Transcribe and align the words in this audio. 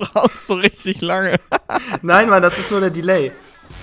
brauchst 0.00 0.46
so 0.46 0.54
richtig 0.54 1.00
lange. 1.00 1.38
Nein, 2.02 2.28
Mann, 2.28 2.42
das 2.42 2.58
ist 2.58 2.70
nur 2.70 2.80
der 2.80 2.90
Delay. 2.90 3.30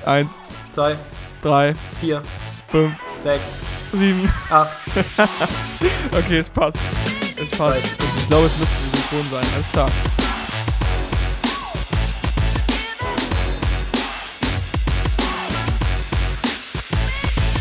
Eins, 0.06 0.34
Zwei, 0.74 0.96
drei, 1.42 1.74
vier, 2.00 2.22
fünf, 2.70 2.94
sechs, 3.24 3.44
sieben. 3.94 4.32
acht. 4.50 4.70
Okay, 6.12 6.38
es 6.40 6.50
passt. 6.50 6.78
Es 7.42 7.52
passt. 7.52 7.82
Ich 8.18 8.28
glaube, 8.28 8.46
es 8.48 8.58
müsste 8.58 8.76
synchron 8.98 9.26
sein. 9.26 9.46
Alles 9.56 9.72
klar. 9.72 9.90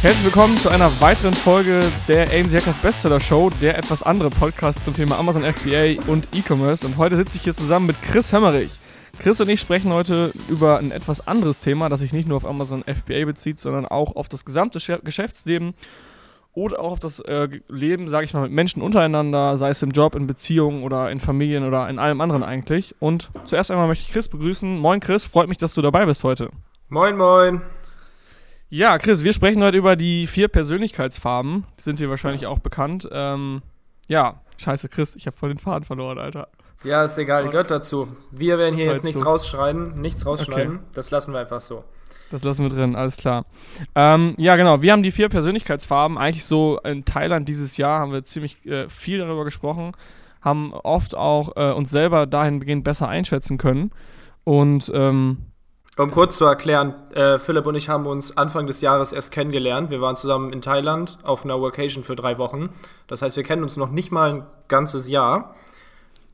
Herzlich 0.06 0.26
willkommen 0.26 0.56
zu 0.58 0.68
einer 0.68 0.88
weiteren 1.00 1.34
Folge 1.34 1.82
der 2.06 2.30
AMC 2.30 2.54
Hackers 2.54 2.78
Bestseller 2.78 3.18
Show, 3.18 3.50
der 3.60 3.76
etwas 3.76 4.04
andere 4.04 4.30
Podcast 4.30 4.84
zum 4.84 4.94
Thema 4.94 5.18
Amazon 5.18 5.42
FBA 5.42 6.00
und 6.08 6.28
E-Commerce. 6.32 6.86
Und 6.86 6.96
heute 6.96 7.16
sitze 7.16 7.36
ich 7.36 7.42
hier 7.42 7.54
zusammen 7.54 7.86
mit 7.86 8.00
Chris 8.02 8.32
Hömmerich. 8.32 8.70
Chris 9.18 9.40
und 9.40 9.48
ich 9.48 9.58
sprechen 9.58 9.92
heute 9.92 10.30
über 10.48 10.78
ein 10.78 10.92
etwas 10.92 11.26
anderes 11.26 11.58
Thema, 11.58 11.88
das 11.88 11.98
sich 11.98 12.12
nicht 12.12 12.28
nur 12.28 12.36
auf 12.36 12.46
Amazon 12.46 12.84
FBA 12.84 13.24
bezieht, 13.24 13.58
sondern 13.58 13.84
auch 13.84 14.14
auf 14.14 14.28
das 14.28 14.44
gesamte 14.44 14.78
Geschäftsleben 15.02 15.74
oder 16.52 16.78
auch 16.78 16.92
auf 16.92 17.00
das 17.00 17.18
äh, 17.18 17.48
Leben, 17.66 18.06
sage 18.06 18.26
ich 18.26 18.32
mal, 18.32 18.42
mit 18.42 18.52
Menschen 18.52 18.82
untereinander, 18.82 19.58
sei 19.58 19.70
es 19.70 19.82
im 19.82 19.90
Job, 19.90 20.14
in 20.14 20.28
Beziehungen 20.28 20.84
oder 20.84 21.10
in 21.10 21.18
Familien 21.18 21.66
oder 21.66 21.88
in 21.88 21.98
allem 21.98 22.20
anderen 22.20 22.44
eigentlich. 22.44 22.94
Und 23.00 23.32
zuerst 23.42 23.72
einmal 23.72 23.88
möchte 23.88 24.04
ich 24.06 24.12
Chris 24.12 24.28
begrüßen. 24.28 24.78
Moin 24.78 25.00
Chris, 25.00 25.24
freut 25.24 25.48
mich, 25.48 25.58
dass 25.58 25.74
du 25.74 25.82
dabei 25.82 26.06
bist 26.06 26.22
heute. 26.22 26.50
Moin, 26.90 27.16
moin. 27.16 27.60
Ja, 28.68 28.98
Chris, 28.98 29.22
wir 29.22 29.32
sprechen 29.32 29.62
heute 29.62 29.76
über 29.78 29.94
die 29.94 30.26
vier 30.26 30.48
Persönlichkeitsfarben. 30.48 31.64
Die 31.78 31.82
sind 31.82 32.00
dir 32.00 32.10
wahrscheinlich 32.10 32.46
auch 32.46 32.58
bekannt. 32.58 33.08
Ähm, 33.12 33.62
ja, 34.08 34.40
scheiße, 34.56 34.88
Chris, 34.88 35.14
ich 35.14 35.26
habe 35.28 35.36
voll 35.36 35.50
den 35.50 35.58
Faden 35.58 35.84
verloren, 35.84 36.18
Alter. 36.18 36.48
Ja, 36.82 37.04
ist 37.04 37.16
egal, 37.16 37.44
Was? 37.44 37.52
gehört 37.52 37.70
dazu. 37.70 38.08
Wir 38.32 38.58
werden 38.58 38.74
hier 38.74 38.86
jetzt 38.86 39.04
nichts 39.04 39.20
doof. 39.20 39.30
rausschneiden, 39.30 40.00
nichts 40.00 40.26
rausschneiden. 40.26 40.80
Das 40.94 41.12
lassen 41.12 41.32
wir 41.32 41.40
einfach 41.40 41.60
so. 41.60 41.84
Das 42.32 42.42
lassen 42.42 42.64
wir 42.64 42.70
drin, 42.70 42.96
alles 42.96 43.18
klar. 43.18 43.46
Ähm, 43.94 44.34
ja, 44.36 44.56
genau. 44.56 44.82
Wir 44.82 44.92
haben 44.92 45.04
die 45.04 45.12
vier 45.12 45.28
Persönlichkeitsfarben. 45.28 46.18
Eigentlich 46.18 46.44
so 46.44 46.80
in 46.80 47.04
Thailand 47.04 47.48
dieses 47.48 47.76
Jahr 47.76 48.00
haben 48.00 48.10
wir 48.10 48.24
ziemlich 48.24 48.66
äh, 48.66 48.88
viel 48.88 49.18
darüber 49.18 49.44
gesprochen, 49.44 49.92
haben 50.42 50.72
oft 50.72 51.14
auch 51.16 51.54
äh, 51.54 51.70
uns 51.70 51.90
selber 51.90 52.26
dahingehend 52.26 52.82
besser 52.82 53.08
einschätzen 53.08 53.58
können. 53.58 53.92
Und 54.42 54.90
ähm, 54.92 55.38
Um 55.98 56.10
kurz 56.10 56.36
zu 56.36 56.44
erklären, 56.44 56.94
äh, 57.14 57.38
Philipp 57.38 57.64
und 57.66 57.74
ich 57.74 57.88
haben 57.88 58.06
uns 58.06 58.36
Anfang 58.36 58.66
des 58.66 58.82
Jahres 58.82 59.12
erst 59.14 59.32
kennengelernt. 59.32 59.90
Wir 59.90 60.02
waren 60.02 60.14
zusammen 60.14 60.52
in 60.52 60.60
Thailand 60.60 61.18
auf 61.22 61.44
einer 61.44 61.60
Vacation 61.60 62.04
für 62.04 62.14
drei 62.14 62.36
Wochen. 62.36 62.68
Das 63.06 63.22
heißt, 63.22 63.36
wir 63.36 63.44
kennen 63.44 63.62
uns 63.62 63.78
noch 63.78 63.90
nicht 63.90 64.12
mal 64.12 64.30
ein 64.30 64.42
ganzes 64.68 65.08
Jahr. 65.08 65.54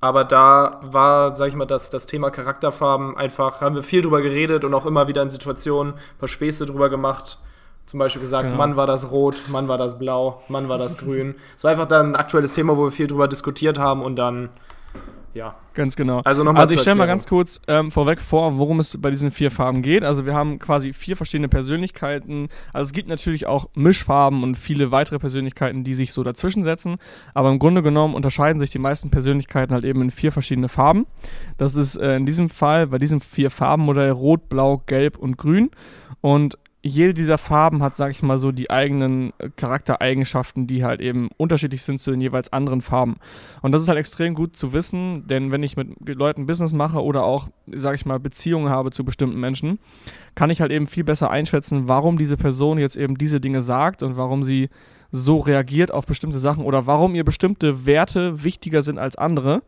Aber 0.01 0.25
da 0.25 0.81
war, 0.83 1.37
sag 1.37 1.47
ich 1.47 1.55
mal, 1.55 1.65
das, 1.67 1.91
das 1.91 2.07
Thema 2.07 2.31
Charakterfarben 2.31 3.17
einfach, 3.17 3.61
haben 3.61 3.77
wir 3.77 3.85
viel 3.85 4.03
drüber 4.03 4.21
geredet 4.21 4.65
und 4.65 4.75
auch 4.75 4.85
immer 4.85 5.07
wieder 5.07 5.23
in 5.23 5.31
Situationen 5.31 5.93
ein 5.93 6.19
paar 6.19 6.29
Späße 6.29 6.67
drüber 6.67 6.91
gemacht. 6.91 7.39
Zum 7.87 8.01
Beispiel 8.01 8.23
gesagt, 8.23 8.45
Genau. 8.47 8.57
Mann 8.57 8.75
war 8.77 8.89
das 8.89 9.13
rot, 9.13 9.43
Mann 9.47 9.69
war 9.69 9.79
das 9.79 9.97
blau, 9.97 10.43
Mann 10.49 10.69
war 10.69 10.79
das 10.79 10.99
grün. 10.99 11.37
Es 11.57 11.63
war 11.63 11.71
einfach 11.71 11.87
dann 11.87 12.13
ein 12.13 12.17
aktuelles 12.17 12.53
Thema, 12.53 12.77
wo 12.77 12.85
wir 12.85 12.91
viel 12.91 13.07
drüber 13.07 13.29
diskutiert 13.29 13.79
haben 13.79 14.03
und 14.03 14.17
dann, 14.17 14.49
ja. 15.35 15.57
Ganz 15.75 15.97
genau. 15.97 16.21
Also 16.25 16.45
nochmal 16.45 16.63
Also 16.63 16.75
ich 16.75 16.81
stelle 16.81 16.97
mal 16.97 17.07
ganz 17.07 17.27
kurz 17.27 17.61
ähm, 17.67 17.91
vorweg 17.91 18.21
vor, 18.21 18.59
worum 18.59 18.79
es 18.81 18.99
bei 19.01 19.11
diesen 19.11 19.31
vier 19.31 19.51
Farben 19.51 19.81
geht. 19.81 20.05
Also 20.05 20.27
wir 20.27 20.35
haben 20.35 20.59
quasi 20.59 20.93
vier 20.93 21.17
verschiedene 21.17 21.49
Persönlichkeiten. 21.49 22.49
Also 22.73 22.89
es 22.89 22.93
gibt 22.93 23.09
natürlich 23.09 23.47
auch 23.47 23.71
Mischfarben 23.75 24.43
und 24.43 24.57
viele 24.57 24.91
weitere 24.91 25.19
Persönlichkeiten, 25.19 25.83
die 25.83 25.95
sich 25.95 26.13
so 26.13 26.23
dazwischen 26.23 26.63
setzen. 26.63 26.97
Aber 27.33 27.51
im 27.51 27.59
Grunde 27.59 27.83
genommen 27.83 28.15
unterscheiden 28.15 28.61
sich 28.61 28.71
die 28.71 28.79
meisten 28.79 29.11
Persönlichkeiten 29.11 29.73
halt 29.73 29.85
eben 29.85 30.03
in 30.03 30.11
vier 30.11 30.31
verschiedene 30.31 30.69
Farben. 30.69 31.07
Das 31.57 31.75
ist 31.75 31.97
äh, 31.97 32.17
in 32.17 32.27
diesem 32.27 32.51
Fall 32.51 32.89
bei 32.89 32.99
diesem 32.99 33.23
vier 33.23 33.51
Farbenmodell 33.51 34.11
Rot, 34.11 34.51
Blau, 34.51 34.83
Gelb 34.87 35.17
und 35.17 35.39
Grün. 35.39 35.71
Und 36.21 36.59
jede 36.85 37.15
dieser 37.15 37.39
Farben 37.39 37.83
hat, 37.83 37.97
sag 37.97 38.11
ich 38.11 38.23
mal 38.23 38.39
so, 38.39 38.51
die 38.51 38.69
eigenen 38.69 39.33
äh, 39.39 39.51
Charaktereigenschaften, 39.55 40.67
die 40.67 40.85
halt 40.85 41.01
eben 41.01 41.29
unterschiedlich 41.37 41.83
sind 41.83 41.99
zu 41.99 42.11
den 42.11 42.21
jeweils 42.21 42.53
anderen 42.53 42.81
Farben. 42.81 43.17
Und 43.63 43.73
das 43.73 43.83
ist 43.83 43.89
halt 43.89 43.99
extrem 43.99 44.35
gut 44.35 44.57
zu 44.57 44.73
wissen, 44.73 45.27
denn 45.29 45.53
wenn 45.53 45.63
ich 45.63 45.77
mit 45.77 45.89
Leuten 46.09 46.47
Business 46.47 46.73
mache 46.73 47.03
oder 47.03 47.25
auch, 47.25 47.49
sag 47.67 47.95
ich 47.95 48.05
mal, 48.05 48.19
Beziehungen 48.19 48.69
habe 48.69 48.91
zu 48.91 49.05
bestimmten 49.05 49.39
Menschen, 49.39 49.79
kann 50.35 50.51
ich 50.51 50.61
halt 50.61 50.73
eben 50.73 50.89
viel 50.89 51.05
besser 51.05 51.31
einschätzen, 51.31 51.87
warum 51.87 52.19
diese 52.19 52.37
Person 52.37 52.79
jetzt 52.79 52.97
eben 52.97 53.17
diese 53.17 53.41
Dinge 53.41 53.63
sagt 53.63 54.03
und 54.03 54.17
warum 54.17 54.43
sie 54.43 54.69
so 55.13 55.39
reagiert 55.39 55.93
auf 55.93 56.07
bestimmte 56.07 56.39
Sachen 56.41 56.65
oder 56.65 56.87
warum 56.87 57.15
ihr 57.15 57.25
bestimmte 57.25 57.87
Werte 57.87 58.43
wichtiger 58.43 58.83
sind 58.83 58.99
als 58.99 59.15
andere. 59.15 59.63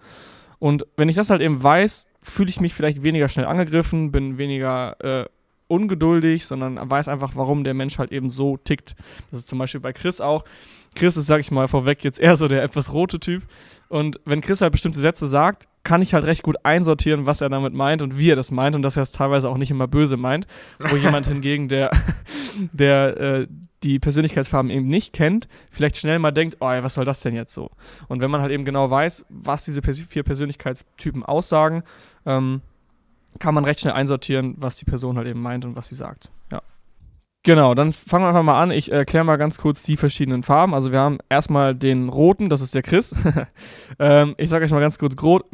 Und 0.59 0.87
wenn 0.97 1.09
ich 1.09 1.17
das 1.17 1.31
halt 1.31 1.43
eben 1.43 1.63
weiß, 1.63 2.09
fühle 2.23 2.49
ich 2.49 2.61
mich 2.61 2.75
vielleicht 2.75 3.05
weniger 3.05 3.29
schnell 3.29 3.47
angegriffen, 3.47 4.11
bin 4.11 4.39
weniger 4.39 4.97
äh, 5.05 5.27
ungeduldig, 5.75 6.47
sondern 6.47 6.79
weiß 6.91 7.09
einfach, 7.09 7.33
warum 7.35 7.65
der 7.65 7.75
Mensch 7.75 7.99
halt 7.99 8.12
eben 8.12 8.31
so 8.31 8.57
tickt. 8.57 8.95
Das 9.31 9.41
ist 9.41 9.49
zum 9.49 9.59
Beispiel 9.59 9.81
bei 9.81 9.93
Chris 9.93 10.21
auch. 10.21 10.45
Chris 10.95 11.17
ist, 11.17 11.27
sag 11.27 11.41
ich 11.41 11.51
mal, 11.51 11.69
vorweg 11.69 12.05
jetzt 12.05 12.21
eher 12.21 12.37
so 12.37 12.49
der 12.49 12.62
etwas 12.62 12.93
rote 12.93 13.19
Typ. 13.19 13.43
Und 13.89 14.21
wenn 14.25 14.41
Chris 14.41 14.61
halt 14.61 14.73
bestimmte 14.73 15.01
Sätze 15.01 15.27
sagt, 15.27 15.69
kann 15.83 16.03
ich 16.03 16.15
halt 16.15 16.25
recht 16.25 16.43
gut 16.43 16.57
einsortieren, 16.62 17.27
was 17.27 17.41
er 17.41 17.51
damit 17.51 17.75
meint 17.75 18.01
und 18.01 18.19
wie 18.19 18.31
er 18.31 18.37
das 18.37 18.51
meint 18.51 18.75
und 18.75 18.83
dass 18.83 18.97
er 18.97 19.03
es 19.03 19.12
teilweise 19.12 19.49
auch 19.49 19.59
nicht 19.59 19.71
immer 19.71 19.87
böse 19.87 20.17
meint. 20.17 20.47
Wo 20.79 20.97
jemand 20.97 21.27
hingegen, 21.29 21.69
der, 21.69 21.91
der 22.73 23.17
äh, 23.19 23.47
die 23.83 23.99
Persönlichkeitsfarben 23.99 24.71
eben 24.71 24.87
nicht 24.87 25.12
kennt, 25.12 25.47
vielleicht 25.71 25.99
schnell 25.99 26.19
mal 26.19 26.33
denkt, 26.33 26.56
oh, 26.61 26.67
was 26.67 26.95
soll 26.95 27.05
das 27.05 27.21
denn 27.21 27.35
jetzt 27.35 27.53
so? 27.53 27.71
Und 28.09 28.23
wenn 28.23 28.31
man 28.31 28.41
halt 28.41 28.51
eben 28.51 28.65
genau 28.65 28.91
weiß, 28.91 29.27
was 29.29 29.65
diese 29.65 29.83
vier 29.83 30.23
Persönlichkeitstypen 30.23 31.23
aussagen, 31.23 31.83
ähm, 32.25 32.62
kann 33.39 33.55
man 33.55 33.65
recht 33.65 33.81
schnell 33.81 33.95
einsortieren, 33.95 34.55
was 34.59 34.77
die 34.77 34.84
Person 34.84 35.17
halt 35.17 35.27
eben 35.27 35.41
meint 35.43 35.65
und 35.65 35.77
was 35.77 35.89
sie 35.89 35.95
sagt. 35.95 36.31
Ja. 36.53 36.62
Genau, 37.43 37.75
dann 37.75 37.93
fangen 37.93 38.25
wir 38.25 38.28
einfach 38.28 38.43
mal 38.43 38.61
an. 38.62 38.71
Ich 38.71 38.91
erkläre 38.91 39.25
mal 39.25 39.37
ganz 39.37 39.59
kurz 39.59 39.83
die 39.83 39.99
verschiedenen 39.99 40.43
Farben. 40.43 40.72
Also 40.75 40.93
wir 40.93 41.00
haben 41.00 41.19
erstmal 41.28 41.75
den 41.75 42.09
roten, 42.09 42.49
das 42.49 42.62
ist 42.62 42.75
der 42.75 42.83
Chris. 42.83 43.15
ähm, 43.99 44.34
ich 44.39 44.49
sage 44.49 44.65
euch 44.65 44.71
mal 44.71 44.81
ganz 44.81 44.99
kurz 44.99 45.15
grob, 45.15 45.44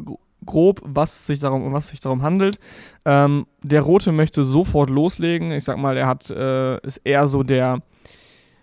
grob 0.45 0.81
was, 0.85 1.25
sich 1.27 1.39
darum, 1.39 1.63
um 1.63 1.73
was 1.73 1.87
sich 1.87 1.99
darum 1.99 2.21
handelt. 2.21 2.59
Ähm, 3.03 3.45
der 3.61 3.81
rote 3.81 4.13
möchte 4.13 4.45
sofort 4.45 4.89
loslegen. 4.89 5.51
Ich 5.51 5.65
sag 5.65 5.77
mal, 5.77 5.97
er 5.97 6.07
hat, 6.07 6.29
äh, 6.29 6.79
ist 6.85 6.97
eher 7.03 7.27
so 7.27 7.43
der, 7.43 7.81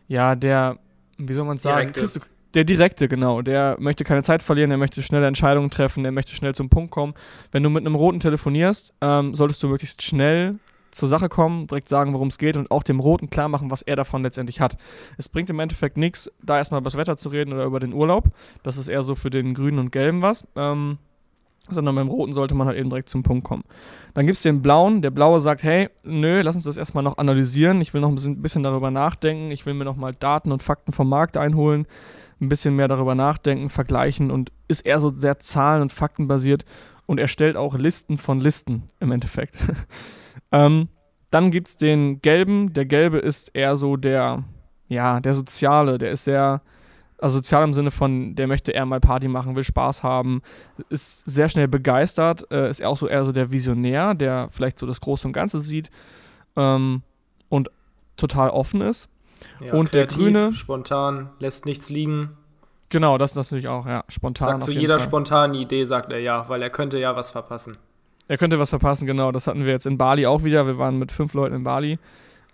ja, 0.07 0.35
der, 0.35 0.79
wie 1.19 1.35
soll 1.35 1.45
man 1.45 1.59
es 1.59 1.63
sagen? 1.63 1.93
Chris, 1.93 2.15
du- 2.15 2.21
der 2.55 2.65
Direkte, 2.65 3.09
genau. 3.09 3.43
Der 3.43 3.77
möchte 3.79 4.05
keine 4.05 4.23
Zeit 4.23 4.43
verlieren, 4.43 4.71
der 4.71 4.79
möchte 4.79 5.03
schnelle 5.03 5.27
Entscheidungen 5.27 5.71
treffen, 5.71 6.03
der 6.03 6.13
möchte 6.13 6.35
schnell 6.35 6.55
zum 6.55 6.69
Punkt 6.69 6.91
kommen. 6.91 7.15
Wenn 7.53 7.63
du 7.63 7.71
mit 7.71 7.85
einem 7.85 7.95
Roten 7.95 8.21
telefonierst, 8.21 8.95
ähm, 9.01 9.35
solltest 9.35 9.63
du 9.63 9.69
möglichst 9.69 10.03
schnell 10.03 10.59
zur 10.91 11.09
Sache 11.09 11.29
kommen, 11.29 11.67
direkt 11.67 11.89
sagen, 11.89 12.15
worum 12.15 12.29
es 12.29 12.39
geht 12.39 12.57
und 12.57 12.71
auch 12.71 12.83
dem 12.83 13.01
Roten 13.01 13.31
klar 13.31 13.49
machen, 13.49 13.71
was 13.71 13.83
er 13.83 13.97
davon 13.97 14.23
letztendlich 14.23 14.61
hat. 14.61 14.77
Es 15.17 15.29
bringt 15.29 15.51
im 15.51 15.61
Endeffekt 15.61 15.97
nichts, 15.97 16.33
da 16.43 16.57
erstmal 16.57 16.81
über 16.81 16.91
das 16.91 16.97
Wetter 16.97 17.17
zu 17.17 17.29
reden 17.29 17.53
oder 17.53 17.65
über 17.65 17.81
den 17.81 17.93
Urlaub. 17.93 18.31
Das 18.63 18.79
ist 18.79 18.89
eher 18.89 19.03
so 19.03 19.15
für 19.15 19.31
den 19.31 19.55
Grünen 19.55 19.79
und 19.79 19.93
Gelben 19.93 20.23
was. 20.23 20.47
Ähm, 20.57 20.99
sondern 21.71 21.95
beim 21.95 22.09
Roten 22.09 22.33
sollte 22.33 22.55
man 22.55 22.67
halt 22.67 22.79
eben 22.79 22.89
direkt 22.89 23.09
zum 23.09 23.23
Punkt 23.23 23.45
kommen. 23.45 23.65
Dann 24.15 24.27
gibt 24.27 24.37
es 24.37 24.43
den 24.43 24.63
Blauen. 24.63 25.03
Der 25.03 25.11
Blaue 25.11 25.39
sagt, 25.39 25.63
hey, 25.63 25.91
nö, 26.03 26.41
lass 26.43 26.57
uns 26.57 26.65
das 26.65 26.77
erstmal 26.77 27.05
noch 27.05 27.19
analysieren. 27.19 27.81
Ich 27.81 27.93
will 27.93 28.01
noch 28.01 28.09
ein 28.09 28.43
bisschen, 28.43 28.63
darüber 28.63 28.91
nachdenken. 28.91 29.51
Ich 29.51 29.67
will 29.67 29.75
mir 29.75 29.85
noch 29.85 29.97
mal 29.97 30.15
Daten 30.15 30.51
und 30.51 30.63
Fakten 30.63 30.93
vom 30.93 31.09
Markt 31.09 31.37
einholen. 31.37 31.87
Ein 32.41 32.49
bisschen 32.49 32.77
mehr 32.77 32.89
darüber 32.89 33.15
nachdenken, 33.15 33.69
vergleichen 33.69 34.31
und 34.31 34.53
ist 34.69 34.87
eher 34.87 35.01
so 35.01 35.11
sehr 35.11 35.39
zahlen- 35.39 35.83
und 35.83 35.93
faktenbasiert 35.93 36.65
und 37.07 37.19
erstellt 37.19 37.57
auch 37.57 37.75
Listen 37.75 38.19
von 38.19 38.41
Listen 38.41 38.85
im 39.01 39.11
Endeffekt. 39.13 39.59
ähm, 40.53 40.89
dann 41.31 41.51
gibt 41.51 41.69
es 41.69 41.77
den 41.77 42.21
Gelben. 42.23 42.73
Der 42.73 42.87
Gelbe 42.87 43.19
ist 43.19 43.49
eher 43.55 43.77
so 43.77 43.97
der, 43.97 44.45
ja, 44.89 45.21
der 45.21 45.35
Soziale. 45.35 45.99
Der 45.99 46.13
ist 46.13 46.25
sehr, 46.25 46.63
also 47.19 47.37
sozial 47.37 47.65
im 47.65 47.73
Sinne 47.73 47.91
von, 47.91 48.35
der 48.35 48.47
möchte 48.47 48.73
eher 48.73 48.87
mal 48.87 49.01
Party 49.01 49.29
machen, 49.29 49.57
will 49.57 49.65
Spaß 49.65 50.03
haben, 50.03 50.43
ist 50.89 51.29
sehr 51.29 51.49
schnell 51.49 51.69
begeistert, 51.69 52.51
äh, 52.51 52.71
ist 52.71 52.83
auch 52.83 52.97
so 52.97 53.09
eher 53.09 53.25
so 53.25 53.33
der 53.33 53.53
Visionär, 53.53 54.15
der 54.15 54.49
vielleicht 54.51 54.79
so 54.79 54.87
das 54.87 55.01
Große 55.01 55.27
und 55.27 55.33
Ganze 55.33 55.61
sieht 55.61 55.91
ähm, 56.57 57.03
und 57.49 57.71
total 58.17 58.51
offen 58.51 58.81
ist. 58.81 59.09
Ja, 59.61 59.75
Und 59.75 59.95
der 59.95 60.07
kreativ, 60.07 60.25
Grüne- 60.25 60.53
Spontan, 60.53 61.31
lässt 61.39 61.67
nichts 61.67 61.89
liegen. 61.91 62.31
Genau, 62.91 63.19
das 63.19 63.35
natürlich 63.35 63.69
auch, 63.69 63.87
ja, 63.87 64.05
spontan. 64.09 64.49
Sagt 64.49 64.65
zu 64.65 64.73
jeder 64.73 64.99
Fall. 64.99 65.07
spontanen 65.09 65.55
Idee, 65.55 65.85
sagt 65.85 66.11
er 66.11 66.21
ja, 66.21 66.49
weil 66.49 66.63
er 66.63 66.71
könnte 66.71 66.99
ja 66.99 67.15
was 67.17 67.31
verpassen. 67.31 67.77
Er 68.29 68.39
könnte 68.39 68.59
was 68.59 68.71
verpassen, 68.71 69.07
genau. 69.07 69.33
Das 69.33 69.47
hatten 69.47 69.65
wir 69.65 69.73
jetzt 69.73 69.87
in 69.87 69.99
Bali 69.99 70.27
auch 70.27 70.45
wieder. 70.45 70.67
Wir 70.67 70.79
waren 70.79 70.99
mit 70.99 71.13
fünf 71.13 71.35
Leuten 71.35 71.55
in 71.57 71.65
Bali. 71.65 71.99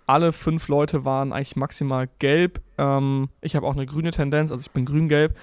Alle 0.07 0.33
fünf 0.33 0.67
Leute 0.67 1.03
waren 1.05 1.33
eigentlich 1.33 1.55
maximal 1.55 2.07
gelb. 2.19 2.61
Ähm, 2.77 3.29
ich 3.41 3.55
habe 3.55 3.65
auch 3.65 3.73
eine 3.75 3.85
grüne 3.85 4.11
Tendenz, 4.11 4.51
also 4.51 4.61
ich 4.61 4.71
bin 4.71 4.85
grün-gelb. 4.85 5.35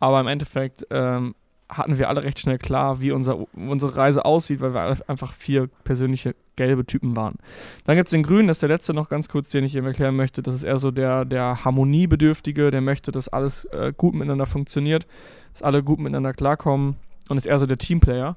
Aber 0.00 0.20
im 0.20 0.26
Endeffekt 0.26 0.86
ähm, 0.90 1.34
hatten 1.68 1.98
wir 1.98 2.08
alle 2.08 2.22
recht 2.22 2.38
schnell 2.38 2.58
klar, 2.58 3.00
wie 3.00 3.12
unser, 3.12 3.46
unsere 3.54 3.96
Reise 3.96 4.24
aussieht, 4.24 4.60
weil 4.60 4.74
wir 4.74 4.98
einfach 5.08 5.32
vier 5.32 5.68
persönliche 5.84 6.34
gelbe 6.54 6.86
Typen 6.86 7.16
waren. 7.16 7.36
Dann 7.84 7.96
gibt 7.96 8.08
es 8.08 8.12
den 8.12 8.22
Grünen, 8.22 8.48
das 8.48 8.58
ist 8.58 8.62
der 8.62 8.68
letzte 8.68 8.94
noch 8.94 9.08
ganz 9.08 9.28
kurz, 9.28 9.50
den 9.50 9.64
ich 9.64 9.74
eben 9.74 9.86
erklären 9.86 10.16
möchte. 10.16 10.42
Das 10.42 10.54
ist 10.54 10.62
eher 10.62 10.78
so 10.78 10.90
der, 10.90 11.24
der 11.24 11.64
Harmoniebedürftige, 11.64 12.70
der 12.70 12.80
möchte, 12.80 13.12
dass 13.12 13.28
alles 13.28 13.64
äh, 13.66 13.92
gut 13.96 14.14
miteinander 14.14 14.46
funktioniert, 14.46 15.06
dass 15.52 15.62
alle 15.62 15.82
gut 15.82 15.98
miteinander 15.98 16.32
klarkommen 16.32 16.96
und 17.28 17.36
ist 17.36 17.46
eher 17.46 17.58
so 17.58 17.66
der 17.66 17.78
Teamplayer. 17.78 18.36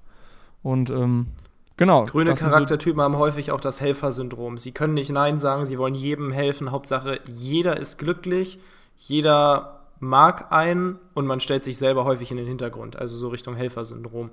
Und 0.61 0.89
ähm, 0.89 1.27
Genau. 1.77 2.03
Grüne 2.03 2.33
Charaktertypen 2.33 2.97
so 2.97 3.03
haben 3.03 3.15
häufig 3.15 3.53
auch 3.53 3.61
das 3.61 3.79
Helfersyndrom. 3.79 4.57
Sie 4.57 4.73
können 4.73 4.95
nicht 4.95 5.11
Nein 5.11 5.39
sagen, 5.39 5.63
sie 5.63 5.77
wollen 5.77 5.95
jedem 5.95 6.33
helfen. 6.33 6.71
Hauptsache, 6.71 7.21
jeder 7.25 7.77
ist 7.77 7.97
glücklich, 7.97 8.59
jeder 8.97 9.78
mag 9.99 10.51
einen 10.51 10.99
und 11.13 11.27
man 11.27 11.39
stellt 11.39 11.63
sich 11.63 11.77
selber 11.77 12.05
häufig 12.05 12.31
in 12.31 12.37
den 12.37 12.47
Hintergrund. 12.47 12.95
Also 12.95 13.17
so 13.17 13.29
Richtung 13.29 13.55
Helfersyndrom. 13.55 14.31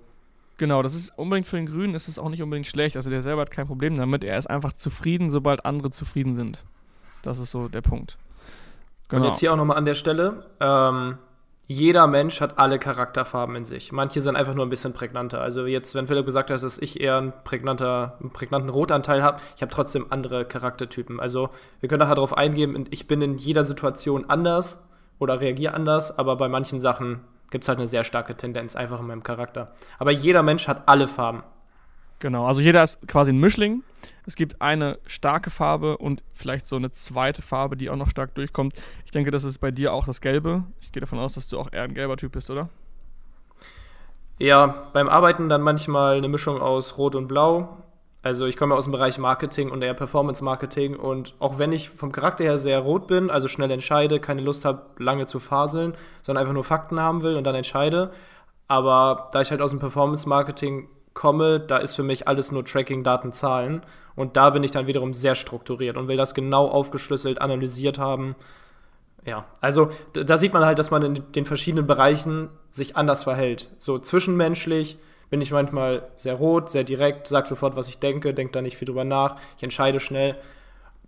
Genau, 0.59 0.83
das 0.83 0.95
ist 0.95 1.17
unbedingt 1.19 1.47
für 1.47 1.57
den 1.57 1.67
Grünen 1.67 1.95
ist 1.95 2.09
es 2.09 2.19
auch 2.19 2.31
nicht 2.31 2.43
unbedingt 2.43 2.67
schlecht. 2.67 2.97
Also 2.97 3.11
der 3.11 3.23
selber 3.23 3.43
hat 3.43 3.51
kein 3.51 3.67
Problem 3.67 3.97
damit. 3.97 4.25
Er 4.25 4.39
ist 4.39 4.49
einfach 4.49 4.73
zufrieden, 4.73 5.31
sobald 5.31 5.67
andere 5.67 5.91
zufrieden 5.91 6.35
sind. 6.35 6.65
Das 7.23 7.39
ist 7.39 7.51
so 7.51 7.69
der 7.69 7.83
Punkt. 7.83 8.17
Genau. 9.09 9.23
Und 9.23 9.29
jetzt 9.29 9.41
hier 9.41 9.53
auch 9.53 9.57
nochmal 9.57 9.77
an 9.77 9.85
der 9.85 9.95
Stelle. 9.95 10.47
Ähm, 10.61 11.19
jeder 11.69 12.07
Mensch 12.07 12.41
hat 12.41 12.59
alle 12.59 12.79
Charakterfarben 12.79 13.57
in 13.57 13.65
sich. 13.65 13.91
Manche 13.91 14.21
sind 14.21 14.37
einfach 14.37 14.55
nur 14.55 14.65
ein 14.65 14.71
bisschen 14.71 14.93
prägnanter. 14.93 15.41
Also 15.41 15.67
jetzt, 15.67 15.95
wenn 15.95 16.07
Philipp 16.07 16.25
gesagt 16.25 16.51
hat, 16.51 16.63
dass 16.63 16.79
ich 16.79 17.01
eher 17.01 17.19
einen, 17.19 17.33
prägnanter, 17.45 18.17
einen 18.21 18.31
prägnanten 18.31 18.71
Rotanteil 18.71 19.23
habe, 19.23 19.41
ich 19.57 19.63
habe 19.63 19.73
trotzdem 19.73 20.07
andere 20.11 20.45
Charaktertypen. 20.45 21.19
Also 21.19 21.51
wir 21.81 21.89
können 21.89 22.01
nachher 22.01 22.15
darauf 22.15 22.37
eingehen, 22.37 22.87
ich 22.91 23.09
bin 23.09 23.21
in 23.21 23.37
jeder 23.37 23.65
Situation 23.65 24.31
anders 24.31 24.81
oder 25.19 25.41
reagiere 25.41 25.75
anders, 25.75 26.17
aber 26.19 26.37
bei 26.37 26.49
manchen 26.49 26.81
Sachen 26.81 27.21
gibt 27.51 27.65
es 27.65 27.69
halt 27.69 27.79
eine 27.79 27.87
sehr 27.87 28.05
starke 28.05 28.37
Tendenz 28.37 28.77
einfach 28.77 29.01
in 29.01 29.07
meinem 29.07 29.23
Charakter. 29.23 29.73
Aber 29.99 30.11
jeder 30.11 30.43
Mensch 30.43 30.69
hat 30.69 30.89
alle 30.89 31.07
Farben. 31.07 31.43
Genau, 32.19 32.47
also 32.47 32.61
jeder 32.61 32.83
ist 32.83 33.07
quasi 33.07 33.31
ein 33.31 33.39
Mischling. 33.39 33.83
Es 34.25 34.37
gibt 34.37 34.63
eine 34.63 34.99
starke 35.07 35.51
Farbe 35.51 35.99
und 35.99 36.25
vielleicht 36.33 36.67
so 36.67 36.77
eine 36.77 36.91
zweite 36.93 37.43
Farbe, 37.43 37.77
die 37.77 37.91
auch 37.91 37.97
noch 37.97 38.09
stark 38.09 38.35
durchkommt. 38.35 38.75
Ich 39.05 39.11
denke, 39.11 39.31
das 39.31 39.45
ist 39.45 39.59
bei 39.59 39.71
dir 39.71 39.93
auch 39.93 40.07
das 40.07 40.21
Gelbe. 40.21 40.65
Ich 40.81 40.93
gehe 40.93 41.01
davon 41.01 41.19
aus, 41.19 41.35
dass 41.35 41.49
du 41.49 41.59
auch 41.59 41.73
eher 41.73 41.83
ein 41.83 41.95
gelber 41.95 42.17
Typ 42.17 42.33
bist, 42.33 42.51
oder? 42.51 42.69
Ja, 44.39 44.89
beim 44.93 45.09
Arbeiten 45.09 45.49
dann 45.49 45.63
manchmal 45.63 46.17
eine 46.17 46.29
Mischung 46.29 46.61
aus 46.61 46.99
Rot 46.99 47.15
und 47.15 47.29
Blau. 47.29 47.77
Also 48.27 48.47
ich 48.47 48.57
komme 48.57 48.75
aus 48.75 48.87
dem 48.87 48.91
Bereich 48.91 49.19
Marketing 49.19 49.71
und 49.71 49.83
eher 49.83 49.95
Performance 49.95 50.43
Marketing 50.43 50.97
und 50.97 51.35
auch 51.39 51.61
wenn 51.61 51.71
ich 51.71 51.91
vom 51.91 52.11
Charakter 52.11 52.43
her 52.43 52.59
sehr 52.59 52.81
rot 52.81 53.07
bin, 53.07 53.31
also 53.31 53.47
schnell 53.47 53.71
entscheide, 53.71 54.19
keine 54.19 54.43
Lust 54.43 54.65
habe, 54.65 54.83
lange 54.99 55.27
zu 55.27 55.39
faseln, 55.39 55.95
sondern 56.23 56.41
einfach 56.41 56.53
nur 56.53 56.65
Fakten 56.65 56.99
haben 56.99 57.23
will 57.23 57.37
und 57.37 57.45
dann 57.45 57.55
entscheide. 57.55 58.11
Aber 58.67 59.29
da 59.31 59.43
ich 59.43 59.53
halt 59.53 59.63
aus 59.63 59.71
dem 59.71 59.79
Performance 59.79 60.29
Marketing 60.29 60.89
komme, 61.15 61.61
da 61.61 61.77
ist 61.77 61.95
für 61.95 62.03
mich 62.03 62.27
alles 62.27 62.51
nur 62.51 62.65
Tracking, 62.65 63.05
Daten, 63.05 63.33
Zahlen. 63.33 63.83
Und 64.17 64.37
da 64.37 64.51
bin 64.51 64.65
ich 64.65 64.73
dann 64.73 64.89
wiederum 64.89 65.15
sehr 65.15 65.37
strukturiert 65.37 65.97
und 65.97 66.09
will 66.09 66.17
das 66.17 66.35
genau 66.35 66.67
aufgeschlüsselt, 66.67 67.41
analysiert 67.41 68.01
haben. 68.01 68.35
Ja, 69.25 69.45
also 69.61 69.91
da 70.15 70.37
sieht 70.37 70.53
man 70.53 70.65
halt, 70.65 70.81
dass 70.81 70.91
man 70.91 71.03
in 71.05 71.23
den 71.31 71.45
verschiedenen 71.45 71.87
Bereichen 71.87 72.49
sich 72.73 72.97
anders 72.97 73.23
verhält. 73.23 73.71
So 73.79 74.01
zwischenmenschlich 74.01 74.99
bin 75.31 75.41
ich 75.41 75.53
manchmal 75.53 76.09
sehr 76.17 76.35
rot, 76.35 76.71
sehr 76.71 76.85
direkt, 76.85 77.27
sag 77.27 77.47
sofort, 77.47 77.77
was 77.77 77.89
ich 77.89 77.99
denke, 77.99 78.35
denke 78.35 78.53
da 78.53 78.63
nicht 78.63 78.77
viel 78.77 78.87
drüber 78.87 79.05
nach, 79.05 79.37
ich 79.57 79.63
entscheide 79.63 80.01
schnell. 80.01 80.37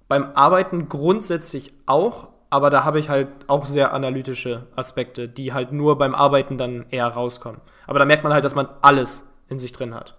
Beim 0.08 0.30
Arbeiten 0.34 0.88
grundsätzlich 0.88 1.72
auch, 1.86 2.28
aber 2.50 2.70
da 2.70 2.84
habe 2.84 2.98
ich 2.98 3.08
halt 3.08 3.28
auch 3.46 3.66
sehr 3.66 3.92
analytische 3.92 4.66
Aspekte, 4.74 5.28
die 5.28 5.52
halt 5.52 5.72
nur 5.72 5.98
beim 5.98 6.14
Arbeiten 6.14 6.56
dann 6.56 6.86
eher 6.90 7.06
rauskommen. 7.08 7.60
Aber 7.86 7.98
da 7.98 8.04
merkt 8.04 8.24
man 8.24 8.32
halt, 8.32 8.44
dass 8.44 8.54
man 8.54 8.68
alles 8.80 9.28
in 9.48 9.58
sich 9.58 9.72
drin 9.72 9.94
hat. 9.94 10.16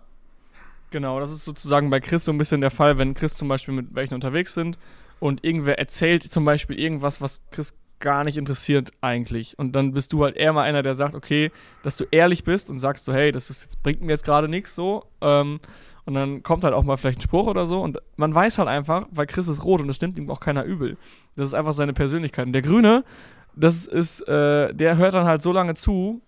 Genau, 0.92 1.20
das 1.20 1.32
ist 1.32 1.44
sozusagen 1.44 1.90
bei 1.90 2.00
Chris 2.00 2.26
so 2.26 2.32
ein 2.32 2.38
bisschen 2.38 2.62
der 2.62 2.72
Fall, 2.72 2.98
wenn 2.98 3.14
Chris 3.14 3.36
zum 3.36 3.48
Beispiel 3.48 3.74
mit 3.74 3.94
welchen 3.94 4.16
unterwegs 4.16 4.54
sind 4.54 4.80
und 5.20 5.44
irgendwer 5.44 5.78
erzählt 5.78 6.24
zum 6.24 6.46
Beispiel 6.46 6.80
irgendwas, 6.80 7.22
was 7.22 7.42
Chris 7.52 7.78
gar 8.00 8.24
nicht 8.24 8.38
interessiert 8.38 8.92
eigentlich. 9.02 9.58
Und 9.58 9.74
dann 9.76 9.94
bist 9.94 10.14
du 10.14 10.24
halt 10.24 10.36
eher 10.36 10.54
mal 10.54 10.64
einer, 10.64 10.84
der 10.84 10.96
sagt, 10.96 11.16
okay, 11.16 11.52
dass 11.84 11.98
du 11.98 12.06
ehrlich 12.12 12.44
bist 12.44 12.70
und 12.70 12.80
sagst 12.80 13.06
so, 13.06 13.14
hey, 13.14 13.32
das 13.32 13.50
ist 13.50 13.64
jetzt, 13.64 13.84
bringt 13.84 14.02
mir 14.02 14.12
jetzt 14.12 14.26
gerade 14.26 14.48
nichts 14.48 14.76
so. 14.76 15.06
Ähm, 15.22 15.60
und 16.06 16.14
dann 16.16 16.42
kommt 16.42 16.64
halt 16.64 16.74
auch 16.74 16.84
mal 16.84 16.98
vielleicht 16.98 17.20
ein 17.20 17.24
Spruch 17.24 17.48
oder 17.48 17.68
so. 17.68 17.82
Und 17.82 18.00
man 18.16 18.34
weiß 18.34 18.58
halt 18.58 18.68
einfach, 18.68 19.06
weil 19.12 19.28
Chris 19.28 19.48
ist 19.48 19.64
rot 19.64 19.82
und 19.82 19.88
das 19.88 19.98
stimmt 19.98 20.18
ihm 20.18 20.30
auch 20.32 20.40
keiner 20.40 20.64
übel. 20.64 20.98
Das 21.36 21.46
ist 21.46 21.54
einfach 21.54 21.74
seine 21.74 21.94
Persönlichkeit. 21.94 22.48
Und 22.48 22.54
der 22.54 22.62
Grüne, 22.62 23.04
das 23.56 23.86
ist, 23.86 24.22
äh, 24.22 24.74
der 24.74 24.98
hört 24.98 25.14
dann 25.14 25.26
halt 25.26 25.42
so 25.42 25.52
lange 25.52 25.76
zu, 25.76 26.22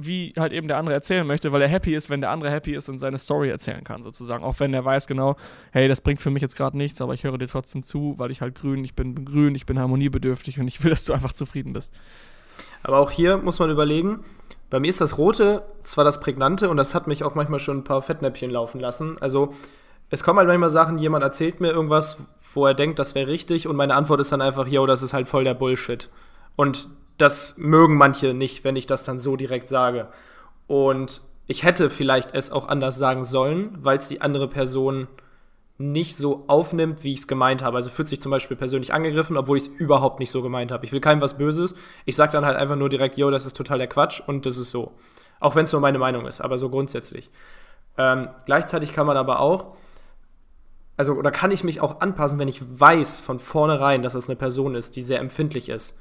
wie 0.00 0.32
halt 0.38 0.52
eben 0.52 0.68
der 0.68 0.78
andere 0.78 0.94
erzählen 0.94 1.26
möchte, 1.26 1.50
weil 1.50 1.60
er 1.62 1.68
happy 1.68 1.94
ist, 1.94 2.08
wenn 2.08 2.20
der 2.20 2.30
andere 2.30 2.50
happy 2.50 2.74
ist 2.74 2.88
und 2.88 2.98
seine 2.98 3.18
Story 3.18 3.50
erzählen 3.50 3.82
kann, 3.82 4.02
sozusagen. 4.02 4.44
Auch 4.44 4.58
wenn 4.60 4.72
er 4.72 4.84
weiß 4.84 5.06
genau, 5.06 5.36
hey, 5.72 5.88
das 5.88 6.00
bringt 6.00 6.20
für 6.20 6.30
mich 6.30 6.42
jetzt 6.42 6.56
gerade 6.56 6.78
nichts, 6.78 7.00
aber 7.00 7.14
ich 7.14 7.24
höre 7.24 7.36
dir 7.36 7.48
trotzdem 7.48 7.82
zu, 7.82 8.14
weil 8.16 8.30
ich 8.30 8.40
halt 8.40 8.54
grün, 8.54 8.84
ich 8.84 8.94
bin 8.94 9.24
grün, 9.24 9.54
ich 9.54 9.66
bin 9.66 9.78
harmoniebedürftig 9.78 10.60
und 10.60 10.68
ich 10.68 10.82
will, 10.84 10.90
dass 10.90 11.04
du 11.04 11.12
einfach 11.12 11.32
zufrieden 11.32 11.72
bist. 11.72 11.92
Aber 12.82 12.98
auch 12.98 13.10
hier 13.10 13.38
muss 13.38 13.58
man 13.58 13.70
überlegen, 13.70 14.24
bei 14.70 14.80
mir 14.80 14.88
ist 14.88 15.00
das 15.00 15.18
Rote 15.18 15.62
zwar 15.82 16.04
das 16.04 16.20
Prägnante 16.20 16.68
und 16.68 16.76
das 16.76 16.94
hat 16.94 17.06
mich 17.06 17.24
auch 17.24 17.34
manchmal 17.34 17.60
schon 17.60 17.78
ein 17.78 17.84
paar 17.84 18.02
Fettnäppchen 18.02 18.50
laufen 18.50 18.80
lassen. 18.80 19.16
Also 19.20 19.54
es 20.10 20.22
kommen 20.22 20.38
halt 20.38 20.48
manchmal 20.48 20.70
Sachen, 20.70 20.98
jemand 20.98 21.24
erzählt 21.24 21.60
mir 21.60 21.70
irgendwas, 21.70 22.18
wo 22.54 22.66
er 22.66 22.74
denkt, 22.74 22.98
das 22.98 23.14
wäre 23.14 23.28
richtig 23.28 23.66
und 23.66 23.76
meine 23.76 23.94
Antwort 23.94 24.20
ist 24.20 24.32
dann 24.32 24.42
einfach, 24.42 24.66
yo, 24.66 24.86
das 24.86 25.02
ist 25.02 25.12
halt 25.12 25.28
voll 25.28 25.44
der 25.44 25.54
Bullshit. 25.54 26.08
Und 26.56 26.88
das 27.18 27.54
mögen 27.58 27.96
manche 27.96 28.32
nicht, 28.32 28.64
wenn 28.64 28.76
ich 28.76 28.86
das 28.86 29.04
dann 29.04 29.18
so 29.18 29.36
direkt 29.36 29.68
sage. 29.68 30.08
Und 30.66 31.20
ich 31.46 31.64
hätte 31.64 31.90
vielleicht 31.90 32.34
es 32.34 32.50
auch 32.50 32.68
anders 32.68 32.96
sagen 32.96 33.24
sollen, 33.24 33.76
weil 33.80 33.98
es 33.98 34.08
die 34.08 34.20
andere 34.20 34.48
Person 34.48 35.08
nicht 35.78 36.16
so 36.16 36.44
aufnimmt, 36.48 37.04
wie 37.04 37.12
ich 37.12 37.20
es 37.20 37.28
gemeint 37.28 37.62
habe. 37.62 37.76
Also 37.76 37.90
fühlt 37.90 38.08
sich 38.08 38.20
zum 38.20 38.30
Beispiel 38.30 38.56
persönlich 38.56 38.92
angegriffen, 38.92 39.36
obwohl 39.36 39.56
ich 39.56 39.64
es 39.64 39.68
überhaupt 39.68 40.18
nicht 40.18 40.30
so 40.30 40.42
gemeint 40.42 40.72
habe. 40.72 40.84
Ich 40.84 40.92
will 40.92 41.00
keinem 41.00 41.20
was 41.20 41.38
Böses. 41.38 41.76
Ich 42.04 42.16
sage 42.16 42.32
dann 42.32 42.44
halt 42.44 42.56
einfach 42.56 42.76
nur 42.76 42.88
direkt, 42.88 43.16
yo, 43.16 43.30
das 43.30 43.46
ist 43.46 43.56
total 43.56 43.78
der 43.78 43.86
Quatsch 43.86 44.20
und 44.26 44.46
das 44.46 44.56
ist 44.56 44.70
so. 44.70 44.92
Auch 45.40 45.54
wenn 45.54 45.64
es 45.64 45.72
nur 45.72 45.80
meine 45.80 45.98
Meinung 45.98 46.26
ist, 46.26 46.40
aber 46.40 46.58
so 46.58 46.68
grundsätzlich. 46.68 47.30
Ähm, 47.96 48.28
gleichzeitig 48.44 48.92
kann 48.92 49.06
man 49.06 49.16
aber 49.16 49.40
auch, 49.40 49.76
also 50.96 51.14
oder 51.14 51.30
kann 51.30 51.52
ich 51.52 51.62
mich 51.62 51.80
auch 51.80 52.00
anpassen, 52.00 52.40
wenn 52.40 52.48
ich 52.48 52.60
weiß 52.80 53.20
von 53.20 53.38
vornherein, 53.38 54.02
dass 54.02 54.14
das 54.14 54.28
eine 54.28 54.36
Person 54.36 54.74
ist, 54.74 54.96
die 54.96 55.02
sehr 55.02 55.20
empfindlich 55.20 55.68
ist 55.68 55.98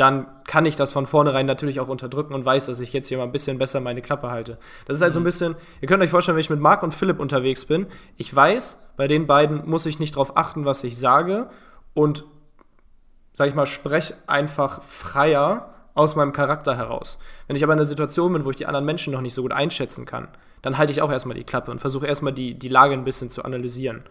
dann 0.00 0.26
kann 0.44 0.64
ich 0.64 0.76
das 0.76 0.92
von 0.92 1.06
vornherein 1.06 1.44
natürlich 1.44 1.78
auch 1.78 1.88
unterdrücken 1.88 2.32
und 2.32 2.42
weiß, 2.42 2.66
dass 2.66 2.80
ich 2.80 2.94
jetzt 2.94 3.08
hier 3.08 3.18
mal 3.18 3.24
ein 3.24 3.32
bisschen 3.32 3.58
besser 3.58 3.80
meine 3.80 4.00
Klappe 4.00 4.30
halte. 4.30 4.56
Das 4.86 4.96
ist 4.96 5.02
halt 5.02 5.12
so 5.12 5.20
ein 5.20 5.22
mhm. 5.22 5.26
bisschen, 5.26 5.56
ihr 5.82 5.88
könnt 5.88 6.02
euch 6.02 6.10
vorstellen, 6.10 6.36
wenn 6.36 6.40
ich 6.40 6.48
mit 6.48 6.58
Marc 6.58 6.82
und 6.82 6.94
Philipp 6.94 7.20
unterwegs 7.20 7.66
bin, 7.66 7.86
ich 8.16 8.34
weiß, 8.34 8.80
bei 8.96 9.08
den 9.08 9.26
beiden 9.26 9.68
muss 9.68 9.84
ich 9.84 9.98
nicht 9.98 10.14
darauf 10.14 10.38
achten, 10.38 10.64
was 10.64 10.84
ich 10.84 10.98
sage 10.98 11.50
und, 11.92 12.24
sag 13.34 13.48
ich 13.48 13.54
mal, 13.54 13.66
spreche 13.66 14.14
einfach 14.26 14.82
freier 14.82 15.74
aus 15.92 16.16
meinem 16.16 16.32
Charakter 16.32 16.78
heraus. 16.78 17.18
Wenn 17.46 17.56
ich 17.56 17.62
aber 17.62 17.74
in 17.74 17.78
einer 17.78 17.84
Situation 17.84 18.32
bin, 18.32 18.46
wo 18.46 18.50
ich 18.50 18.56
die 18.56 18.66
anderen 18.66 18.86
Menschen 18.86 19.12
noch 19.12 19.20
nicht 19.20 19.34
so 19.34 19.42
gut 19.42 19.52
einschätzen 19.52 20.06
kann, 20.06 20.28
dann 20.62 20.78
halte 20.78 20.92
ich 20.92 21.02
auch 21.02 21.10
erstmal 21.10 21.36
die 21.36 21.44
Klappe 21.44 21.70
und 21.70 21.78
versuche 21.78 22.06
erstmal 22.06 22.32
die, 22.32 22.58
die 22.58 22.68
Lage 22.68 22.94
ein 22.94 23.04
bisschen 23.04 23.28
zu 23.28 23.44
analysieren. 23.44 24.04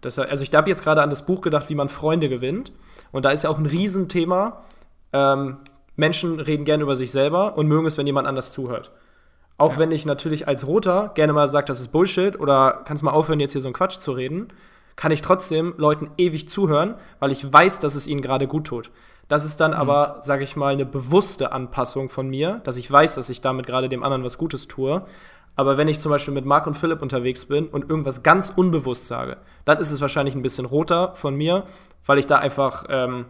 Das, 0.00 0.18
also 0.18 0.42
ich 0.42 0.54
habe 0.54 0.70
jetzt 0.70 0.84
gerade 0.84 1.02
an 1.02 1.10
das 1.10 1.26
Buch 1.26 1.40
gedacht, 1.42 1.68
wie 1.68 1.74
man 1.74 1.88
Freunde 1.88 2.28
gewinnt. 2.28 2.72
Und 3.10 3.24
da 3.24 3.30
ist 3.30 3.44
ja 3.44 3.50
auch 3.50 3.58
ein 3.58 3.66
Riesenthema, 3.66 4.62
ähm, 5.14 5.58
Menschen 5.96 6.40
reden 6.40 6.64
gerne 6.64 6.82
über 6.82 6.96
sich 6.96 7.12
selber 7.12 7.56
und 7.56 7.68
mögen 7.68 7.86
es, 7.86 7.96
wenn 7.96 8.06
jemand 8.06 8.28
anders 8.28 8.52
zuhört. 8.52 8.90
Auch 9.56 9.74
ja. 9.74 9.78
wenn 9.78 9.92
ich 9.92 10.04
natürlich 10.04 10.48
als 10.48 10.66
Roter 10.66 11.12
gerne 11.14 11.32
mal 11.32 11.48
sage, 11.48 11.66
das 11.66 11.80
ist 11.80 11.88
Bullshit 11.88 12.38
oder 12.38 12.82
kannst 12.84 13.02
mal 13.02 13.12
aufhören, 13.12 13.40
jetzt 13.40 13.52
hier 13.52 13.60
so 13.60 13.68
einen 13.68 13.74
Quatsch 13.74 13.98
zu 13.98 14.12
reden, 14.12 14.48
kann 14.96 15.12
ich 15.12 15.22
trotzdem 15.22 15.74
Leuten 15.76 16.10
ewig 16.18 16.48
zuhören, 16.48 16.94
weil 17.20 17.32
ich 17.32 17.52
weiß, 17.52 17.78
dass 17.78 17.94
es 17.94 18.06
ihnen 18.06 18.22
gerade 18.22 18.46
gut 18.46 18.66
tut. 18.66 18.90
Das 19.28 19.44
ist 19.44 19.60
dann 19.60 19.70
mhm. 19.70 19.78
aber, 19.78 20.18
sage 20.20 20.42
ich 20.42 20.56
mal, 20.56 20.72
eine 20.72 20.84
bewusste 20.84 21.52
Anpassung 21.52 22.08
von 22.08 22.28
mir, 22.28 22.60
dass 22.64 22.76
ich 22.76 22.90
weiß, 22.90 23.14
dass 23.14 23.30
ich 23.30 23.40
damit 23.40 23.66
gerade 23.66 23.88
dem 23.88 24.02
anderen 24.02 24.24
was 24.24 24.38
Gutes 24.38 24.68
tue. 24.68 25.04
Aber 25.56 25.76
wenn 25.76 25.86
ich 25.86 26.00
zum 26.00 26.10
Beispiel 26.10 26.34
mit 26.34 26.44
Marc 26.44 26.66
und 26.66 26.76
Philipp 26.76 27.00
unterwegs 27.00 27.44
bin 27.46 27.68
und 27.68 27.88
irgendwas 27.88 28.24
ganz 28.24 28.50
unbewusst 28.50 29.06
sage, 29.06 29.36
dann 29.64 29.78
ist 29.78 29.92
es 29.92 30.00
wahrscheinlich 30.00 30.34
ein 30.34 30.42
bisschen 30.42 30.66
roter 30.66 31.14
von 31.14 31.36
mir, 31.36 31.64
weil 32.04 32.18
ich 32.18 32.26
da 32.26 32.38
einfach 32.38 32.84
ähm, 32.88 33.26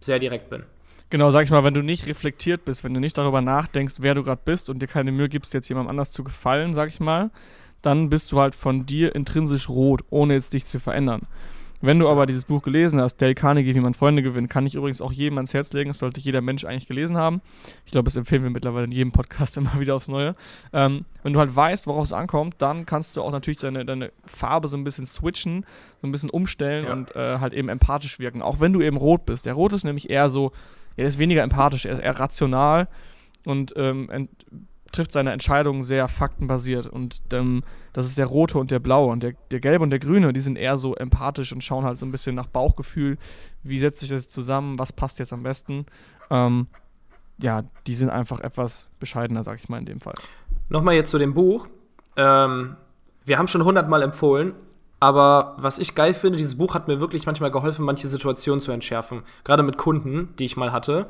sehr 0.00 0.18
direkt 0.18 0.50
bin. 0.50 0.64
Genau, 1.10 1.32
sag 1.32 1.44
ich 1.44 1.50
mal, 1.50 1.64
wenn 1.64 1.74
du 1.74 1.82
nicht 1.82 2.06
reflektiert 2.06 2.64
bist, 2.64 2.84
wenn 2.84 2.94
du 2.94 3.00
nicht 3.00 3.18
darüber 3.18 3.40
nachdenkst, 3.40 3.96
wer 3.98 4.14
du 4.14 4.22
gerade 4.22 4.42
bist 4.44 4.70
und 4.70 4.80
dir 4.80 4.86
keine 4.86 5.10
Mühe 5.10 5.28
gibst, 5.28 5.52
jetzt 5.52 5.68
jemandem 5.68 5.90
anders 5.90 6.12
zu 6.12 6.22
gefallen, 6.22 6.72
sag 6.72 6.88
ich 6.88 7.00
mal, 7.00 7.30
dann 7.82 8.10
bist 8.10 8.30
du 8.30 8.40
halt 8.40 8.54
von 8.54 8.86
dir 8.86 9.14
intrinsisch 9.14 9.68
rot, 9.68 10.02
ohne 10.10 10.34
jetzt 10.34 10.52
dich 10.52 10.66
zu 10.66 10.78
verändern. 10.78 11.22
Wenn 11.82 11.98
du 11.98 12.08
aber 12.08 12.26
dieses 12.26 12.44
Buch 12.44 12.62
gelesen 12.62 13.00
hast, 13.00 13.16
Dale 13.16 13.34
Carnegie, 13.34 13.74
wie 13.74 13.80
man 13.80 13.94
Freunde 13.94 14.22
gewinnt, 14.22 14.50
kann 14.50 14.66
ich 14.66 14.74
übrigens 14.74 15.00
auch 15.00 15.12
jedem 15.12 15.38
ans 15.38 15.54
Herz 15.54 15.72
legen. 15.72 15.88
Das 15.88 15.98
sollte 15.98 16.20
jeder 16.20 16.42
Mensch 16.42 16.66
eigentlich 16.66 16.86
gelesen 16.86 17.16
haben. 17.16 17.40
Ich 17.86 17.92
glaube, 17.92 18.04
das 18.04 18.16
empfehlen 18.16 18.42
wir 18.42 18.50
mittlerweile 18.50 18.84
in 18.84 18.90
jedem 18.90 19.12
Podcast 19.12 19.56
immer 19.56 19.80
wieder 19.80 19.96
aufs 19.96 20.08
Neue. 20.08 20.36
Ähm, 20.74 21.06
wenn 21.22 21.32
du 21.32 21.38
halt 21.38 21.56
weißt, 21.56 21.86
worauf 21.86 22.04
es 22.04 22.12
ankommt, 22.12 22.56
dann 22.58 22.84
kannst 22.84 23.16
du 23.16 23.22
auch 23.22 23.32
natürlich 23.32 23.60
deine, 23.60 23.86
deine 23.86 24.12
Farbe 24.26 24.68
so 24.68 24.76
ein 24.76 24.84
bisschen 24.84 25.06
switchen, 25.06 25.64
so 26.02 26.06
ein 26.06 26.12
bisschen 26.12 26.28
umstellen 26.28 26.84
ja. 26.84 26.92
und 26.92 27.16
äh, 27.16 27.38
halt 27.38 27.54
eben 27.54 27.70
empathisch 27.70 28.18
wirken. 28.18 28.42
Auch 28.42 28.60
wenn 28.60 28.74
du 28.74 28.82
eben 28.82 28.98
rot 28.98 29.24
bist. 29.24 29.46
Der 29.46 29.54
Rot 29.54 29.72
ist 29.72 29.84
nämlich 29.84 30.10
eher 30.10 30.28
so, 30.28 30.52
er 30.96 31.06
ist 31.06 31.18
weniger 31.18 31.42
empathisch, 31.42 31.84
er 31.84 31.92
ist 31.92 32.00
eher 32.00 32.18
rational 32.18 32.88
und 33.44 33.72
ähm, 33.76 34.08
trifft 34.92 35.12
seine 35.12 35.32
Entscheidungen 35.32 35.82
sehr 35.82 36.08
faktenbasiert. 36.08 36.86
Und 36.86 37.20
ähm, 37.32 37.62
das 37.92 38.06
ist 38.06 38.18
der 38.18 38.26
rote 38.26 38.58
und 38.58 38.70
der 38.70 38.80
blaue. 38.80 39.10
Und 39.10 39.22
der, 39.22 39.34
der 39.50 39.60
gelbe 39.60 39.82
und 39.82 39.90
der 39.90 39.98
grüne, 39.98 40.32
die 40.32 40.40
sind 40.40 40.56
eher 40.56 40.78
so 40.78 40.94
empathisch 40.94 41.52
und 41.52 41.62
schauen 41.62 41.84
halt 41.84 41.98
so 41.98 42.06
ein 42.06 42.12
bisschen 42.12 42.34
nach 42.34 42.46
Bauchgefühl. 42.46 43.18
Wie 43.62 43.78
setzt 43.78 44.00
sich 44.00 44.08
das 44.08 44.28
zusammen? 44.28 44.78
Was 44.78 44.92
passt 44.92 45.18
jetzt 45.18 45.32
am 45.32 45.42
besten? 45.42 45.86
Ähm, 46.30 46.66
ja, 47.38 47.64
die 47.86 47.94
sind 47.94 48.10
einfach 48.10 48.40
etwas 48.40 48.88
bescheidener, 48.98 49.42
sag 49.42 49.58
ich 49.58 49.68
mal 49.68 49.78
in 49.78 49.86
dem 49.86 50.00
Fall. 50.00 50.14
Nochmal 50.68 50.94
jetzt 50.94 51.10
zu 51.10 51.18
dem 51.18 51.34
Buch. 51.34 51.68
Ähm, 52.16 52.76
wir 53.24 53.38
haben 53.38 53.48
schon 53.48 53.64
hundertmal 53.64 54.02
empfohlen, 54.02 54.54
aber 55.00 55.54
was 55.56 55.78
ich 55.78 55.94
geil 55.94 56.14
finde, 56.14 56.36
dieses 56.36 56.58
Buch 56.58 56.74
hat 56.74 56.86
mir 56.86 57.00
wirklich 57.00 57.26
manchmal 57.26 57.50
geholfen, 57.50 57.84
manche 57.84 58.06
Situationen 58.06 58.60
zu 58.60 58.70
entschärfen. 58.70 59.22
Gerade 59.44 59.62
mit 59.62 59.78
Kunden, 59.78 60.34
die 60.38 60.44
ich 60.44 60.56
mal 60.56 60.72
hatte, 60.72 61.06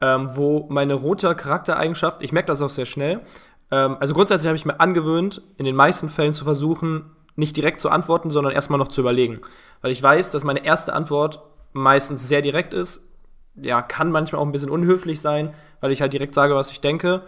ähm, 0.00 0.30
wo 0.34 0.66
meine 0.70 0.94
rote 0.94 1.34
Charaktereigenschaft, 1.34 2.22
ich 2.22 2.32
merke 2.32 2.48
das 2.48 2.62
auch 2.62 2.70
sehr 2.70 2.86
schnell, 2.86 3.20
ähm, 3.70 3.96
also 4.00 4.14
grundsätzlich 4.14 4.48
habe 4.48 4.56
ich 4.56 4.64
mir 4.64 4.80
angewöhnt, 4.80 5.42
in 5.58 5.64
den 5.64 5.76
meisten 5.76 6.08
Fällen 6.08 6.32
zu 6.32 6.44
versuchen, 6.44 7.10
nicht 7.36 7.56
direkt 7.56 7.80
zu 7.80 7.90
antworten, 7.90 8.30
sondern 8.30 8.54
erstmal 8.54 8.78
noch 8.78 8.88
zu 8.88 9.02
überlegen. 9.02 9.40
Weil 9.82 9.90
ich 9.90 10.02
weiß, 10.02 10.30
dass 10.30 10.44
meine 10.44 10.64
erste 10.64 10.94
Antwort 10.94 11.42
meistens 11.72 12.26
sehr 12.26 12.42
direkt 12.42 12.72
ist. 12.72 13.06
Ja, 13.54 13.82
kann 13.82 14.10
manchmal 14.10 14.40
auch 14.40 14.46
ein 14.46 14.52
bisschen 14.52 14.70
unhöflich 14.70 15.20
sein, 15.20 15.52
weil 15.80 15.92
ich 15.92 16.00
halt 16.00 16.12
direkt 16.12 16.34
sage, 16.34 16.54
was 16.54 16.70
ich 16.70 16.80
denke. 16.80 17.22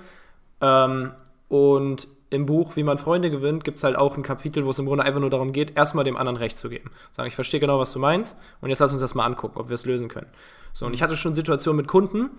Ähm, 0.60 1.12
und 1.48 2.08
im 2.30 2.46
Buch 2.46 2.76
Wie 2.76 2.82
man 2.82 2.98
Freunde 2.98 3.30
gewinnt, 3.30 3.64
gibt 3.64 3.78
es 3.78 3.84
halt 3.84 3.96
auch 3.96 4.16
ein 4.16 4.22
Kapitel, 4.22 4.66
wo 4.66 4.70
es 4.70 4.78
im 4.78 4.86
Grunde 4.86 5.04
einfach 5.04 5.20
nur 5.20 5.30
darum 5.30 5.52
geht, 5.52 5.76
erstmal 5.76 6.04
dem 6.04 6.16
anderen 6.16 6.36
Recht 6.36 6.58
zu 6.58 6.68
geben. 6.68 6.90
Sagen, 7.10 7.28
ich 7.28 7.34
verstehe 7.34 7.60
genau, 7.60 7.78
was 7.78 7.92
du 7.92 7.98
meinst 7.98 8.38
und 8.60 8.68
jetzt 8.68 8.80
lass 8.80 8.92
uns 8.92 9.00
das 9.00 9.14
mal 9.14 9.24
angucken, 9.24 9.58
ob 9.58 9.68
wir 9.68 9.74
es 9.74 9.86
lösen 9.86 10.08
können. 10.08 10.28
So, 10.72 10.86
und 10.86 10.94
ich 10.94 11.02
hatte 11.02 11.16
schon 11.16 11.34
Situationen 11.34 11.78
mit 11.78 11.88
Kunden, 11.88 12.30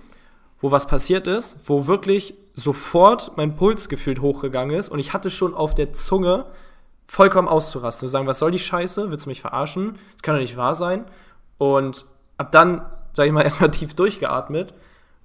wo 0.59 0.71
was 0.71 0.87
passiert 0.87 1.25
ist, 1.27 1.59
wo 1.65 1.87
wirklich 1.87 2.35
sofort 2.53 3.37
mein 3.37 3.55
Puls 3.55 3.89
gefühlt 3.89 4.21
hochgegangen 4.21 4.77
ist 4.77 4.89
und 4.89 4.99
ich 4.99 5.13
hatte 5.13 5.31
schon 5.31 5.53
auf 5.53 5.73
der 5.73 5.93
Zunge 5.93 6.45
vollkommen 7.07 7.47
auszurasten. 7.47 8.07
Zu 8.07 8.11
sagen, 8.11 8.27
was 8.27 8.39
soll 8.39 8.51
die 8.51 8.59
Scheiße? 8.59 9.09
Willst 9.09 9.25
du 9.25 9.29
mich 9.29 9.41
verarschen? 9.41 9.97
Das 10.13 10.21
kann 10.21 10.35
doch 10.35 10.41
nicht 10.41 10.57
wahr 10.57 10.75
sein. 10.75 11.05
Und 11.57 12.05
ab 12.37 12.51
dann, 12.51 12.85
sag 13.13 13.25
ich 13.25 13.31
mal, 13.31 13.41
erstmal 13.43 13.71
tief 13.71 13.95
durchgeatmet 13.95 14.73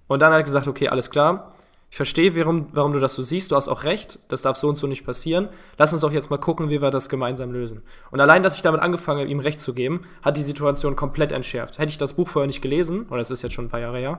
und 0.06 0.20
dann 0.20 0.32
halt 0.32 0.46
gesagt, 0.46 0.66
okay, 0.66 0.88
alles 0.88 1.10
klar. 1.10 1.53
Ich 1.94 1.96
verstehe, 1.96 2.34
warum, 2.34 2.66
warum 2.72 2.92
du 2.92 2.98
das 2.98 3.14
so 3.14 3.22
siehst. 3.22 3.52
Du 3.52 3.54
hast 3.54 3.68
auch 3.68 3.84
recht. 3.84 4.18
Das 4.26 4.42
darf 4.42 4.56
so 4.56 4.68
und 4.68 4.74
so 4.74 4.88
nicht 4.88 5.06
passieren. 5.06 5.48
Lass 5.78 5.92
uns 5.92 6.02
doch 6.02 6.10
jetzt 6.10 6.28
mal 6.28 6.38
gucken, 6.38 6.68
wie 6.68 6.82
wir 6.82 6.90
das 6.90 7.08
gemeinsam 7.08 7.52
lösen. 7.52 7.84
Und 8.10 8.18
allein, 8.18 8.42
dass 8.42 8.56
ich 8.56 8.62
damit 8.62 8.80
angefangen 8.80 9.20
habe, 9.20 9.30
ihm 9.30 9.38
Recht 9.38 9.60
zu 9.60 9.74
geben, 9.74 10.00
hat 10.20 10.36
die 10.36 10.42
Situation 10.42 10.96
komplett 10.96 11.30
entschärft. 11.30 11.78
Hätte 11.78 11.90
ich 11.90 11.98
das 11.98 12.14
Buch 12.14 12.26
vorher 12.26 12.48
nicht 12.48 12.62
gelesen, 12.62 13.06
oder 13.10 13.20
es 13.20 13.30
ist 13.30 13.42
jetzt 13.42 13.52
schon 13.52 13.66
ein 13.66 13.68
paar 13.68 13.78
Jahre 13.78 13.98
her, 13.98 14.18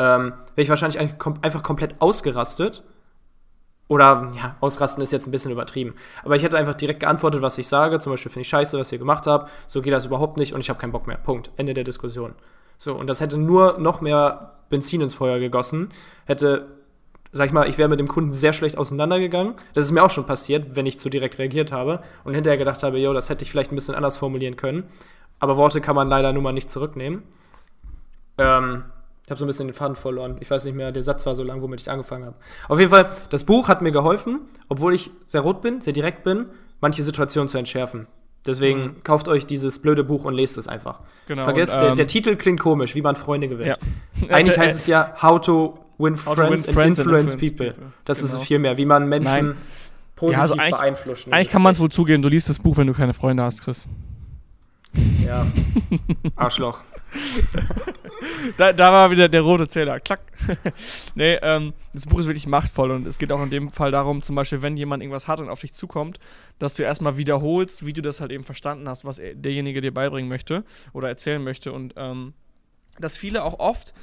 ähm, 0.00 0.32
wäre 0.56 0.64
ich 0.64 0.68
wahrscheinlich 0.68 0.98
einfach 0.98 1.62
komplett 1.62 2.02
ausgerastet. 2.02 2.82
Oder, 3.86 4.32
ja, 4.36 4.56
ausrasten 4.58 5.00
ist 5.00 5.12
jetzt 5.12 5.28
ein 5.28 5.30
bisschen 5.30 5.52
übertrieben. 5.52 5.94
Aber 6.24 6.34
ich 6.34 6.42
hätte 6.42 6.58
einfach 6.58 6.74
direkt 6.74 6.98
geantwortet, 6.98 7.42
was 7.42 7.56
ich 7.58 7.68
sage. 7.68 8.00
Zum 8.00 8.12
Beispiel 8.12 8.32
finde 8.32 8.42
ich 8.42 8.48
scheiße, 8.48 8.76
was 8.76 8.90
ihr 8.90 8.98
gemacht 8.98 9.28
habt. 9.28 9.52
So 9.68 9.82
geht 9.82 9.92
das 9.92 10.04
überhaupt 10.04 10.36
nicht 10.36 10.52
und 10.52 10.58
ich 10.58 10.68
habe 10.68 10.80
keinen 10.80 10.90
Bock 10.90 11.06
mehr. 11.06 11.18
Punkt. 11.18 11.52
Ende 11.58 11.74
der 11.74 11.84
Diskussion. 11.84 12.34
So, 12.76 12.92
und 12.92 13.06
das 13.06 13.20
hätte 13.20 13.38
nur 13.38 13.78
noch 13.78 14.00
mehr 14.00 14.54
Benzin 14.68 15.00
ins 15.00 15.14
Feuer 15.14 15.38
gegossen. 15.38 15.90
Hätte, 16.24 16.82
sag 17.34 17.46
ich 17.46 17.52
mal, 17.52 17.68
ich 17.68 17.78
wäre 17.78 17.88
mit 17.88 17.98
dem 17.98 18.06
Kunden 18.06 18.32
sehr 18.32 18.52
schlecht 18.52 18.78
auseinandergegangen. 18.78 19.54
Das 19.74 19.84
ist 19.84 19.90
mir 19.90 20.04
auch 20.04 20.10
schon 20.10 20.24
passiert, 20.24 20.76
wenn 20.76 20.86
ich 20.86 21.00
zu 21.00 21.10
direkt 21.10 21.38
reagiert 21.38 21.72
habe 21.72 22.00
und 22.22 22.34
hinterher 22.34 22.56
gedacht 22.56 22.84
habe, 22.84 22.98
yo, 22.98 23.12
das 23.12 23.28
hätte 23.28 23.42
ich 23.42 23.50
vielleicht 23.50 23.72
ein 23.72 23.74
bisschen 23.74 23.96
anders 23.96 24.16
formulieren 24.16 24.56
können. 24.56 24.84
Aber 25.40 25.56
Worte 25.56 25.80
kann 25.80 25.96
man 25.96 26.08
leider 26.08 26.32
nun 26.32 26.44
mal 26.44 26.52
nicht 26.52 26.70
zurücknehmen. 26.70 27.24
Ähm, 28.38 28.84
ich 29.24 29.30
habe 29.30 29.38
so 29.38 29.44
ein 29.44 29.48
bisschen 29.48 29.66
den 29.66 29.74
Faden 29.74 29.96
verloren. 29.96 30.36
Ich 30.38 30.48
weiß 30.48 30.64
nicht 30.64 30.76
mehr, 30.76 30.92
der 30.92 31.02
Satz 31.02 31.26
war 31.26 31.34
so 31.34 31.42
lang, 31.42 31.60
womit 31.60 31.80
ich 31.80 31.90
angefangen 31.90 32.24
habe. 32.24 32.36
Auf 32.68 32.78
jeden 32.78 32.90
Fall, 32.90 33.10
das 33.30 33.42
Buch 33.42 33.66
hat 33.66 33.82
mir 33.82 33.90
geholfen, 33.90 34.42
obwohl 34.68 34.94
ich 34.94 35.10
sehr 35.26 35.40
rot 35.40 35.60
bin, 35.60 35.80
sehr 35.80 35.92
direkt 35.92 36.22
bin, 36.22 36.46
manche 36.80 37.02
Situationen 37.02 37.48
zu 37.48 37.58
entschärfen. 37.58 38.06
Deswegen 38.46 38.80
mhm. 38.80 39.02
kauft 39.02 39.26
euch 39.26 39.44
dieses 39.44 39.80
blöde 39.80 40.04
Buch 40.04 40.24
und 40.24 40.34
lest 40.34 40.56
es 40.56 40.68
einfach. 40.68 41.00
Genau, 41.26 41.42
Vergesst, 41.44 41.74
und, 41.74 41.80
ähm, 41.80 41.86
der, 41.86 41.94
der, 41.96 42.06
Titel 42.06 42.36
klingt 42.36 42.60
komisch, 42.60 42.94
wie 42.94 43.02
man 43.02 43.16
Freunde 43.16 43.48
gewinnt. 43.48 43.76
Ja. 44.20 44.28
Eigentlich 44.28 44.58
heißt 44.58 44.76
es 44.76 44.86
ja 44.86 45.14
How 45.20 45.40
to 45.40 45.83
Win 45.98 46.16
Friends, 46.16 46.36
to 46.36 46.42
win 46.42 46.52
and, 46.52 46.60
friends 46.60 46.98
influence 46.98 47.32
and, 47.32 47.42
Influence 47.42 47.56
People. 47.56 47.74
Das 48.04 48.20
genau. 48.20 48.40
ist 48.40 48.46
viel 48.46 48.58
mehr, 48.58 48.76
wie 48.76 48.84
man 48.84 49.08
Menschen 49.08 49.46
Nein. 49.46 49.56
positiv 50.16 50.36
ja, 50.36 50.42
also 50.42 50.54
eigentlich, 50.54 50.76
beeinflusst. 50.76 51.32
Eigentlich 51.32 51.50
kann 51.50 51.62
man 51.62 51.72
es 51.72 51.80
wohl 51.80 51.90
zugeben, 51.90 52.22
du 52.22 52.28
liest 52.28 52.48
das 52.48 52.58
Buch, 52.58 52.76
wenn 52.76 52.86
du 52.86 52.92
keine 52.92 53.14
Freunde 53.14 53.42
hast, 53.42 53.62
Chris. 53.62 53.86
Ja. 55.24 55.46
Arschloch. 56.36 56.82
da, 58.56 58.72
da, 58.72 58.92
war 58.92 59.10
wieder 59.10 59.28
der 59.28 59.42
rote 59.42 59.66
Zähler. 59.66 60.00
Klack. 60.00 60.20
nee, 61.14 61.38
ähm, 61.42 61.72
das 61.92 62.06
Buch 62.06 62.20
ist 62.20 62.26
wirklich 62.26 62.46
machtvoll 62.46 62.90
und 62.90 63.06
es 63.06 63.18
geht 63.18 63.32
auch 63.32 63.42
in 63.42 63.50
dem 63.50 63.70
Fall 63.70 63.90
darum, 63.90 64.22
zum 64.22 64.34
Beispiel, 64.34 64.62
wenn 64.62 64.76
jemand 64.76 65.02
irgendwas 65.02 65.28
hat 65.28 65.40
und 65.40 65.48
auf 65.48 65.60
dich 65.60 65.72
zukommt, 65.72 66.18
dass 66.58 66.74
du 66.74 66.82
erstmal 66.82 67.16
wiederholst, 67.16 67.86
wie 67.86 67.92
du 67.92 68.02
das 68.02 68.20
halt 68.20 68.32
eben 68.32 68.44
verstanden 68.44 68.88
hast, 68.88 69.04
was 69.04 69.20
derjenige 69.34 69.80
dir 69.80 69.94
beibringen 69.94 70.28
möchte 70.28 70.64
oder 70.92 71.08
erzählen 71.08 71.42
möchte. 71.42 71.72
Und 71.72 71.94
ähm, 71.96 72.34
dass 72.98 73.16
viele 73.16 73.44
auch 73.44 73.58
oft 73.58 73.94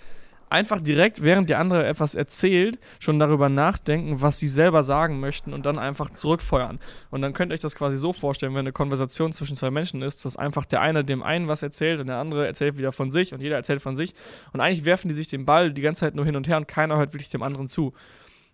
einfach 0.52 0.82
direkt, 0.82 1.24
während 1.24 1.50
der 1.50 1.60
andere 1.60 1.86
etwas 1.86 2.14
erzählt, 2.14 2.78
schon 3.00 3.20
darüber 3.20 3.48
nachdenken, 3.48 4.22
was 4.22 4.38
sie 4.38 4.48
selber 4.48 4.84
sagen 4.84 5.20
möchten 5.20 5.54
und 5.54 5.66
dann 5.66 5.80
einfach 5.80 6.10
zurückfeuern. 6.10 6.80
Und 7.10 7.22
dann 7.22 7.34
könnt 7.34 7.52
ihr 7.52 7.54
euch 7.54 7.62
das 7.62 7.76
quasi 7.76 7.98
so 7.98 8.12
vorstellen, 8.12 8.54
wenn 8.54 8.60
eine 8.60 8.74
Konversation 8.74 9.32
zwischen 9.32 9.56
zwei 9.56 9.72
Menschen 9.72 10.02
ist, 10.02 10.26
dass 10.26 10.36
einfach 10.36 10.66
der 10.66 10.82
eine 10.82 11.06
dem 11.06 11.24
einen 11.24 11.48
was 11.48 11.64
erzählt 11.64 12.02
und 12.02 12.08
der 12.08 12.18
andere 12.18 12.46
erzählt 12.46 12.78
wieder 12.78 12.92
von 12.92 13.12
sich 13.12 13.34
und 13.34 13.42
jeder 13.42 13.56
erzählt 13.56 13.82
von 13.82 13.96
sich. 13.96 14.14
Und 14.52 14.60
eigentlich 14.60 14.84
werfen 14.84 15.08
die 15.08 15.16
sich 15.16 15.30
den 15.30 15.46
Ball 15.46 15.72
die 15.72 15.82
ganze 15.82 16.02
Zeit 16.02 16.16
nur 16.16 16.26
hin 16.26 16.36
und 16.36 16.48
her 16.48 16.58
und 16.58 16.68
keiner 16.68 16.98
hört 16.98 17.14
wirklich 17.14 17.30
dem 17.30 17.44
anderen 17.44 17.70
zu. 17.70 17.94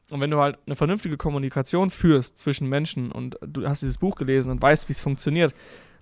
Und 0.10 0.22
wenn 0.22 0.32
du 0.32 0.40
halt 0.40 0.58
eine 0.66 0.76
vernünftige 0.76 1.18
Kommunikation 1.18 1.90
führst 1.90 2.38
zwischen 2.38 2.70
Menschen 2.70 3.12
und 3.12 3.38
du 3.42 3.68
hast 3.68 3.82
dieses 3.82 3.98
Buch 3.98 4.16
gelesen 4.16 4.52
und 4.52 4.62
weißt, 4.62 4.88
wie 4.88 4.94
es 4.94 5.02
funktioniert, 5.02 5.54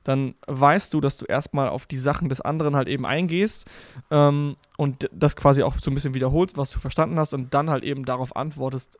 dann 0.05 0.35
weißt 0.47 0.93
du, 0.93 1.01
dass 1.01 1.17
du 1.17 1.25
erstmal 1.25 1.67
auf 1.67 1.85
die 1.85 1.97
Sachen 1.97 2.29
des 2.29 2.39
anderen 2.39 2.75
halt 2.75 2.87
eben 2.87 3.05
eingehst 3.05 3.69
ähm, 4.11 4.55
und 4.77 5.09
das 5.11 5.35
quasi 5.35 5.63
auch 5.63 5.75
so 5.81 5.91
ein 5.91 5.95
bisschen 5.95 6.13
wiederholst, 6.13 6.57
was 6.57 6.71
du 6.71 6.79
verstanden 6.79 7.19
hast 7.19 7.33
und 7.33 7.53
dann 7.53 7.69
halt 7.69 7.83
eben 7.83 8.05
darauf 8.05 8.35
antwortest, 8.35 8.99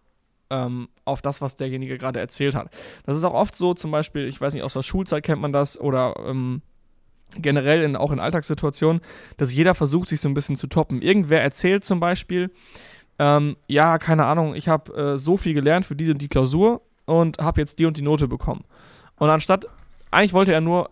ähm, 0.50 0.90
auf 1.06 1.22
das, 1.22 1.42
was 1.42 1.56
derjenige 1.56 1.98
gerade 1.98 2.20
erzählt 2.20 2.56
hat. 2.56 2.70
Das 3.06 3.16
ist 3.16 3.24
auch 3.24 3.34
oft 3.34 3.56
so, 3.56 3.74
zum 3.74 3.92
Beispiel, 3.92 4.28
ich 4.28 4.42
weiß 4.42 4.54
nicht, 4.54 4.64
aus 4.64 4.74
der 4.74 4.84
Schulzeit 4.84 5.24
kennt 5.24 5.42
man 5.42 5.54
das 5.54 5.80
oder 5.80 6.16
ähm, 6.26 6.62
generell 7.38 7.82
in, 7.84 7.96
auch 7.96 8.12
in 8.12 8.20
Alltagssituationen, 8.20 9.02
dass 9.38 9.54
jeder 9.54 9.76
versucht, 9.76 10.10
sich 10.10 10.22
so 10.22 10.28
ein 10.28 10.34
bisschen 10.34 10.56
zu 10.56 10.68
toppen. 10.68 11.02
Irgendwer 11.02 11.42
erzählt 11.42 11.86
zum 11.86 12.00
Beispiel, 12.00 12.52
ähm, 13.20 13.58
ja, 13.68 13.98
keine 13.98 14.26
Ahnung, 14.26 14.56
ich 14.56 14.68
habe 14.68 14.94
äh, 14.94 15.18
so 15.18 15.38
viel 15.38 15.54
gelernt 15.54 15.86
für 15.86 15.96
diese 15.96 16.12
und 16.12 16.22
die 16.22 16.28
Klausur 16.28 16.82
und 17.06 17.40
habe 17.40 17.62
jetzt 17.62 17.80
die 17.80 17.86
und 17.86 17.98
die 17.98 18.02
Note 18.02 18.28
bekommen. 18.28 18.66
Und 19.18 19.30
anstatt, 19.30 19.68
eigentlich 20.12 20.34
wollte 20.34 20.54
er 20.54 20.62
nur 20.62 20.90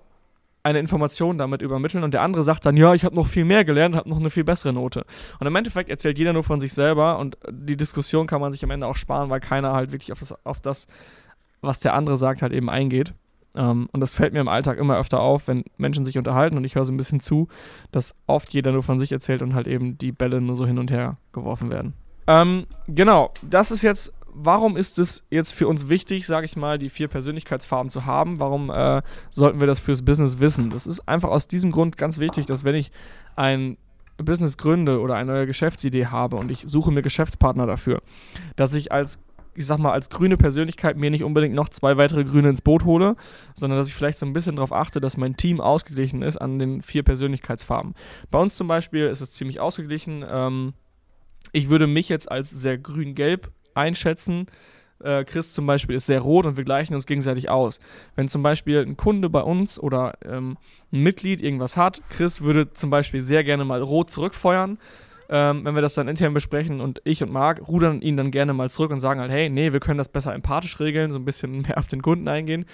eine 0.63 0.79
Information 0.79 1.38
damit 1.38 1.62
übermitteln 1.62 2.03
und 2.03 2.13
der 2.13 2.22
andere 2.22 2.41
sagt 2.41 2.65
dann, 2.65 2.77
ja, 2.77 2.93
ich 2.93 3.03
habe 3.03 3.15
noch 3.15 3.27
viel 3.27 3.46
mehr 3.46 3.65
gelernt, 3.65 3.96
habe 3.96 4.10
noch 4.10 4.20
eine 4.20 4.29
viel 4.29 4.46
bessere 4.46 4.74
Note. 4.74 5.05
Und 5.39 5.48
im 5.48 5.55
Endeffekt 5.55 5.89
erzählt 5.89 6.17
jeder 6.17 6.34
nur 6.34 6.43
von 6.43 6.62
sich 6.62 6.74
selber 6.74 7.20
und 7.20 7.38
die 7.51 7.75
Diskussion 7.75 8.27
kann 8.27 8.39
man 8.39 8.53
sich 8.53 8.63
am 8.63 8.72
Ende 8.72 8.88
auch 8.88 8.96
sparen, 8.96 9.29
weil 9.29 9.41
keiner 9.41 9.74
halt 9.74 9.91
wirklich 9.91 10.12
auf 10.13 10.20
das, 10.20 10.34
auf 10.46 10.62
das 10.62 10.88
was 11.63 11.79
der 11.79 11.93
andere 11.93 12.17
sagt, 12.17 12.41
halt 12.41 12.53
eben 12.53 12.70
eingeht. 12.70 13.13
Um, 13.55 13.62
ähm, 13.62 13.89
und 13.91 14.00
das 14.00 14.15
fällt 14.15 14.34
mir 14.34 14.39
im 14.39 14.48
Alltag 14.48 14.79
immer 14.79 14.98
öfter 14.98 15.20
auf, 15.20 15.48
wenn 15.48 15.63
Menschen 15.77 16.05
sich 16.05 16.17
unterhalten 16.17 16.58
und 16.58 16.63
ich 16.63 16.74
höre 16.74 16.86
so 16.86 16.91
ein 16.91 16.98
bisschen 16.98 17.20
zu, 17.20 17.50
dass 17.91 18.15
oft 18.25 18.50
jeder 18.50 18.72
nur 18.72 18.82
von 18.82 18.98
sich 18.98 19.12
erzählt 19.12 19.43
und 19.43 19.53
halt 19.53 19.67
eben 19.67 19.96
die 20.00 20.12
Bälle 20.12 20.41
nur 20.41 20.55
so 20.55 20.65
hin 20.65 20.79
und 20.79 20.89
her 20.89 21.17
geworfen 21.34 21.70
werden. 21.72 21.93
Ähm, 22.25 22.65
genau, 22.88 23.32
das 23.43 23.70
ist 23.70 23.84
jetzt 23.84 24.12
warum 24.33 24.77
ist 24.77 24.99
es 24.99 25.27
jetzt 25.29 25.53
für 25.53 25.67
uns 25.67 25.89
wichtig, 25.89 26.25
sage 26.25 26.45
ich 26.45 26.55
mal, 26.55 26.77
die 26.77 26.89
vier 26.89 27.07
Persönlichkeitsfarben 27.07 27.89
zu 27.89 28.05
haben? 28.05 28.39
Warum 28.39 28.69
äh, 28.69 29.01
sollten 29.29 29.59
wir 29.59 29.67
das 29.67 29.79
fürs 29.79 30.03
Business 30.03 30.39
wissen? 30.39 30.69
Das 30.69 30.87
ist 30.87 31.07
einfach 31.07 31.29
aus 31.29 31.47
diesem 31.47 31.71
Grund 31.71 31.97
ganz 31.97 32.19
wichtig, 32.19 32.45
dass 32.45 32.63
wenn 32.63 32.75
ich 32.75 32.91
ein 33.35 33.77
Business 34.17 34.57
gründe 34.57 34.99
oder 34.99 35.15
eine 35.15 35.31
neue 35.31 35.47
Geschäftsidee 35.47 36.07
habe 36.07 36.35
und 36.37 36.51
ich 36.51 36.63
suche 36.67 36.91
mir 36.91 37.01
Geschäftspartner 37.01 37.65
dafür, 37.65 38.01
dass 38.55 38.73
ich 38.73 38.91
als 38.91 39.19
ich 39.55 39.67
sag 39.67 39.77
mal, 39.77 39.91
als 39.91 40.09
grüne 40.09 40.35
Persönlichkeit 40.35 40.97
mir 40.97 41.11
nicht 41.11 41.23
unbedingt 41.23 41.53
noch 41.53 41.69
zwei 41.69 41.95
weitere 41.97 42.23
Grüne 42.23 42.49
ins 42.49 42.61
Boot 42.61 42.85
hole, 42.85 43.15
sondern 43.53 43.77
dass 43.77 43.87
ich 43.87 43.93
vielleicht 43.93 44.17
so 44.17 44.25
ein 44.25 44.33
bisschen 44.33 44.55
darauf 44.55 44.73
achte, 44.73 44.99
dass 44.99 45.15
mein 45.15 45.37
Team 45.37 45.61
ausgeglichen 45.61 46.23
ist 46.23 46.37
an 46.37 46.57
den 46.57 46.81
vier 46.81 47.03
Persönlichkeitsfarben. 47.03 47.93
Bei 48.31 48.39
uns 48.39 48.57
zum 48.57 48.67
Beispiel 48.67 49.05
ist 49.05 49.21
es 49.21 49.29
ziemlich 49.29 49.59
ausgeglichen. 49.59 50.25
Ähm, 50.27 50.73
ich 51.51 51.69
würde 51.69 51.85
mich 51.85 52.09
jetzt 52.09 52.31
als 52.31 52.49
sehr 52.49 52.79
grün-gelb 52.79 53.51
einschätzen. 53.75 54.48
Äh, 55.03 55.25
Chris 55.25 55.53
zum 55.53 55.65
Beispiel 55.65 55.96
ist 55.96 56.06
sehr 56.06 56.22
rot 56.22 56.46
und 56.46 56.58
wir 56.58 56.63
gleichen 56.63 56.96
uns 56.96 57.06
gegenseitig 57.06 57.50
aus. 57.50 57.80
Wenn 58.15 58.30
zum 58.30 58.44
Beispiel 58.44 58.80
ein 58.80 58.98
Kunde 58.98 59.30
bei 59.30 59.42
uns 59.42 59.80
oder 59.80 60.13
ähm, 60.25 60.58
ein 60.92 61.03
Mitglied 61.03 61.42
irgendwas 61.42 61.77
hat, 61.77 62.01
Chris 62.10 62.42
würde 62.42 62.74
zum 62.74 62.89
Beispiel 62.89 63.22
sehr 63.22 63.44
gerne 63.44 63.65
mal 63.65 63.82
rot 63.82 64.10
zurückfeuern. 64.10 64.77
Ähm, 65.30 65.63
wenn 65.63 65.75
wir 65.75 65.82
das 65.82 65.96
dann 65.96 66.08
intern 66.08 66.34
besprechen 66.34 66.82
und 66.82 67.01
ich 67.06 67.24
und 67.24 67.32
Marc 67.32 67.68
rudern 67.68 68.01
ihn 68.01 68.18
dann 68.18 68.30
gerne 68.30 68.53
mal 68.53 68.70
zurück 68.70 68.92
und 68.92 69.00
sagen 69.00 69.20
halt, 69.20 69.32
hey, 69.32 69.50
nee, 69.50 69.72
wir 69.72 69.80
können 69.80 69.98
das 69.98 70.10
besser 70.10 70.34
empathisch 70.34 70.80
regeln, 70.80 71.12
so 71.12 71.18
ein 71.18 71.25
bisschen 71.25 71.62
mehr 71.68 71.77
auf 71.77 71.88
den 71.88 72.01
Kunden 72.01 72.27
eingehen. 72.27 72.65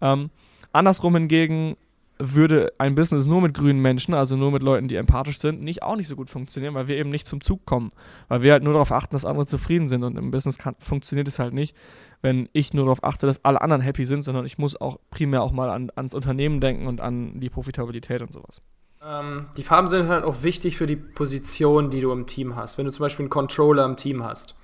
Ähm, 0.00 0.30
andersrum 0.72 1.14
hingegen 1.14 1.76
würde 2.18 2.72
ein 2.78 2.94
Business 2.94 3.26
nur 3.26 3.40
mit 3.40 3.54
grünen 3.54 3.80
Menschen, 3.80 4.14
also 4.14 4.36
nur 4.36 4.50
mit 4.50 4.62
Leuten, 4.62 4.88
die 4.88 4.96
empathisch 4.96 5.38
sind, 5.38 5.62
nicht 5.62 5.82
auch 5.82 5.96
nicht 5.96 6.08
so 6.08 6.16
gut 6.16 6.30
funktionieren, 6.30 6.74
weil 6.74 6.88
wir 6.88 6.96
eben 6.96 7.10
nicht 7.10 7.26
zum 7.26 7.40
Zug 7.40 7.64
kommen. 7.64 7.90
Weil 8.28 8.42
wir 8.42 8.52
halt 8.52 8.62
nur 8.62 8.72
darauf 8.72 8.92
achten, 8.92 9.14
dass 9.14 9.24
andere 9.24 9.46
zufrieden 9.46 9.88
sind. 9.88 10.02
Und 10.02 10.16
im 10.16 10.30
Business 10.30 10.58
kann, 10.58 10.74
funktioniert 10.78 11.28
es 11.28 11.38
halt 11.38 11.54
nicht, 11.54 11.76
wenn 12.22 12.48
ich 12.52 12.74
nur 12.74 12.84
darauf 12.84 13.04
achte, 13.04 13.26
dass 13.26 13.44
alle 13.44 13.60
anderen 13.60 13.82
happy 13.82 14.04
sind, 14.04 14.22
sondern 14.22 14.46
ich 14.46 14.58
muss 14.58 14.80
auch 14.80 14.98
primär 15.10 15.42
auch 15.42 15.52
mal 15.52 15.70
an, 15.70 15.90
ans 15.94 16.14
Unternehmen 16.14 16.60
denken 16.60 16.86
und 16.86 17.00
an 17.00 17.40
die 17.40 17.50
Profitabilität 17.50 18.22
und 18.22 18.32
sowas. 18.32 18.60
Ähm, 19.02 19.46
die 19.56 19.62
Farben 19.62 19.88
sind 19.88 20.08
halt 20.08 20.24
auch 20.24 20.42
wichtig 20.42 20.76
für 20.76 20.86
die 20.86 20.96
Position, 20.96 21.90
die 21.90 22.00
du 22.00 22.10
im 22.10 22.26
Team 22.26 22.56
hast. 22.56 22.78
Wenn 22.78 22.86
du 22.86 22.92
zum 22.92 23.04
Beispiel 23.04 23.24
einen 23.24 23.30
Controller 23.30 23.84
im 23.84 23.96
Team 23.96 24.24
hast 24.24 24.56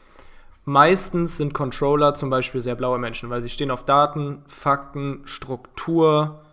meistens 0.64 1.36
sind 1.36 1.54
Controller 1.54 2.14
zum 2.14 2.30
Beispiel 2.30 2.60
sehr 2.60 2.74
blaue 2.74 2.98
Menschen, 2.98 3.30
weil 3.30 3.42
sie 3.42 3.50
stehen 3.50 3.70
auf 3.70 3.84
Daten, 3.84 4.42
Fakten, 4.46 5.22
Struktur, 5.24 6.43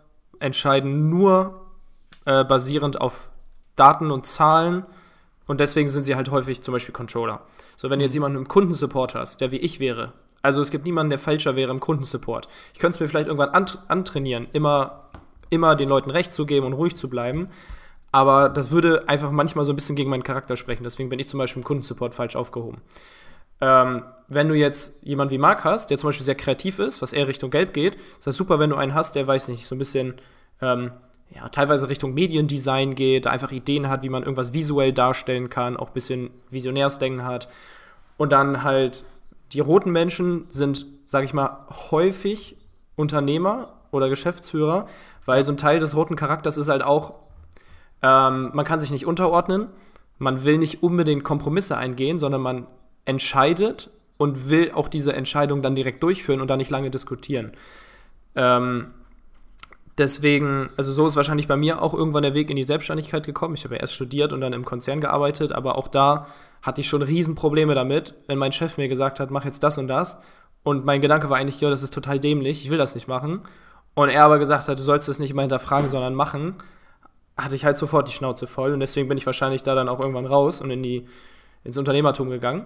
entscheiden 0.42 1.10
nur 1.10 1.62
äh, 2.26 2.44
basierend 2.44 3.00
auf 3.00 3.32
Daten 3.76 4.12
und 4.12 4.26
Zahlen 4.26 4.86
und 5.48 5.60
deswegen 5.60 5.88
sind 5.88 6.04
sie 6.04 6.16
halt 6.16 6.32
häufig 6.32 6.62
zum 6.62 6.74
Beispiel 6.74 6.94
Controller. 6.94 7.42
So, 7.76 7.90
wenn 7.90 8.00
du 8.00 8.06
jetzt 8.06 8.14
jemanden 8.14 8.38
im 8.38 8.48
Kundensupport 8.48 9.16
hast, 9.16 9.42
der 9.42 9.52
wie 9.52 9.58
ich 9.58 9.80
wäre, 9.80 10.14
also 10.42 10.62
es 10.62 10.72
gibt 10.72 10.86
niemanden, 10.86 11.12
der 11.12 11.20
falscher 11.20 11.56
wäre 11.56 11.72
im 11.72 11.80
Kundensupport. 11.80 12.48
Ich 12.74 12.80
könnte 12.80 12.96
es 12.96 13.00
mir 13.00 13.08
vielleicht 13.08 13.28
irgendwann 13.28 13.50
ant 13.50 13.80
antrainieren, 13.88 14.48
immer, 14.54 15.10
immer 15.50 15.76
den 15.76 15.90
Leuten 15.90 16.10
Recht 16.10 16.34
zu 16.34 16.46
geben 16.46 16.66
und 16.66 16.74
ruhig 16.74 16.96
zu 16.96 17.10
bleiben. 17.10 17.50
Aber 18.12 18.50
das 18.50 18.72
würde 18.72 19.08
einfach 19.08 19.32
manchmal 19.32 19.64
so 19.66 19.72
ein 19.72 19.76
bisschen 19.76 19.96
gegen 19.96 20.10
meinen 20.10 20.24
Charakter 20.24 20.58
sprechen. 20.58 20.84
Deswegen 20.84 21.10
bin 21.10 21.20
ich 21.20 21.30
zum 21.30 21.38
Beispiel 21.38 21.62
im 21.62 21.66
Kundensupport 21.66 22.14
falsch 22.14 22.36
aufgehoben. 22.36 22.82
Ähm, 23.62 24.04
wenn 24.28 24.48
du 24.48 24.56
jetzt 24.56 25.04
jemanden 25.04 25.32
wie 25.32 25.38
Marc 25.38 25.64
hast, 25.64 25.90
der 25.90 25.98
zum 25.98 26.08
Beispiel 26.08 26.26
sehr 26.26 26.36
kreativ 26.36 26.80
ist, 26.80 27.02
was 27.02 27.14
eher 27.14 27.28
Richtung 27.28 27.52
Gelb 27.52 27.74
geht, 27.74 27.96
ist 27.96 28.26
das 28.26 28.36
super, 28.36 28.60
wenn 28.60 28.70
du 28.70 28.76
einen 28.76 28.94
hast, 28.94 29.16
der, 29.16 29.28
weiß 29.28 29.50
nicht, 29.50 29.68
so 29.68 29.76
ein 29.76 29.78
bisschen 29.78 30.16
ähm, 30.62 30.92
ja, 31.36 31.50
teilweise 31.50 31.90
Richtung 31.90 32.14
Mediendesign 32.14 32.96
geht, 32.96 33.28
einfach 33.28 33.52
Ideen 33.52 33.90
hat, 33.90 34.04
wie 34.04 34.10
man 34.10 34.24
irgendwas 34.24 34.54
visuell 34.54 34.94
darstellen 34.94 35.50
kann, 35.50 35.78
auch 35.78 35.90
ein 35.90 35.94
bisschen 35.94 36.30
Visionärsdenken 36.50 37.26
hat. 37.26 37.50
Und 38.18 38.32
dann 38.32 38.64
halt 38.64 39.04
die 39.54 39.60
roten 39.60 39.92
Menschen 39.92 40.46
sind, 40.50 40.86
sag 41.08 41.24
ich 41.24 41.34
mal, 41.34 41.66
häufig 41.92 42.58
Unternehmer 42.96 43.74
oder 43.92 44.10
Geschäftsführer, 44.10 44.88
weil 45.26 45.44
so 45.44 45.52
ein 45.52 45.58
Teil 45.58 45.80
des 45.80 45.96
roten 45.96 46.16
Charakters 46.16 46.58
ist 46.58 46.70
halt 46.70 46.84
auch, 46.84 47.16
ähm, 48.02 48.52
man 48.54 48.66
kann 48.66 48.80
sich 48.80 48.92
nicht 48.92 49.06
unterordnen, 49.06 49.68
man 50.18 50.44
will 50.44 50.58
nicht 50.58 50.84
unbedingt 50.84 51.24
Kompromisse 51.24 51.78
eingehen, 51.78 52.20
sondern 52.20 52.42
man 52.42 52.68
entscheidet 53.06 53.90
und 54.18 54.50
will 54.50 54.72
auch 54.72 54.88
diese 54.88 55.14
Entscheidung 55.14 55.62
dann 55.62 55.76
direkt 55.76 56.04
durchführen 56.04 56.42
und 56.42 56.48
dann 56.48 56.60
nicht 56.60 56.70
lange 56.70 56.92
diskutieren. 56.92 57.54
Ähm, 58.36 58.94
deswegen, 59.98 60.70
also 60.78 60.94
so 60.94 61.08
ist 61.08 61.16
wahrscheinlich 61.16 61.48
bei 61.48 61.58
mir 61.58 61.82
auch 61.82 61.94
irgendwann 61.94 62.24
der 62.24 62.34
Weg 62.34 62.50
in 62.50 62.56
die 62.56 62.64
Selbstständigkeit 62.64 63.26
gekommen. 63.26 63.56
Ich 63.56 63.64
habe 63.64 63.76
ja 63.76 63.82
erst 63.82 63.96
studiert 63.96 64.34
und 64.34 64.42
dann 64.42 64.54
im 64.54 64.66
Konzern 64.66 65.02
gearbeitet, 65.02 65.52
aber 65.52 65.78
auch 65.78 65.88
da 65.88 66.28
hatte 66.62 66.82
ich 66.82 66.88
schon 66.88 67.02
Riesenprobleme 67.02 67.74
damit, 67.74 68.14
wenn 68.28 68.38
mein 68.38 68.52
Chef 68.52 68.78
mir 68.78 68.88
gesagt 68.88 69.20
hat, 69.20 69.32
mach 69.32 69.46
jetzt 69.46 69.64
das 69.64 69.78
und 69.78 69.88
das. 69.88 70.18
Und 70.64 70.86
mein 70.86 71.02
Gedanke 71.02 71.30
war 71.30 71.38
eigentlich, 71.38 71.60
ja, 71.60 71.70
das 71.70 71.82
ist 71.82 71.94
total 71.94 72.20
dämlich, 72.20 72.64
ich 72.64 72.70
will 72.70 72.78
das 72.78 72.94
nicht 72.94 73.08
machen. 73.08 73.42
Und 73.94 74.10
er 74.10 74.24
aber 74.24 74.40
gesagt 74.40 74.68
hat, 74.68 74.80
du 74.80 74.84
sollst 74.84 75.10
das 75.10 75.20
nicht 75.20 75.32
immer 75.32 75.42
hinterfragen, 75.42 75.90
sondern 75.90 76.14
machen, 76.16 76.56
hatte 77.36 77.56
ich 77.56 77.66
halt 77.66 77.78
sofort 77.78 78.08
die 78.08 78.14
Schnauze 78.14 78.48
voll. 78.48 78.74
Und 78.74 78.80
deswegen 78.80 79.10
bin 79.10 79.18
ich 79.18 79.26
wahrscheinlich 79.26 79.64
da 79.64 79.76
dann 79.76 79.90
auch 79.90 80.00
irgendwann 80.00 80.26
raus 80.26 80.62
und 80.62 80.70
in 80.70 80.84
die, 80.84 81.08
ins 81.64 81.78
Unternehmertum 81.78 82.30
gegangen. 82.30 82.66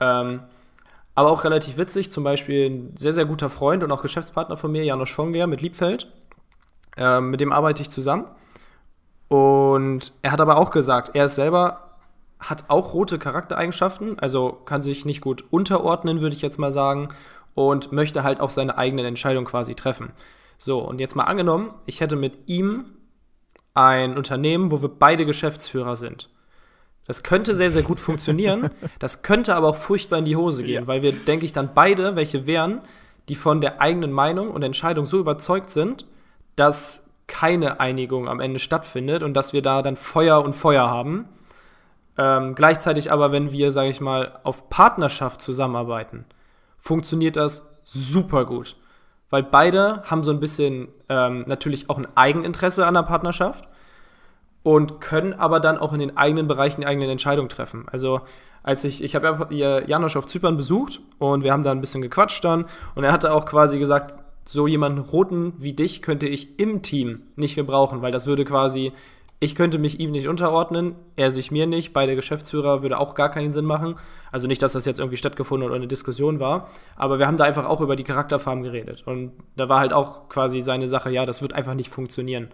Ähm, 0.00 0.40
aber 1.14 1.30
auch 1.30 1.44
relativ 1.44 1.78
witzig, 1.78 2.10
zum 2.10 2.24
Beispiel 2.24 2.68
ein 2.68 2.94
sehr, 2.96 3.12
sehr 3.12 3.24
guter 3.24 3.48
Freund 3.48 3.82
und 3.82 3.90
auch 3.90 4.02
Geschäftspartner 4.02 4.56
von 4.56 4.70
mir, 4.70 4.84
Janusz 4.84 5.10
Fonger 5.10 5.46
mit 5.46 5.62
Liebfeld. 5.62 6.12
Ähm, 6.96 7.30
mit 7.30 7.40
dem 7.40 7.52
arbeite 7.52 7.82
ich 7.82 7.90
zusammen. 7.90 8.26
Und 9.28 10.12
er 10.22 10.32
hat 10.32 10.40
aber 10.40 10.58
auch 10.58 10.70
gesagt, 10.70 11.14
er 11.14 11.24
ist 11.24 11.34
selber, 11.34 11.96
hat 12.38 12.64
auch 12.68 12.92
rote 12.92 13.18
Charaktereigenschaften, 13.18 14.18
also 14.18 14.52
kann 14.52 14.82
sich 14.82 15.04
nicht 15.04 15.20
gut 15.20 15.44
unterordnen, 15.50 16.20
würde 16.20 16.36
ich 16.36 16.42
jetzt 16.42 16.58
mal 16.58 16.70
sagen, 16.70 17.08
und 17.54 17.92
möchte 17.92 18.22
halt 18.22 18.40
auch 18.40 18.50
seine 18.50 18.76
eigenen 18.76 19.06
Entscheidungen 19.06 19.46
quasi 19.46 19.74
treffen. 19.74 20.12
So, 20.58 20.80
und 20.80 21.00
jetzt 21.00 21.16
mal 21.16 21.24
angenommen, 21.24 21.72
ich 21.86 22.00
hätte 22.00 22.16
mit 22.16 22.46
ihm 22.46 22.84
ein 23.74 24.16
Unternehmen, 24.16 24.70
wo 24.70 24.82
wir 24.82 24.90
beide 24.90 25.26
Geschäftsführer 25.26 25.96
sind. 25.96 26.28
Das 27.06 27.22
könnte 27.22 27.54
sehr, 27.54 27.70
sehr 27.70 27.82
gut 27.82 28.00
funktionieren. 28.00 28.70
Das 28.98 29.22
könnte 29.22 29.54
aber 29.54 29.68
auch 29.68 29.76
furchtbar 29.76 30.18
in 30.18 30.24
die 30.24 30.36
Hose 30.36 30.62
gehen, 30.62 30.82
ja. 30.82 30.86
weil 30.86 31.02
wir, 31.02 31.12
denke 31.12 31.44
ich, 31.44 31.52
dann 31.52 31.74
beide 31.74 32.16
welche 32.16 32.46
wären, 32.46 32.80
die 33.28 33.34
von 33.34 33.60
der 33.60 33.80
eigenen 33.80 34.12
Meinung 34.12 34.50
und 34.50 34.62
Entscheidung 34.62 35.06
so 35.06 35.18
überzeugt 35.18 35.70
sind, 35.70 36.06
dass 36.56 37.04
keine 37.26 37.80
Einigung 37.80 38.28
am 38.28 38.40
Ende 38.40 38.58
stattfindet 38.58 39.22
und 39.22 39.34
dass 39.34 39.52
wir 39.52 39.62
da 39.62 39.82
dann 39.82 39.96
Feuer 39.96 40.42
und 40.42 40.54
Feuer 40.54 40.88
haben. 40.88 41.26
Ähm, 42.16 42.54
gleichzeitig 42.54 43.12
aber, 43.12 43.32
wenn 43.32 43.52
wir, 43.52 43.70
sage 43.70 43.90
ich 43.90 44.00
mal, 44.00 44.38
auf 44.44 44.70
Partnerschaft 44.70 45.42
zusammenarbeiten, 45.42 46.24
funktioniert 46.78 47.36
das 47.36 47.68
super 47.82 48.44
gut. 48.44 48.76
Weil 49.28 49.42
beide 49.42 50.02
haben 50.04 50.22
so 50.22 50.30
ein 50.30 50.40
bisschen 50.40 50.88
ähm, 51.08 51.44
natürlich 51.46 51.90
auch 51.90 51.98
ein 51.98 52.06
Eigeninteresse 52.16 52.86
an 52.86 52.94
der 52.94 53.02
Partnerschaft 53.02 53.68
und 54.66 55.00
können 55.00 55.32
aber 55.32 55.60
dann 55.60 55.78
auch 55.78 55.92
in 55.92 56.00
den 56.00 56.16
eigenen 56.16 56.48
Bereichen 56.48 56.80
die 56.80 56.88
eigenen 56.88 57.08
Entscheidungen 57.08 57.48
treffen. 57.48 57.86
Also 57.92 58.22
als 58.64 58.82
ich, 58.82 59.00
ich 59.00 59.14
habe 59.14 59.46
ja 59.50 59.78
Janosch 59.86 60.16
auf 60.16 60.26
Zypern 60.26 60.56
besucht 60.56 60.98
und 61.18 61.44
wir 61.44 61.52
haben 61.52 61.62
da 61.62 61.70
ein 61.70 61.80
bisschen 61.80 62.02
gequatscht 62.02 62.44
dann 62.44 62.64
und 62.96 63.04
er 63.04 63.12
hatte 63.12 63.32
auch 63.32 63.46
quasi 63.46 63.78
gesagt, 63.78 64.18
so 64.44 64.66
jemanden 64.66 64.98
roten 64.98 65.52
wie 65.58 65.72
dich 65.72 66.02
könnte 66.02 66.26
ich 66.26 66.58
im 66.58 66.82
Team 66.82 67.22
nicht 67.36 67.54
gebrauchen, 67.54 68.02
weil 68.02 68.10
das 68.10 68.26
würde 68.26 68.44
quasi, 68.44 68.92
ich 69.38 69.54
könnte 69.54 69.78
mich 69.78 70.00
ihm 70.00 70.10
nicht 70.10 70.26
unterordnen, 70.26 70.96
er 71.14 71.30
sich 71.30 71.52
mir 71.52 71.68
nicht, 71.68 71.92
beide 71.92 72.16
Geschäftsführer 72.16 72.82
würde 72.82 72.98
auch 72.98 73.14
gar 73.14 73.30
keinen 73.30 73.52
Sinn 73.52 73.66
machen. 73.66 73.94
Also 74.32 74.48
nicht, 74.48 74.62
dass 74.62 74.72
das 74.72 74.84
jetzt 74.84 74.98
irgendwie 74.98 75.16
stattgefunden 75.16 75.64
oder 75.64 75.76
eine 75.76 75.86
Diskussion 75.86 76.40
war, 76.40 76.70
aber 76.96 77.20
wir 77.20 77.28
haben 77.28 77.36
da 77.36 77.44
einfach 77.44 77.66
auch 77.66 77.82
über 77.82 77.94
die 77.94 78.02
Charakterfarben 78.02 78.64
geredet 78.64 79.04
und 79.06 79.30
da 79.54 79.68
war 79.68 79.78
halt 79.78 79.92
auch 79.92 80.28
quasi 80.28 80.60
seine 80.60 80.88
Sache, 80.88 81.10
ja, 81.10 81.24
das 81.24 81.40
wird 81.40 81.52
einfach 81.52 81.74
nicht 81.74 81.90
funktionieren. 81.90 82.48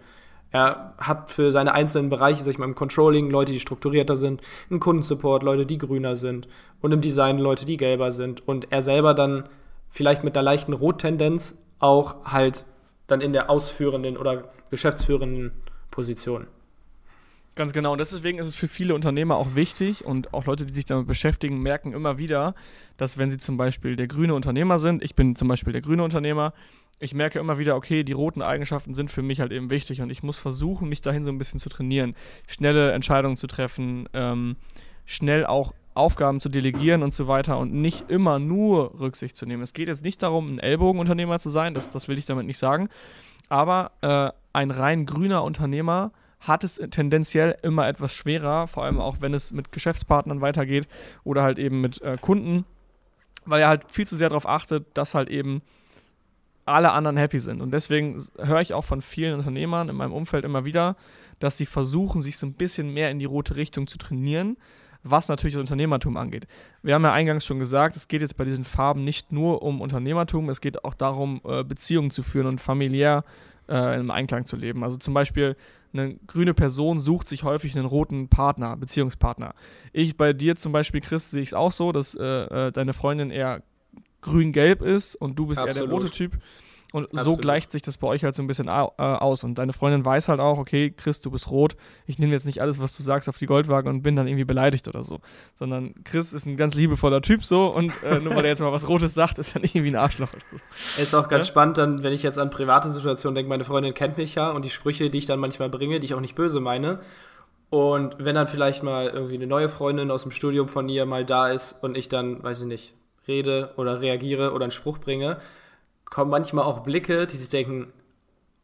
Er 0.53 0.93
hat 0.99 1.31
für 1.31 1.51
seine 1.51 1.73
einzelnen 1.73 2.09
Bereiche, 2.09 2.43
sag 2.43 2.51
ich 2.51 2.59
mal, 2.59 2.65
im 2.65 2.75
Controlling 2.75 3.31
Leute, 3.31 3.51
die 3.51 3.59
strukturierter 3.59 4.15
sind, 4.15 4.41
im 4.69 4.79
Kundensupport 4.79 5.41
Leute, 5.41 5.65
die 5.65 5.79
grüner 5.79 6.15
sind 6.15 6.47
und 6.79 6.91
im 6.91 7.01
Design 7.01 7.39
Leute, 7.39 7.65
die 7.65 7.75
gelber 7.75 8.11
sind. 8.11 8.47
Und 8.47 8.71
er 8.71 8.83
selber 8.83 9.15
dann 9.15 9.49
vielleicht 9.89 10.23
mit 10.23 10.37
einer 10.37 10.43
leichten 10.43 10.73
Rottendenz 10.73 11.57
auch 11.79 12.23
halt 12.23 12.65
dann 13.07 13.19
in 13.19 13.33
der 13.33 13.49
ausführenden 13.49 14.15
oder 14.15 14.43
geschäftsführenden 14.69 15.51
Position. 15.89 16.45
Ganz 17.55 17.71
genau. 17.71 17.91
Und 17.91 17.99
deswegen 17.99 18.39
ist 18.39 18.47
es 18.47 18.55
für 18.55 18.67
viele 18.67 18.95
Unternehmer 18.95 19.35
auch 19.35 19.53
wichtig 19.53 20.03
und 20.05 20.33
auch 20.33 20.45
Leute, 20.45 20.65
die 20.65 20.73
sich 20.73 20.85
damit 20.85 21.05
beschäftigen, 21.05 21.59
merken 21.59 21.93
immer 21.93 22.17
wieder, 22.17 22.55
dass 22.97 23.19
wenn 23.19 23.29
sie 23.29 23.37
zum 23.37 23.57
Beispiel 23.57 23.95
der 23.95 24.07
grüne 24.07 24.33
Unternehmer 24.33 24.79
sind, 24.79 25.03
ich 25.03 25.13
bin 25.13 25.35
zum 25.35 25.47
Beispiel 25.47 25.71
der 25.71 25.83
grüne 25.83 26.03
Unternehmer, 26.03 26.53
ich 26.99 27.13
merke 27.13 27.37
immer 27.37 27.59
wieder, 27.59 27.75
okay, 27.75 28.03
die 28.03 28.13
roten 28.13 28.41
Eigenschaften 28.41 28.95
sind 28.95 29.11
für 29.11 29.21
mich 29.21 29.39
halt 29.39 29.51
eben 29.51 29.69
wichtig 29.69 30.01
und 30.01 30.09
ich 30.09 30.23
muss 30.23 30.39
versuchen, 30.39 30.89
mich 30.89 31.01
dahin 31.01 31.23
so 31.23 31.31
ein 31.31 31.37
bisschen 31.37 31.59
zu 31.59 31.69
trainieren, 31.69 32.15
schnelle 32.47 32.91
Entscheidungen 32.91 33.37
zu 33.37 33.45
treffen, 33.45 34.09
ähm, 34.13 34.55
schnell 35.05 35.45
auch 35.45 35.73
Aufgaben 35.93 36.39
zu 36.39 36.49
delegieren 36.49 37.03
und 37.03 37.13
so 37.13 37.27
weiter 37.27 37.59
und 37.59 37.71
nicht 37.71 38.09
immer 38.09 38.39
nur 38.39 38.99
Rücksicht 38.99 39.35
zu 39.35 39.45
nehmen. 39.45 39.61
Es 39.61 39.73
geht 39.73 39.89
jetzt 39.89 40.03
nicht 40.03 40.23
darum, 40.23 40.55
ein 40.55 40.59
Ellbogenunternehmer 40.59 41.37
zu 41.37 41.51
sein, 41.51 41.75
das, 41.75 41.91
das 41.91 42.07
will 42.07 42.17
ich 42.17 42.25
damit 42.25 42.47
nicht 42.47 42.57
sagen, 42.57 42.89
aber 43.47 43.91
äh, 44.01 44.31
ein 44.53 44.71
rein 44.71 45.05
grüner 45.05 45.43
Unternehmer 45.43 46.11
hat 46.47 46.63
es 46.63 46.75
tendenziell 46.91 47.57
immer 47.63 47.87
etwas 47.87 48.13
schwerer, 48.13 48.67
vor 48.67 48.83
allem 48.83 48.99
auch 48.99 49.17
wenn 49.21 49.33
es 49.33 49.51
mit 49.51 49.71
Geschäftspartnern 49.71 50.41
weitergeht 50.41 50.87
oder 51.23 51.43
halt 51.43 51.57
eben 51.57 51.81
mit 51.81 52.01
äh, 52.01 52.17
Kunden, 52.19 52.65
weil 53.45 53.61
er 53.61 53.69
halt 53.69 53.89
viel 53.89 54.05
zu 54.05 54.15
sehr 54.15 54.29
darauf 54.29 54.47
achtet, 54.47 54.85
dass 54.93 55.15
halt 55.15 55.29
eben 55.29 55.61
alle 56.65 56.91
anderen 56.91 57.17
happy 57.17 57.39
sind. 57.39 57.61
Und 57.61 57.73
deswegen 57.73 58.21
höre 58.37 58.61
ich 58.61 58.73
auch 58.73 58.83
von 58.83 59.01
vielen 59.01 59.37
Unternehmern 59.37 59.89
in 59.89 59.95
meinem 59.95 60.13
Umfeld 60.13 60.45
immer 60.45 60.65
wieder, 60.65 60.95
dass 61.39 61.57
sie 61.57 61.65
versuchen, 61.65 62.21
sich 62.21 62.37
so 62.37 62.45
ein 62.45 62.53
bisschen 62.53 62.93
mehr 62.93 63.09
in 63.09 63.19
die 63.19 63.25
rote 63.25 63.55
Richtung 63.55 63.87
zu 63.87 63.97
trainieren, 63.97 64.57
was 65.03 65.27
natürlich 65.27 65.55
das 65.55 65.61
Unternehmertum 65.61 66.15
angeht. 66.15 66.47
Wir 66.81 66.95
haben 66.95 67.03
ja 67.03 67.11
eingangs 67.11 67.45
schon 67.45 67.59
gesagt, 67.59 67.97
es 67.97 68.07
geht 68.07 68.21
jetzt 68.21 68.37
bei 68.37 68.45
diesen 68.45 68.63
Farben 68.63 69.01
nicht 69.01 69.33
nur 69.33 69.61
um 69.61 69.81
Unternehmertum, 69.81 70.49
es 70.49 70.61
geht 70.61 70.85
auch 70.85 70.93
darum, 70.93 71.41
äh, 71.43 71.63
Beziehungen 71.63 72.11
zu 72.11 72.23
führen 72.23 72.47
und 72.47 72.61
familiär 72.61 73.25
äh, 73.67 73.99
im 73.99 74.11
Einklang 74.11 74.45
zu 74.45 74.55
leben. 74.55 74.83
Also 74.83 74.97
zum 74.97 75.13
Beispiel 75.13 75.57
eine 75.93 76.15
grüne 76.27 76.53
Person 76.53 76.99
sucht 76.99 77.27
sich 77.27 77.43
häufig 77.43 77.75
einen 77.75 77.85
roten 77.85 78.27
Partner, 78.27 78.75
Beziehungspartner. 78.75 79.53
Ich 79.91 80.17
bei 80.17 80.33
dir 80.33 80.55
zum 80.55 80.71
Beispiel, 80.71 81.01
Chris, 81.01 81.31
sehe 81.31 81.41
ich 81.41 81.49
es 81.49 81.53
auch 81.53 81.71
so, 81.71 81.91
dass 81.91 82.15
äh, 82.15 82.23
äh 82.23 82.71
deine 82.71 82.93
Freundin 82.93 83.29
eher 83.29 83.61
grün-gelb 84.21 84.81
ist 84.81 85.15
und 85.15 85.37
du 85.37 85.47
bist 85.47 85.59
Absolut. 85.59 85.77
eher 85.77 85.87
der 85.87 85.93
rote 85.93 86.09
Typ. 86.09 86.33
Und 86.93 87.05
Absolut. 87.05 87.25
so 87.25 87.37
gleicht 87.37 87.71
sich 87.71 87.81
das 87.81 87.97
bei 87.97 88.05
euch 88.05 88.23
halt 88.23 88.35
so 88.35 88.43
ein 88.43 88.47
bisschen 88.47 88.67
äh, 88.67 88.71
aus. 88.71 89.43
Und 89.43 89.57
deine 89.57 89.73
Freundin 89.73 90.05
weiß 90.05 90.29
halt 90.29 90.39
auch, 90.39 90.59
okay, 90.59 90.93
Chris, 90.95 91.19
du 91.21 91.31
bist 91.31 91.49
rot. 91.49 91.75
Ich 92.05 92.19
nehme 92.19 92.33
jetzt 92.33 92.45
nicht 92.45 92.61
alles, 92.61 92.79
was 92.79 92.95
du 92.95 93.01
sagst, 93.01 93.27
auf 93.27 93.39
die 93.39 93.47
Goldwaage 93.47 93.89
und 93.89 94.03
bin 94.03 94.15
dann 94.15 94.27
irgendwie 94.27 94.45
beleidigt 94.45 94.87
oder 94.87 95.01
so. 95.01 95.19
Sondern 95.55 95.95
Chris 96.03 96.33
ist 96.33 96.45
ein 96.45 96.55
ganz 96.55 96.75
liebevoller 96.75 97.23
Typ 97.23 97.43
so 97.43 97.65
und 97.73 97.91
äh, 98.03 98.19
nur 98.19 98.35
weil 98.35 98.43
er 98.43 98.51
jetzt 98.51 98.59
mal 98.59 98.71
was 98.71 98.87
Rotes 98.87 99.15
sagt, 99.15 99.39
ist 99.39 99.55
er 99.55 99.61
nicht 99.61 99.73
irgendwie 99.73 99.93
ein 99.93 99.95
Arschloch. 99.95 100.29
So. 100.51 101.01
Ist 101.01 101.15
auch 101.15 101.27
ganz 101.29 101.47
ja? 101.47 101.51
spannend, 101.51 101.79
dann, 101.79 102.03
wenn 102.03 102.13
ich 102.13 102.21
jetzt 102.21 102.37
an 102.37 102.51
private 102.51 102.91
Situationen 102.91 103.33
denke, 103.33 103.49
meine 103.49 103.63
Freundin 103.63 103.95
kennt 103.95 104.19
mich 104.19 104.35
ja 104.35 104.51
und 104.51 104.63
die 104.63 104.69
Sprüche, 104.69 105.09
die 105.09 105.17
ich 105.17 105.25
dann 105.25 105.39
manchmal 105.39 105.69
bringe, 105.69 105.99
die 105.99 106.05
ich 106.05 106.13
auch 106.13 106.21
nicht 106.21 106.35
böse 106.35 106.59
meine. 106.59 106.99
Und 107.71 108.17
wenn 108.19 108.35
dann 108.35 108.47
vielleicht 108.47 108.83
mal 108.83 109.07
irgendwie 109.07 109.33
eine 109.33 109.47
neue 109.47 109.67
Freundin 109.67 110.11
aus 110.11 110.21
dem 110.21 110.31
Studium 110.31 110.67
von 110.67 110.87
ihr 110.89 111.07
mal 111.07 111.25
da 111.25 111.49
ist 111.49 111.75
und 111.81 111.97
ich 111.97 112.07
dann, 112.07 112.43
weiß 112.43 112.61
ich 112.61 112.67
nicht, 112.67 112.93
rede 113.27 113.71
oder 113.77 113.99
reagiere 113.99 114.51
oder 114.53 114.65
einen 114.65 114.71
Spruch 114.71 114.99
bringe, 114.99 115.39
kommen 116.13 116.29
manchmal 116.29 116.63
auch 116.63 116.81
Blicke, 116.81 117.25
die 117.25 117.37
sich 117.37 117.49
denken, 117.49 117.91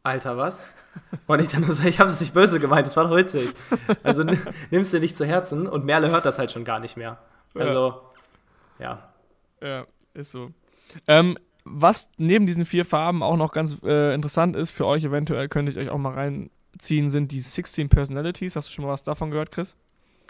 Alter, 0.04 0.36
was? 0.36 0.62
Und 1.26 1.40
ich 1.40 1.48
dann 1.48 1.62
nur 1.62 1.72
so, 1.72 1.82
ich 1.82 1.98
habe 1.98 2.08
es 2.08 2.20
nicht 2.20 2.32
böse 2.32 2.60
gemeint, 2.60 2.86
das 2.86 2.96
war 2.96 3.08
doch 3.08 3.16
witzig. 3.16 3.50
Also 4.04 4.22
nimmst 4.70 4.94
du 4.94 5.00
nicht 5.00 5.16
zu 5.16 5.26
Herzen 5.26 5.66
und 5.66 5.84
Merle 5.84 6.10
hört 6.10 6.24
das 6.24 6.38
halt 6.38 6.52
schon 6.52 6.64
gar 6.64 6.78
nicht 6.78 6.96
mehr. 6.96 7.18
Also, 7.56 8.02
ja. 8.78 9.12
Ja, 9.60 9.84
ist 10.14 10.30
so. 10.30 10.52
Ähm, 11.08 11.38
was 11.64 12.12
neben 12.18 12.46
diesen 12.46 12.64
vier 12.64 12.84
Farben 12.84 13.20
auch 13.20 13.36
noch 13.36 13.50
ganz 13.50 13.78
äh, 13.82 14.14
interessant 14.14 14.54
ist 14.54 14.70
für 14.70 14.86
euch, 14.86 15.02
eventuell 15.02 15.48
könntet 15.48 15.74
ihr 15.74 15.82
euch 15.82 15.90
auch 15.90 15.98
mal 15.98 16.14
reinziehen, 16.14 17.10
sind 17.10 17.32
die 17.32 17.40
16 17.40 17.88
Personalities. 17.88 18.54
Hast 18.54 18.68
du 18.68 18.72
schon 18.72 18.84
mal 18.84 18.92
was 18.92 19.02
davon 19.02 19.32
gehört, 19.32 19.50
Chris? 19.50 19.74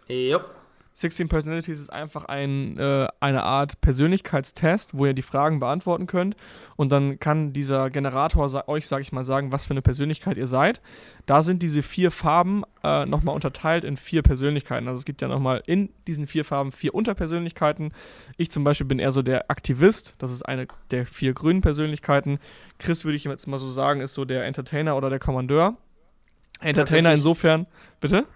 Jupp. 0.09 0.51
16 0.93 1.29
Personalities 1.29 1.81
ist 1.81 1.93
einfach 1.93 2.27
ein, 2.27 2.77
äh, 2.77 3.09
eine 3.21 3.43
Art 3.45 3.81
Persönlichkeitstest, 3.81 4.99
wo 4.99 5.07
ihr 5.07 5.15
die 5.15 5.23
Fragen 5.23 5.61
beantworten 5.61 6.07
könnt. 6.07 6.37
Und 6.77 6.91
dann 6.93 7.19
kann 7.19 7.53
dieser 7.53 7.91
Generator 7.91 8.49
sa 8.49 8.65
euch, 8.67 8.87
sag 8.87 9.01
ich 9.01 9.13
mal, 9.13 9.25
sagen, 9.25 9.53
was 9.53 9.67
für 9.67 9.71
eine 9.71 9.83
Persönlichkeit 9.83 10.37
ihr 10.37 10.47
seid. 10.47 10.81
Da 11.27 11.43
sind 11.43 11.63
diese 11.63 11.83
vier 11.83 12.11
Farben 12.11 12.65
äh, 12.83 13.07
nochmal 13.07 13.35
unterteilt 13.35 13.85
in 13.85 13.97
vier 13.97 14.23
Persönlichkeiten. 14.23 14.89
Also 14.89 14.99
es 14.99 15.05
gibt 15.05 15.23
ja 15.23 15.29
nochmal 15.29 15.63
in 15.67 15.91
diesen 16.07 16.27
vier 16.27 16.45
Farben 16.45 16.73
vier 16.73 16.95
Unterpersönlichkeiten. 16.95 17.93
Ich 18.37 18.51
zum 18.51 18.65
Beispiel 18.65 18.87
bin 18.87 18.99
eher 18.99 19.13
so 19.13 19.23
der 19.23 19.51
Aktivist. 19.51 20.15
Das 20.19 20.33
ist 20.33 20.43
eine 20.43 20.67
der 20.91 21.07
vier 21.07 21.33
grünen 21.33 21.63
Persönlichkeiten. 21.63 22.39
Chris 22.79 23.05
würde 23.05 23.17
ich 23.17 23.25
jetzt 23.25 23.47
mal 23.47 23.59
so 23.59 23.71
sagen, 23.71 24.01
ist 24.01 24.15
so 24.15 24.25
der 24.25 24.45
Entertainer 24.45 24.97
oder 24.97 25.09
der 25.09 25.19
Kommandeur. 25.19 25.77
Entertainer 26.61 27.15
insofern, 27.15 27.67
bitte? 28.01 28.27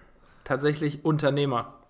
Tatsächlich 0.43 1.05
Unternehmer. 1.05 1.84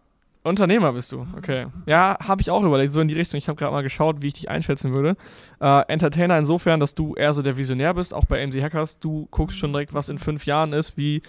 Unternehmer 0.45 0.93
bist 0.93 1.11
du, 1.11 1.25
okay. 1.37 1.67
Ja, 1.85 2.17
habe 2.21 2.41
ich 2.41 2.51
auch 2.51 2.63
überlegt, 2.63 2.93
so 2.93 3.01
in 3.01 3.07
die 3.07 3.15
Richtung. 3.15 3.37
Ich 3.37 3.47
habe 3.47 3.57
gerade 3.57 3.71
mal 3.73 3.81
geschaut, 3.81 4.21
wie 4.21 4.27
ich 4.27 4.33
dich 4.33 4.49
einschätzen 4.49 4.93
würde. 4.93 5.17
Äh, 5.59 5.81
Entertainer 5.87 6.37
insofern, 6.37 6.79
dass 6.79 6.93
du 6.93 7.15
eher 7.15 7.33
so 7.33 7.41
der 7.41 7.57
Visionär 7.57 7.93
bist, 7.93 8.13
auch 8.13 8.25
bei 8.25 8.43
AMC 8.43 8.61
Hackers. 8.61 8.99
Du 8.99 9.27
guckst 9.31 9.57
schon 9.57 9.71
direkt, 9.71 9.93
was 9.93 10.07
in 10.09 10.19
fünf 10.19 10.45
Jahren 10.45 10.71
ist, 10.73 10.97
wie, 10.97 11.23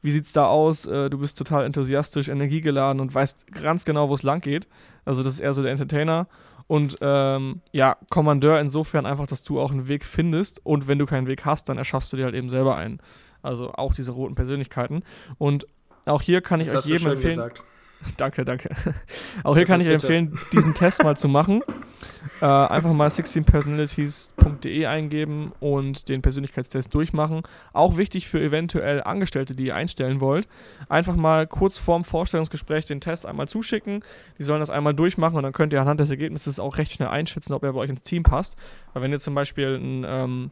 wie 0.00 0.10
sieht 0.10 0.24
es 0.24 0.32
da 0.32 0.46
aus. 0.46 0.86
Äh, 0.86 1.10
du 1.10 1.18
bist 1.18 1.36
total 1.36 1.64
enthusiastisch, 1.66 2.28
energiegeladen 2.28 3.00
und 3.00 3.14
weißt 3.14 3.52
ganz 3.52 3.84
genau, 3.84 4.08
wo 4.08 4.14
es 4.14 4.22
lang 4.22 4.40
geht. 4.40 4.66
Also 5.04 5.22
das 5.22 5.34
ist 5.34 5.40
eher 5.40 5.52
so 5.54 5.62
der 5.62 5.70
Entertainer. 5.72 6.26
Und 6.66 6.96
ähm, 7.02 7.60
ja, 7.72 7.96
Kommandeur 8.10 8.58
insofern 8.58 9.04
einfach, 9.04 9.26
dass 9.26 9.42
du 9.42 9.60
auch 9.60 9.70
einen 9.70 9.88
Weg 9.88 10.04
findest 10.04 10.64
und 10.64 10.88
wenn 10.88 10.98
du 10.98 11.04
keinen 11.04 11.26
Weg 11.26 11.44
hast, 11.44 11.68
dann 11.68 11.76
erschaffst 11.76 12.12
du 12.12 12.16
dir 12.16 12.24
halt 12.24 12.34
eben 12.34 12.48
selber 12.48 12.76
einen. 12.76 13.00
Also 13.42 13.72
auch 13.72 13.92
diese 13.94 14.12
roten 14.12 14.34
Persönlichkeiten. 14.34 15.02
Und 15.36 15.66
auch 16.06 16.22
hier 16.22 16.40
kann 16.40 16.60
ich 16.60 16.70
Das 16.70 16.86
euch 16.86 16.92
jedem 16.92 17.08
empfehlen. 17.12 17.34
gesagt. 17.34 17.64
Danke, 18.16 18.44
danke. 18.44 18.70
Auch 19.42 19.56
hier 19.56 19.64
kann 19.64 19.80
ich 19.80 19.86
bitte. 19.86 20.06
empfehlen, 20.06 20.38
diesen 20.52 20.74
Test 20.74 21.02
mal 21.02 21.16
zu 21.16 21.28
machen. 21.28 21.62
Äh, 22.40 22.46
einfach 22.46 22.92
mal 22.92 23.08
16personalities.de 23.08 24.86
eingeben 24.86 25.52
und 25.58 26.08
den 26.08 26.22
Persönlichkeitstest 26.22 26.92
durchmachen. 26.94 27.42
Auch 27.72 27.96
wichtig 27.96 28.28
für 28.28 28.40
eventuell 28.40 29.02
Angestellte, 29.02 29.56
die 29.56 29.66
ihr 29.66 29.74
einstellen 29.74 30.20
wollt. 30.20 30.48
Einfach 30.88 31.16
mal 31.16 31.46
kurz 31.48 31.78
vorm 31.78 32.04
Vorstellungsgespräch 32.04 32.84
den 32.84 33.00
Test 33.00 33.26
einmal 33.26 33.48
zuschicken. 33.48 34.04
Die 34.38 34.44
sollen 34.44 34.60
das 34.60 34.70
einmal 34.70 34.94
durchmachen 34.94 35.36
und 35.36 35.42
dann 35.42 35.52
könnt 35.52 35.72
ihr 35.72 35.80
anhand 35.80 35.98
des 35.98 36.10
Ergebnisses 36.10 36.60
auch 36.60 36.78
recht 36.78 36.92
schnell 36.92 37.08
einschätzen, 37.08 37.54
ob 37.54 37.64
er 37.64 37.72
bei 37.72 37.80
euch 37.80 37.90
ins 37.90 38.02
Team 38.02 38.22
passt. 38.22 38.56
Weil 38.92 39.02
wenn 39.02 39.12
ihr 39.12 39.20
zum 39.20 39.34
Beispiel 39.34 39.74
ein 39.74 40.04
ähm, 40.06 40.50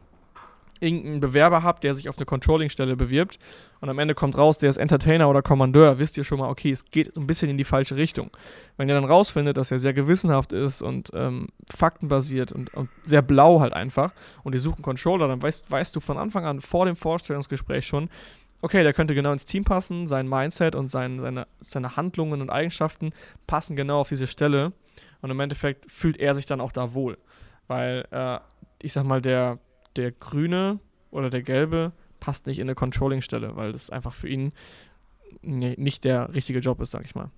irgendeinen 0.81 1.19
Bewerber 1.19 1.63
habt, 1.63 1.83
der 1.83 1.93
sich 1.93 2.09
auf 2.09 2.17
eine 2.17 2.25
Controlling-Stelle 2.25 2.95
bewirbt 2.95 3.39
und 3.79 3.89
am 3.89 3.99
Ende 3.99 4.15
kommt 4.15 4.37
raus, 4.37 4.57
der 4.57 4.69
ist 4.69 4.77
Entertainer 4.77 5.29
oder 5.29 5.41
Kommandeur, 5.41 5.99
wisst 5.99 6.17
ihr 6.17 6.23
schon 6.23 6.39
mal, 6.39 6.49
okay, 6.49 6.71
es 6.71 6.85
geht 6.85 7.15
ein 7.15 7.27
bisschen 7.27 7.49
in 7.49 7.57
die 7.57 7.63
falsche 7.63 7.95
Richtung. 7.95 8.31
Wenn 8.77 8.89
ihr 8.89 8.95
dann 8.95 9.05
rausfindet, 9.05 9.57
dass 9.57 9.71
er 9.71 9.79
sehr 9.79 9.93
gewissenhaft 9.93 10.51
ist 10.51 10.81
und 10.81 11.11
ähm, 11.13 11.47
faktenbasiert 11.73 12.51
und, 12.51 12.73
und 12.73 12.89
sehr 13.03 13.21
blau 13.21 13.59
halt 13.59 13.73
einfach 13.73 14.13
und 14.43 14.53
ihr 14.53 14.59
sucht 14.59 14.77
einen 14.77 14.83
Controller, 14.83 15.27
dann 15.27 15.41
weißt, 15.41 15.71
weißt 15.71 15.95
du 15.95 15.99
von 15.99 16.17
Anfang 16.17 16.45
an 16.45 16.61
vor 16.61 16.85
dem 16.85 16.95
Vorstellungsgespräch 16.95 17.85
schon, 17.85 18.09
okay, 18.61 18.83
der 18.83 18.93
könnte 18.93 19.15
genau 19.15 19.31
ins 19.31 19.45
Team 19.45 19.63
passen, 19.63 20.07
sein 20.07 20.27
Mindset 20.27 20.75
und 20.75 20.89
sein, 20.89 21.19
seine, 21.19 21.47
seine 21.59 21.95
Handlungen 21.95 22.41
und 22.41 22.49
Eigenschaften 22.49 23.11
passen 23.47 23.75
genau 23.75 24.01
auf 24.01 24.09
diese 24.09 24.27
Stelle 24.27 24.73
und 25.21 25.31
im 25.31 25.39
Endeffekt 25.39 25.89
fühlt 25.91 26.17
er 26.17 26.35
sich 26.35 26.45
dann 26.45 26.61
auch 26.61 26.71
da 26.71 26.93
wohl. 26.93 27.17
Weil, 27.67 28.05
äh, 28.11 28.39
ich 28.81 28.93
sag 28.93 29.05
mal, 29.05 29.21
der, 29.21 29.59
der 29.95 30.11
Grüne 30.11 30.79
oder 31.11 31.29
der 31.29 31.41
Gelbe 31.41 31.91
passt 32.19 32.47
nicht 32.47 32.59
in 32.59 32.65
eine 32.65 32.75
Controlling-Stelle, 32.75 33.55
weil 33.55 33.71
das 33.71 33.89
einfach 33.89 34.13
für 34.13 34.27
ihn 34.27 34.53
nicht 35.41 36.03
der 36.03 36.33
richtige 36.33 36.59
Job 36.59 36.79
ist, 36.81 36.91
sag 36.91 37.05
ich 37.05 37.15
mal. 37.15 37.31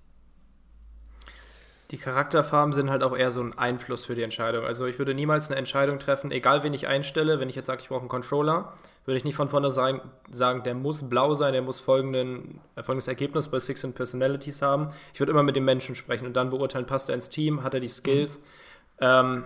Die 1.90 1.98
Charakterfarben 1.98 2.72
sind 2.72 2.90
halt 2.90 3.02
auch 3.02 3.16
eher 3.16 3.30
so 3.30 3.42
ein 3.42 3.56
Einfluss 3.56 4.06
für 4.06 4.14
die 4.14 4.22
Entscheidung. 4.22 4.64
Also 4.64 4.86
ich 4.86 4.98
würde 4.98 5.14
niemals 5.14 5.50
eine 5.50 5.58
Entscheidung 5.58 5.98
treffen, 5.98 6.30
egal 6.30 6.62
wen 6.62 6.72
ich 6.72 6.86
einstelle, 6.86 7.40
wenn 7.40 7.48
ich 7.48 7.56
jetzt 7.56 7.66
sage, 7.66 7.82
ich 7.82 7.88
brauche 7.88 8.00
einen 8.00 8.08
Controller, 8.08 8.72
würde 9.04 9.18
ich 9.18 9.24
nicht 9.24 9.34
von 9.34 9.48
vornherein 9.48 10.00
sagen, 10.30 10.62
der 10.62 10.74
muss 10.74 11.08
blau 11.08 11.34
sein, 11.34 11.52
der 11.52 11.62
muss 11.62 11.80
folgenden, 11.80 12.60
äh, 12.74 12.82
folgendes 12.82 13.06
Ergebnis 13.06 13.48
bei 13.48 13.58
Six 13.58 13.84
and 13.84 13.94
Personalities 13.94 14.62
haben. 14.62 14.88
Ich 15.12 15.20
würde 15.20 15.30
immer 15.30 15.42
mit 15.42 15.56
dem 15.56 15.66
Menschen 15.66 15.94
sprechen 15.94 16.26
und 16.26 16.34
dann 16.34 16.50
beurteilen, 16.50 16.86
passt 16.86 17.10
er 17.10 17.14
ins 17.14 17.28
Team, 17.28 17.62
hat 17.62 17.74
er 17.74 17.80
die 17.80 17.88
Skills. 17.88 18.40
Ähm, 19.00 19.44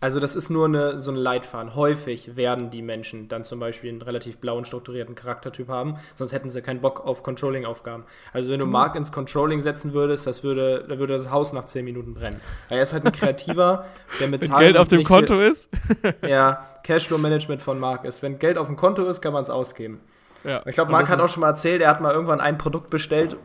also 0.00 0.18
das 0.18 0.34
ist 0.34 0.48
nur 0.50 0.64
eine, 0.64 0.98
so 0.98 1.10
ein 1.10 1.16
Leitfaden. 1.16 1.74
Häufig 1.74 2.36
werden 2.36 2.70
die 2.70 2.80
Menschen 2.82 3.28
dann 3.28 3.44
zum 3.44 3.60
Beispiel 3.60 3.90
einen 3.90 4.02
relativ 4.02 4.38
blauen, 4.38 4.64
strukturierten 4.64 5.14
Charaktertyp 5.14 5.68
haben, 5.68 5.96
sonst 6.14 6.32
hätten 6.32 6.48
sie 6.50 6.62
keinen 6.62 6.80
Bock 6.80 7.04
auf 7.06 7.22
Controlling-Aufgaben. 7.22 8.04
Also 8.32 8.50
wenn 8.50 8.60
du 8.60 8.66
Mark 8.66 8.96
ins 8.96 9.12
Controlling 9.12 9.60
setzen 9.60 9.92
würdest, 9.92 10.26
das 10.26 10.42
würde, 10.42 10.84
da 10.88 10.98
würde 10.98 11.12
das 11.12 11.30
Haus 11.30 11.52
nach 11.52 11.64
10 11.64 11.84
Minuten 11.84 12.14
brennen. 12.14 12.40
Er 12.68 12.82
ist 12.82 12.92
halt 12.92 13.04
ein 13.04 13.12
Kreativer, 13.12 13.84
der 14.18 14.28
mit 14.28 14.42
Wenn 14.50 14.58
Geld 14.58 14.76
auf 14.76 14.88
dem 14.88 14.98
nicht 14.98 15.08
viel- 15.08 15.16
Konto 15.16 15.40
ist. 15.40 15.68
ja, 16.26 16.64
Cashflow-Management 16.82 17.62
von 17.62 17.78
Marc 17.78 18.04
ist. 18.04 18.22
Wenn 18.22 18.38
Geld 18.38 18.56
auf 18.58 18.66
dem 18.68 18.76
Konto 18.76 19.04
ist, 19.04 19.20
kann 19.20 19.32
man 19.32 19.42
es 19.42 19.50
ausgeben. 19.50 20.00
ja. 20.44 20.62
Ich 20.66 20.74
glaube, 20.74 20.92
das 20.92 21.10
hat 21.10 21.20
auch 21.20 21.28
schon 21.28 21.42
mal 21.42 21.48
erzählt, 21.48 21.82
er 21.82 21.90
hat 21.90 22.00
mal 22.00 22.12
irgendwann 22.12 22.40
ein 22.40 22.56
Produkt 22.58 22.88
bestellt 22.90 23.36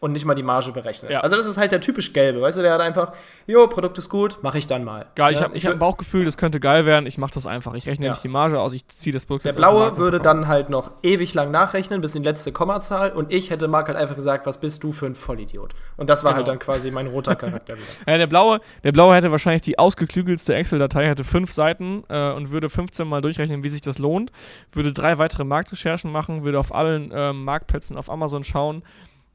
und 0.00 0.12
nicht 0.12 0.24
mal 0.24 0.34
die 0.34 0.42
Marge 0.42 0.72
berechnet. 0.72 1.10
Ja. 1.10 1.20
Also 1.20 1.36
das 1.36 1.46
ist 1.46 1.58
halt 1.58 1.72
der 1.72 1.80
typisch 1.80 2.12
Gelbe, 2.14 2.40
weißt 2.40 2.56
du, 2.56 2.62
der 2.62 2.72
hat 2.72 2.80
einfach, 2.80 3.12
jo, 3.46 3.66
Produkt 3.66 3.98
ist 3.98 4.08
gut, 4.08 4.38
mache 4.42 4.56
ich 4.58 4.66
dann 4.66 4.82
mal. 4.82 5.06
Geil, 5.14 5.32
ich 5.34 5.38
Ja, 5.40 5.44
habe 5.44 5.56
ich 5.56 5.66
hab 5.66 5.74
ein 5.74 5.78
Bauchgefühl, 5.78 6.24
das 6.24 6.36
könnte 6.38 6.58
geil 6.58 6.86
werden. 6.86 7.06
Ich 7.06 7.18
mache 7.18 7.32
das 7.34 7.46
einfach. 7.46 7.74
Ich 7.74 7.86
rechne 7.86 8.06
Ja. 8.06 8.12
nicht 8.12 8.24
die 8.24 8.28
Marge 8.28 8.58
aus, 8.58 8.72
ich 8.72 8.88
ziehe 8.88 9.12
das 9.12 9.26
Produkt 9.26 9.44
Der 9.44 9.52
Blaue 9.52 9.98
würde 9.98 10.18
dann 10.18 10.48
halt 10.48 10.70
noch 10.70 10.90
ewig 11.02 11.34
lang 11.34 11.50
nachrechnen, 11.50 12.00
bis 12.00 12.14
in 12.14 12.22
die 12.22 12.28
letzte 12.28 12.50
Kommazahl 12.50 13.12
und 13.12 13.30
ich 13.30 13.50
hätte 13.50 13.68
Marc 13.68 13.88
halt 13.88 13.98
einfach 13.98 14.14
gesagt, 14.16 14.46
was 14.46 14.58
bist 14.58 14.82
du 14.82 14.92
für 14.92 15.04
ein 15.06 15.14
Vollidiot? 15.14 15.74
Und 15.98 16.08
das 16.08 16.24
war 16.24 16.34
halt 16.34 16.46
Genau. 16.46 16.52
dann 16.52 16.58
quasi 16.60 16.90
mein 16.90 17.06
roter 17.06 17.36
Charakter 17.36 17.74
wieder. 17.76 17.84
Ja, 18.06 18.16
der 18.16 18.26
blaue, 18.26 18.60
der 18.82 18.92
blaue 18.92 19.14
hätte 19.14 19.30
wahrscheinlich 19.30 19.62
die 19.62 19.78
ausgeklügelste 19.78 20.54
Excel-Datei, 20.54 21.06
hätte 21.06 21.24
fünf 21.24 21.52
Seiten 21.52 22.04
äh, 22.08 22.32
und 22.32 22.50
würde 22.52 22.70
15 22.70 23.06
Mal 23.06 23.20
durchrechnen, 23.20 23.62
wie 23.62 23.68
sich 23.68 23.82
das 23.82 23.98
lohnt, 23.98 24.32
würde 24.72 24.92
drei 24.94 25.18
weitere 25.18 25.44
Marktrecherchen 25.44 26.10
machen, 26.10 26.42
würde 26.42 26.58
auf 26.58 26.74
allen 26.74 27.10
ähm, 27.14 27.44
Marktplätzen 27.44 27.98
auf 27.98 28.08
Amazon 28.10 28.44
schauen, 28.44 28.82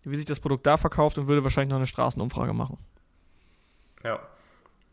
wie 0.06 0.16
sich 0.16 0.26
das 0.26 0.40
Produkt 0.40 0.66
da 0.66 0.78
verkauft 0.78 1.18
und 1.18 1.28
würde 1.28 1.44
wahrscheinlich 1.44 1.72
noch 1.72 1.78
eine 1.78 1.88
Straßenumfrage 1.88 2.54
machen. 2.54 2.78
Ja. 4.04 4.20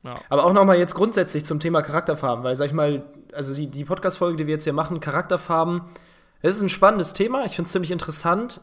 Ja. 0.05 0.19
Aber 0.29 0.45
auch 0.45 0.53
nochmal 0.53 0.79
jetzt 0.79 0.95
grundsätzlich 0.95 1.45
zum 1.45 1.61
Thema 1.61 1.81
Charakterfarben, 1.83 2.43
weil, 2.43 2.57
sag 2.57 2.67
ich 2.67 2.73
mal, 2.73 3.05
also 3.33 3.55
die, 3.55 3.69
die 3.69 3.85
Podcast-Folge, 3.85 4.37
die 4.37 4.47
wir 4.47 4.55
jetzt 4.55 4.65
hier 4.65 4.73
machen, 4.73 4.99
Charakterfarben, 4.99 5.83
es 6.41 6.57
ist 6.57 6.63
ein 6.63 6.69
spannendes 6.69 7.13
Thema, 7.13 7.45
ich 7.45 7.55
finde 7.55 7.67
es 7.67 7.73
ziemlich 7.73 7.93
interessant, 7.93 8.61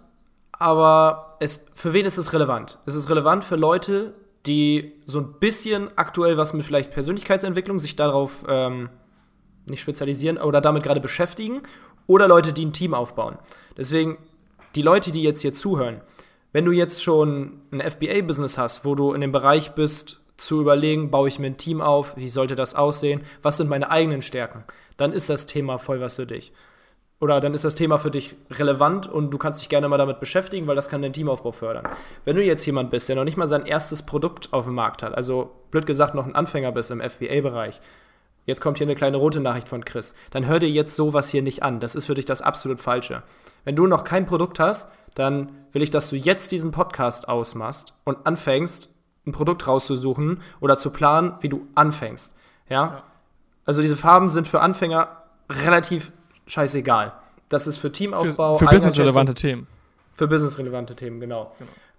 aber 0.51 1.37
es, 1.39 1.67
für 1.75 1.93
wen 1.93 2.05
ist 2.05 2.17
es 2.17 2.33
relevant? 2.33 2.79
Es 2.85 2.95
ist 2.95 3.09
relevant 3.09 3.45
für 3.45 3.55
Leute, 3.55 4.13
die 4.45 4.93
so 5.05 5.19
ein 5.19 5.33
bisschen 5.39 5.89
aktuell 5.97 6.35
was 6.35 6.53
mit 6.53 6.65
vielleicht 6.65 6.91
Persönlichkeitsentwicklung 6.91 7.79
sich 7.79 7.95
darauf 7.95 8.43
ähm, 8.47 8.89
nicht 9.65 9.79
spezialisieren 9.79 10.37
oder 10.37 10.59
damit 10.59 10.83
gerade 10.83 10.99
beschäftigen 10.99 11.61
oder 12.07 12.27
Leute, 12.27 12.51
die 12.51 12.65
ein 12.65 12.73
Team 12.73 12.93
aufbauen. 12.93 13.37
Deswegen, 13.77 14.17
die 14.75 14.81
Leute, 14.81 15.11
die 15.11 15.23
jetzt 15.23 15.41
hier 15.41 15.53
zuhören, 15.53 16.01
wenn 16.51 16.65
du 16.65 16.71
jetzt 16.71 17.03
schon 17.03 17.61
ein 17.71 17.81
FBA-Business 17.81 18.57
hast, 18.57 18.85
wo 18.85 18.95
du 18.95 19.13
in 19.13 19.21
dem 19.21 19.31
Bereich 19.31 19.71
bist, 19.71 20.19
zu 20.39 20.61
überlegen, 20.61 21.11
baue 21.11 21.27
ich 21.27 21.39
mir 21.39 21.47
ein 21.47 21.57
Team 21.57 21.81
auf, 21.81 22.15
wie 22.15 22.29
sollte 22.29 22.55
das 22.55 22.75
aussehen, 22.75 23.21
was 23.41 23.57
sind 23.57 23.69
meine 23.69 23.91
eigenen 23.91 24.21
Stärken, 24.21 24.63
dann 24.97 25.11
ist 25.11 25.29
das 25.29 25.45
Thema 25.45 25.77
voll 25.77 25.99
was 26.01 26.15
für 26.15 26.25
dich. 26.25 26.53
Oder 27.21 27.41
dann 27.41 27.53
ist 27.53 27.65
das 27.65 27.75
Thema 27.75 27.97
für 27.97 28.11
dich 28.11 28.37
relevant 28.49 29.05
und 29.05 29.31
du 29.31 29.37
kannst 29.37 29.59
dich 29.59 29.67
gerne 29.67 29.89
mal 29.89 29.97
damit 29.97 30.21
beschäftigen, 30.21 30.67
weil 30.67 30.77
das 30.77 30.87
kann 30.87 31.01
deinen 31.01 31.11
Teamaufbau 31.11 31.51
fördern. 31.51 31.85
Wenn 32.23 32.37
du 32.37 32.43
jetzt 32.43 32.65
jemand 32.65 32.91
bist, 32.91 33.09
der 33.09 33.17
noch 33.17 33.25
nicht 33.25 33.35
mal 33.35 33.47
sein 33.47 33.65
erstes 33.65 34.03
Produkt 34.03 34.53
auf 34.53 34.65
dem 34.65 34.75
Markt 34.75 35.03
hat, 35.03 35.13
also 35.13 35.51
blöd 35.69 35.85
gesagt 35.85 36.15
noch 36.15 36.25
ein 36.25 36.35
Anfänger 36.35 36.71
bist 36.71 36.91
im 36.91 37.01
FBA-Bereich, 37.01 37.81
jetzt 38.45 38.61
kommt 38.61 38.77
hier 38.77 38.87
eine 38.87 38.95
kleine 38.95 39.17
rote 39.17 39.41
Nachricht 39.41 39.67
von 39.67 39.83
Chris, 39.83 40.15
dann 40.31 40.47
hör 40.47 40.59
dir 40.59 40.69
jetzt 40.69 40.95
sowas 40.95 41.27
hier 41.27 41.41
nicht 41.41 41.61
an. 41.61 41.81
Das 41.81 41.93
ist 41.93 42.05
für 42.05 42.13
dich 42.13 42.25
das 42.25 42.41
absolut 42.41 42.79
Falsche. 42.79 43.23
Wenn 43.65 43.75
du 43.75 43.85
noch 43.85 44.05
kein 44.05 44.25
Produkt 44.25 44.57
hast, 44.57 44.89
dann 45.15 45.51
will 45.71 45.81
ich, 45.81 45.89
dass 45.89 46.09
du 46.09 46.15
jetzt 46.15 46.51
diesen 46.51 46.71
Podcast 46.71 47.27
ausmachst 47.27 47.93
und 48.03 48.25
anfängst, 48.25 48.89
ein 49.25 49.31
Produkt 49.31 49.67
rauszusuchen 49.67 50.41
oder 50.59 50.77
zu 50.77 50.89
planen, 50.91 51.33
wie 51.41 51.49
du 51.49 51.67
anfängst. 51.75 52.35
Ja? 52.69 53.03
Also 53.65 53.81
diese 53.81 53.95
Farben 53.95 54.29
sind 54.29 54.47
für 54.47 54.61
Anfänger 54.61 55.09
relativ 55.49 56.11
scheißegal. 56.47 57.13
Das 57.49 57.67
ist 57.67 57.77
für 57.77 57.91
Teamaufbau, 57.91 58.55
für 58.55 58.65
für 58.65 58.71
businessrelevante 58.71 59.33
Themen. 59.33 59.67
für 60.13 60.27
businessrelevante 60.27 60.95
Themen, 60.95 61.19
genau. 61.19 61.51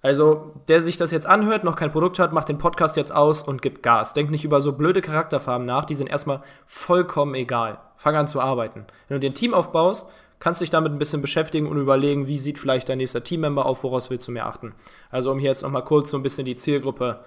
Also, 0.02 0.54
der 0.68 0.80
sich 0.80 0.96
das 0.96 1.10
jetzt 1.10 1.26
anhört, 1.26 1.62
noch 1.62 1.76
kein 1.76 1.90
Produkt 1.90 2.18
hat, 2.18 2.32
macht 2.32 2.48
den 2.48 2.56
Podcast 2.56 2.96
jetzt 2.96 3.14
aus 3.14 3.42
und 3.42 3.60
gibt 3.60 3.82
Gas. 3.82 4.14
Denk 4.14 4.30
nicht 4.30 4.44
über 4.44 4.60
so 4.60 4.72
blöde 4.72 5.02
Charakterfarben 5.02 5.66
nach, 5.66 5.84
die 5.84 5.94
sind 5.94 6.08
erstmal 6.08 6.40
vollkommen 6.64 7.34
egal. 7.34 7.78
Fang 7.96 8.16
an 8.16 8.26
zu 8.26 8.40
arbeiten. 8.40 8.86
Wenn 9.08 9.16
du 9.16 9.20
dir 9.20 9.30
ein 9.30 9.34
Team 9.34 9.52
aufbaust, 9.52 10.08
kannst 10.40 10.60
du 10.60 10.64
dich 10.64 10.70
damit 10.70 10.90
ein 10.90 10.98
bisschen 10.98 11.20
beschäftigen 11.20 11.66
und 11.66 11.78
überlegen, 11.78 12.26
wie 12.26 12.38
sieht 12.38 12.58
vielleicht 12.58 12.88
dein 12.88 12.98
nächster 12.98 13.22
Teammember 13.22 13.66
auf, 13.66 13.84
woraus 13.84 14.10
willst 14.10 14.26
du 14.26 14.32
mehr 14.32 14.46
achten. 14.46 14.74
Also, 15.10 15.30
um 15.30 15.38
hier 15.38 15.50
jetzt 15.50 15.62
nochmal 15.62 15.84
kurz 15.84 16.10
so 16.10 16.16
ein 16.16 16.22
bisschen 16.22 16.46
die 16.46 16.56
Zielgruppe 16.56 17.24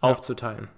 aufzuteilen. 0.00 0.68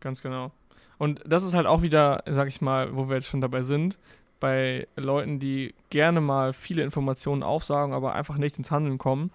Ganz 0.00 0.22
genau. 0.22 0.50
Und 0.98 1.22
das 1.26 1.44
ist 1.44 1.54
halt 1.54 1.66
auch 1.66 1.82
wieder, 1.82 2.24
sag 2.26 2.48
ich 2.48 2.60
mal, 2.60 2.96
wo 2.96 3.08
wir 3.08 3.16
jetzt 3.16 3.28
schon 3.28 3.40
dabei 3.40 3.62
sind, 3.62 3.98
bei 4.40 4.88
Leuten, 4.96 5.38
die 5.38 5.74
gerne 5.90 6.20
mal 6.20 6.52
viele 6.52 6.82
Informationen 6.82 7.42
aufsagen, 7.42 7.92
aber 7.92 8.14
einfach 8.14 8.36
nicht 8.36 8.58
ins 8.58 8.70
Handeln 8.70 8.98
kommen, 8.98 9.30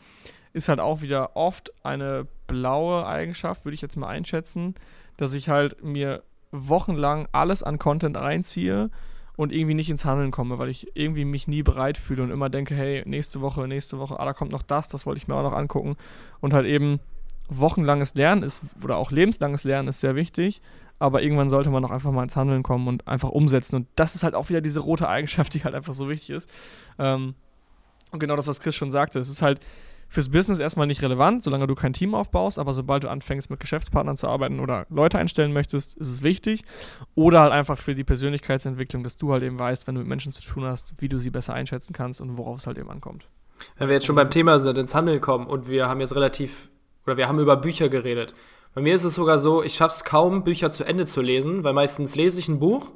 ist 0.54 0.70
halt 0.70 0.80
auch 0.80 1.02
wieder 1.02 1.36
oft 1.36 1.72
eine 1.84 2.28
blaue 2.48 3.06
Eigenschaft, 3.06 3.66
würde 3.66 3.76
ich 3.76 3.82
jetzt 3.82 3.98
mal 3.98 4.08
einschätzen, 4.08 4.76
dass 5.18 5.34
ich 5.34 5.50
halt 5.50 5.84
mir 5.84 6.24
wochenlang 6.52 7.28
alles 7.32 7.62
an 7.62 7.78
Content 7.78 8.18
reinziehe 8.18 8.90
und 9.38 9.52
irgendwie 9.52 9.74
nicht 9.74 9.90
ins 9.90 10.06
Handeln 10.06 10.32
komme, 10.32 10.60
weil 10.60 10.70
ich 10.70 10.96
irgendwie 10.96 11.26
mich 11.26 11.48
nie 11.48 11.64
bereit 11.64 11.98
fühle 11.98 12.24
und 12.24 12.32
immer 12.32 12.50
denke, 12.50 12.76
hey, 12.76 13.04
nächste 13.06 13.42
Woche, 13.42 13.68
nächste 13.68 14.00
Woche, 14.00 14.20
ah, 14.20 14.26
da 14.26 14.34
kommt 14.34 14.52
noch 14.52 14.62
das, 14.62 14.88
das 14.90 15.06
wollte 15.06 15.18
ich 15.18 15.28
mir 15.28 15.36
auch 15.36 15.44
noch 15.44 15.54
angucken. 15.54 15.96
Und 16.42 16.54
halt 16.54 16.66
eben 16.66 17.00
wochenlanges 17.50 18.16
Lernen 18.16 18.44
ist, 18.44 18.62
oder 18.84 18.98
auch 18.98 19.12
lebenslanges 19.12 19.64
Lernen 19.64 19.88
ist 19.90 20.00
sehr 20.00 20.16
wichtig, 20.16 20.62
aber 20.98 21.22
irgendwann 21.22 21.50
sollte 21.50 21.70
man 21.70 21.84
auch 21.86 21.92
einfach 21.92 22.12
mal 22.12 22.24
ins 22.24 22.36
Handeln 22.36 22.64
kommen 22.64 22.88
und 22.88 23.08
einfach 23.08 23.30
umsetzen. 23.30 23.76
Und 23.76 23.88
das 23.96 24.16
ist 24.16 24.24
halt 24.24 24.34
auch 24.34 24.50
wieder 24.50 24.62
diese 24.62 24.80
rote 24.80 25.10
Eigenschaft, 25.10 25.54
die 25.54 25.64
halt 25.64 25.76
einfach 25.76 25.94
so 25.94 26.10
wichtig 26.10 26.32
ist. 26.32 26.50
Ähm, 26.98 27.36
und 28.12 28.20
genau 28.20 28.36
das, 28.36 28.48
was 28.48 28.62
Chris 28.62 28.76
schon 28.76 28.92
sagte, 28.92 29.20
es 29.20 29.30
ist 29.30 29.42
halt 29.42 29.60
fürs 30.16 30.30
Business 30.30 30.60
erstmal 30.60 30.88
nicht 30.88 31.04
relevant, 31.04 31.44
solange 31.44 31.68
du 31.68 31.76
kein 31.76 31.94
Team 31.94 32.16
aufbaust, 32.16 32.58
aber 32.58 32.74
sobald 32.74 33.04
du 33.04 33.10
anfängst 33.10 33.50
mit 33.50 33.60
Geschäftspartnern 33.60 34.18
zu 34.18 34.28
arbeiten 34.28 34.60
oder 34.60 34.88
Leute 34.90 35.20
einstellen 35.20 35.54
möchtest, 35.54 35.96
ist 35.96 36.10
es 36.10 36.24
wichtig. 36.24 36.64
Oder 37.14 37.42
halt 37.42 37.52
einfach 37.52 37.78
für 37.78 37.94
die 37.94 38.04
Persönlichkeitsentwicklung, 38.04 39.04
dass 39.04 39.18
du 39.18 39.32
halt 39.32 39.44
eben 39.44 39.60
weißt, 39.60 39.86
wenn 39.88 39.96
du 39.96 40.00
mit 40.00 40.08
Menschen 40.08 40.32
zu 40.32 40.42
tun 40.42 40.64
hast, 40.64 40.96
wie 41.00 41.10
du 41.10 41.20
sie 41.20 41.30
besser 41.30 41.54
einschätzen 41.54 41.94
kannst 41.94 42.22
und 42.22 42.38
worauf 42.38 42.60
es 42.60 42.68
halt 42.68 42.78
eben 42.78 42.90
ankommt. 42.90 43.28
Wenn 43.78 43.90
wir 43.90 43.96
jetzt 43.96 44.06
schon 44.06 44.16
beim 44.16 44.32
Thema 44.32 44.58
sind, 44.58 44.78
ins 44.78 44.96
Handeln 44.96 45.22
kommen 45.22 45.48
und 45.48 45.68
wir 45.68 45.88
haben 45.88 46.00
jetzt 46.00 46.16
relativ, 46.16 46.70
oder 47.06 47.18
wir 47.18 47.28
haben 47.28 47.40
über 47.40 47.58
Bücher 47.58 47.90
geredet. 47.90 48.34
Bei 48.74 48.82
mir 48.82 48.94
ist 48.94 49.04
es 49.04 49.14
sogar 49.14 49.38
so, 49.38 49.64
ich 49.64 49.76
schaffe 49.76 49.96
es 49.96 50.04
kaum, 50.04 50.44
Bücher 50.44 50.72
zu 50.72 50.84
Ende 50.84 51.06
zu 51.06 51.22
lesen, 51.22 51.64
weil 51.64 51.74
meistens 51.74 52.16
lese 52.16 52.40
ich 52.40 52.48
ein 52.48 52.60
Buch, 52.60 52.92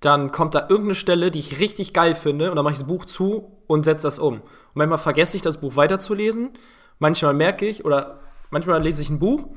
dann 0.00 0.30
kommt 0.30 0.54
da 0.54 0.60
irgendeine 0.68 0.94
Stelle, 0.94 1.30
die 1.30 1.40
ich 1.40 1.58
richtig 1.60 1.92
geil 1.92 2.14
finde, 2.14 2.50
und 2.50 2.56
dann 2.56 2.64
mache 2.64 2.74
ich 2.74 2.78
das 2.78 2.88
Buch 2.88 3.04
zu 3.04 3.58
und 3.66 3.84
setze 3.84 4.06
das 4.06 4.18
um. 4.18 4.34
Und 4.34 4.42
manchmal 4.74 4.98
vergesse 4.98 5.36
ich, 5.36 5.42
das 5.42 5.60
Buch 5.60 5.76
weiterzulesen. 5.76 6.50
Manchmal 6.98 7.34
merke 7.34 7.66
ich, 7.66 7.84
oder 7.84 8.20
manchmal 8.50 8.82
lese 8.82 9.02
ich 9.02 9.10
ein 9.10 9.18
Buch, 9.18 9.48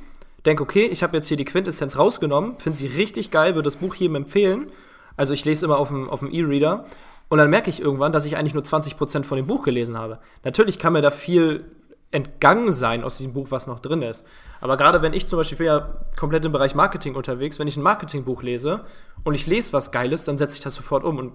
denke, 0.45 0.63
okay, 0.63 0.85
ich 0.85 1.03
habe 1.03 1.15
jetzt 1.15 1.27
hier 1.27 1.37
die 1.37 1.45
Quintessenz 1.45 1.97
rausgenommen, 1.97 2.59
finde 2.59 2.77
sie 2.77 2.87
richtig 2.87 3.29
geil, 3.31 3.55
würde 3.55 3.67
das 3.67 3.75
Buch 3.75 3.95
jedem 3.95 4.15
empfehlen. 4.15 4.71
Also 5.15 5.33
ich 5.33 5.45
lese 5.45 5.65
immer 5.65 5.77
auf 5.77 5.89
dem, 5.89 6.09
auf 6.09 6.19
dem 6.19 6.31
E-Reader. 6.31 6.85
Und 7.29 7.37
dann 7.37 7.49
merke 7.49 7.69
ich 7.69 7.81
irgendwann, 7.81 8.11
dass 8.11 8.25
ich 8.25 8.37
eigentlich 8.37 8.53
nur 8.53 8.63
20% 8.63 9.23
von 9.23 9.37
dem 9.37 9.47
Buch 9.47 9.63
gelesen 9.63 9.97
habe. 9.97 10.19
Natürlich 10.43 10.79
kann 10.79 10.93
mir 10.93 11.01
da 11.01 11.11
viel 11.11 11.65
entgangen 12.11 12.71
sein 12.71 13.03
aus 13.03 13.17
diesem 13.17 13.33
Buch, 13.33 13.47
was 13.51 13.67
noch 13.67 13.79
drin 13.79 14.01
ist. 14.01 14.25
Aber 14.59 14.77
gerade 14.77 15.01
wenn 15.01 15.13
ich 15.13 15.27
zum 15.27 15.37
Beispiel, 15.37 15.55
ich 15.55 15.59
bin 15.59 15.67
ja 15.67 15.95
komplett 16.17 16.45
im 16.45 16.51
Bereich 16.51 16.75
Marketing 16.75 17.15
unterwegs, 17.15 17.57
wenn 17.57 17.67
ich 17.67 17.77
ein 17.77 17.83
Marketingbuch 17.83 18.43
lese 18.43 18.85
und 19.23 19.33
ich 19.33 19.47
lese 19.47 19.73
was 19.73 19.91
Geiles, 19.91 20.25
dann 20.25 20.37
setze 20.37 20.57
ich 20.57 20.61
das 20.61 20.75
sofort 20.75 21.03
um 21.03 21.17
und 21.17 21.33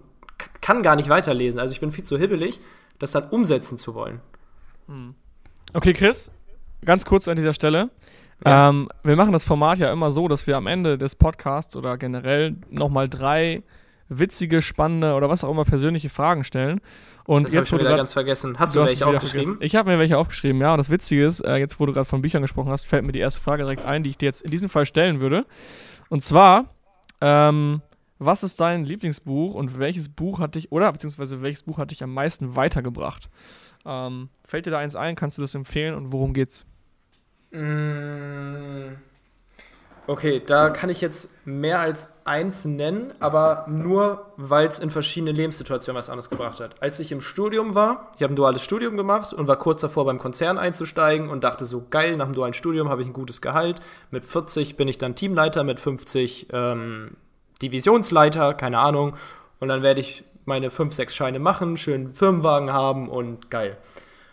kann 0.60 0.82
gar 0.82 0.96
nicht 0.96 1.08
weiterlesen. 1.08 1.58
Also 1.58 1.72
ich 1.72 1.80
bin 1.80 1.92
viel 1.92 2.04
zu 2.04 2.18
hibbelig, 2.18 2.60
das 2.98 3.12
dann 3.12 3.28
umsetzen 3.30 3.78
zu 3.78 3.94
wollen. 3.94 4.20
Hm. 4.86 5.14
Okay, 5.72 5.92
Chris, 5.92 6.30
ganz 6.84 7.04
kurz 7.04 7.26
an 7.26 7.36
dieser 7.36 7.54
Stelle. 7.54 7.90
Ja. 8.44 8.68
Ähm, 8.68 8.88
wir 9.02 9.16
machen 9.16 9.32
das 9.32 9.44
Format 9.44 9.78
ja 9.78 9.90
immer 9.90 10.10
so, 10.10 10.28
dass 10.28 10.46
wir 10.46 10.56
am 10.56 10.66
Ende 10.66 10.98
des 10.98 11.14
Podcasts 11.14 11.74
oder 11.74 11.96
generell 11.96 12.56
nochmal 12.70 13.08
drei 13.08 13.62
witzige, 14.08 14.62
spannende 14.62 15.14
oder 15.14 15.28
was 15.28 15.44
auch 15.44 15.50
immer 15.50 15.64
persönliche 15.64 16.08
Fragen 16.08 16.44
stellen. 16.44 16.80
Und 17.24 17.44
das 17.44 17.52
jetzt 17.52 17.72
habe 17.72 17.82
ich 17.82 17.88
wieder 17.88 17.96
ganz 17.96 18.12
vergessen. 18.12 18.58
Hast 18.58 18.74
du, 18.74 18.80
du 18.80 18.86
welche 18.86 19.06
aufgeschrieben? 19.06 19.46
Vergessen. 19.46 19.64
Ich 19.64 19.74
habe 19.74 19.90
mir 19.90 19.98
welche 19.98 20.16
aufgeschrieben, 20.16 20.60
ja. 20.60 20.72
Und 20.72 20.78
das 20.78 20.90
Witzige 20.90 21.26
ist, 21.26 21.40
äh, 21.40 21.56
jetzt 21.56 21.80
wo 21.80 21.86
du 21.86 21.92
gerade 21.92 22.04
von 22.04 22.22
Büchern 22.22 22.42
gesprochen 22.42 22.70
hast, 22.70 22.84
fällt 22.86 23.04
mir 23.04 23.12
die 23.12 23.18
erste 23.18 23.40
Frage 23.40 23.64
direkt 23.64 23.84
ein, 23.84 24.02
die 24.02 24.10
ich 24.10 24.18
dir 24.18 24.26
jetzt 24.26 24.42
in 24.42 24.50
diesem 24.50 24.68
Fall 24.68 24.86
stellen 24.86 25.20
würde. 25.20 25.44
Und 26.08 26.22
zwar, 26.22 26.74
ähm, 27.20 27.82
was 28.18 28.44
ist 28.44 28.60
dein 28.60 28.84
Lieblingsbuch 28.84 29.54
und 29.54 29.78
welches 29.78 30.08
Buch 30.08 30.38
hat 30.38 30.54
dich, 30.54 30.70
oder 30.70 30.90
beziehungsweise 30.92 31.42
welches 31.42 31.64
Buch 31.64 31.78
hat 31.78 31.90
dich 31.90 32.02
am 32.02 32.14
meisten 32.14 32.54
weitergebracht? 32.54 33.28
Ähm, 33.84 34.28
fällt 34.44 34.66
dir 34.66 34.70
da 34.70 34.78
eins 34.78 34.96
ein? 34.96 35.16
Kannst 35.16 35.36
du 35.36 35.42
das 35.42 35.54
empfehlen 35.54 35.94
und 35.94 36.12
worum 36.12 36.32
geht's? 36.32 36.64
Mmh. 37.50 38.96
Okay, 40.08 40.40
da 40.44 40.70
kann 40.70 40.88
ich 40.88 41.00
jetzt 41.00 41.30
mehr 41.44 41.80
als 41.80 42.12
eins 42.24 42.64
nennen, 42.64 43.12
aber 43.18 43.66
nur, 43.68 44.26
weil 44.36 44.68
es 44.68 44.78
in 44.78 44.90
verschiedenen 44.90 45.34
Lebenssituationen 45.34 45.98
was 45.98 46.08
anderes 46.08 46.30
gebracht 46.30 46.60
hat. 46.60 46.80
Als 46.80 47.00
ich 47.00 47.10
im 47.10 47.20
Studium 47.20 47.74
war, 47.74 48.12
ich 48.16 48.22
habe 48.22 48.32
ein 48.32 48.36
duales 48.36 48.62
Studium 48.62 48.96
gemacht 48.96 49.32
und 49.32 49.48
war 49.48 49.56
kurz 49.56 49.80
davor 49.80 50.04
beim 50.04 50.20
Konzern 50.20 50.58
einzusteigen 50.58 51.28
und 51.28 51.42
dachte 51.42 51.64
so, 51.64 51.86
geil, 51.90 52.16
nach 52.16 52.26
dem 52.26 52.34
dualen 52.34 52.54
Studium 52.54 52.88
habe 52.88 53.02
ich 53.02 53.08
ein 53.08 53.12
gutes 53.12 53.40
Gehalt. 53.40 53.80
Mit 54.12 54.24
40 54.24 54.76
bin 54.76 54.86
ich 54.86 54.98
dann 54.98 55.16
Teamleiter, 55.16 55.64
mit 55.64 55.80
50 55.80 56.48
ähm, 56.52 57.16
Divisionsleiter, 57.60 58.54
keine 58.54 58.78
Ahnung. 58.78 59.16
Und 59.58 59.68
dann 59.68 59.82
werde 59.82 60.00
ich 60.00 60.22
meine 60.44 60.70
5, 60.70 60.94
6 60.94 61.16
Scheine 61.16 61.40
machen, 61.40 61.76
schönen 61.76 62.14
Firmenwagen 62.14 62.72
haben 62.72 63.08
und 63.08 63.50
geil. 63.50 63.76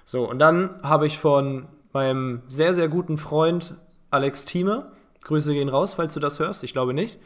So, 0.06 0.30
und 0.30 0.38
dann 0.38 0.80
habe 0.84 1.08
ich 1.08 1.18
von 1.18 1.66
meinem 1.94 2.44
sehr, 2.48 2.76
sehr 2.76 2.90
guten 2.90 3.18
Freund 3.18 3.76
Alex 4.12 4.46
Thieme, 4.46 4.92
Grüße 5.26 5.54
gehen 5.54 5.70
raus, 5.70 5.94
falls 5.94 6.14
du 6.14 6.20
das 6.20 6.40
hörst, 6.40 6.64
ich 6.64 6.74
glaube 6.74 6.94
nicht, 6.94 7.20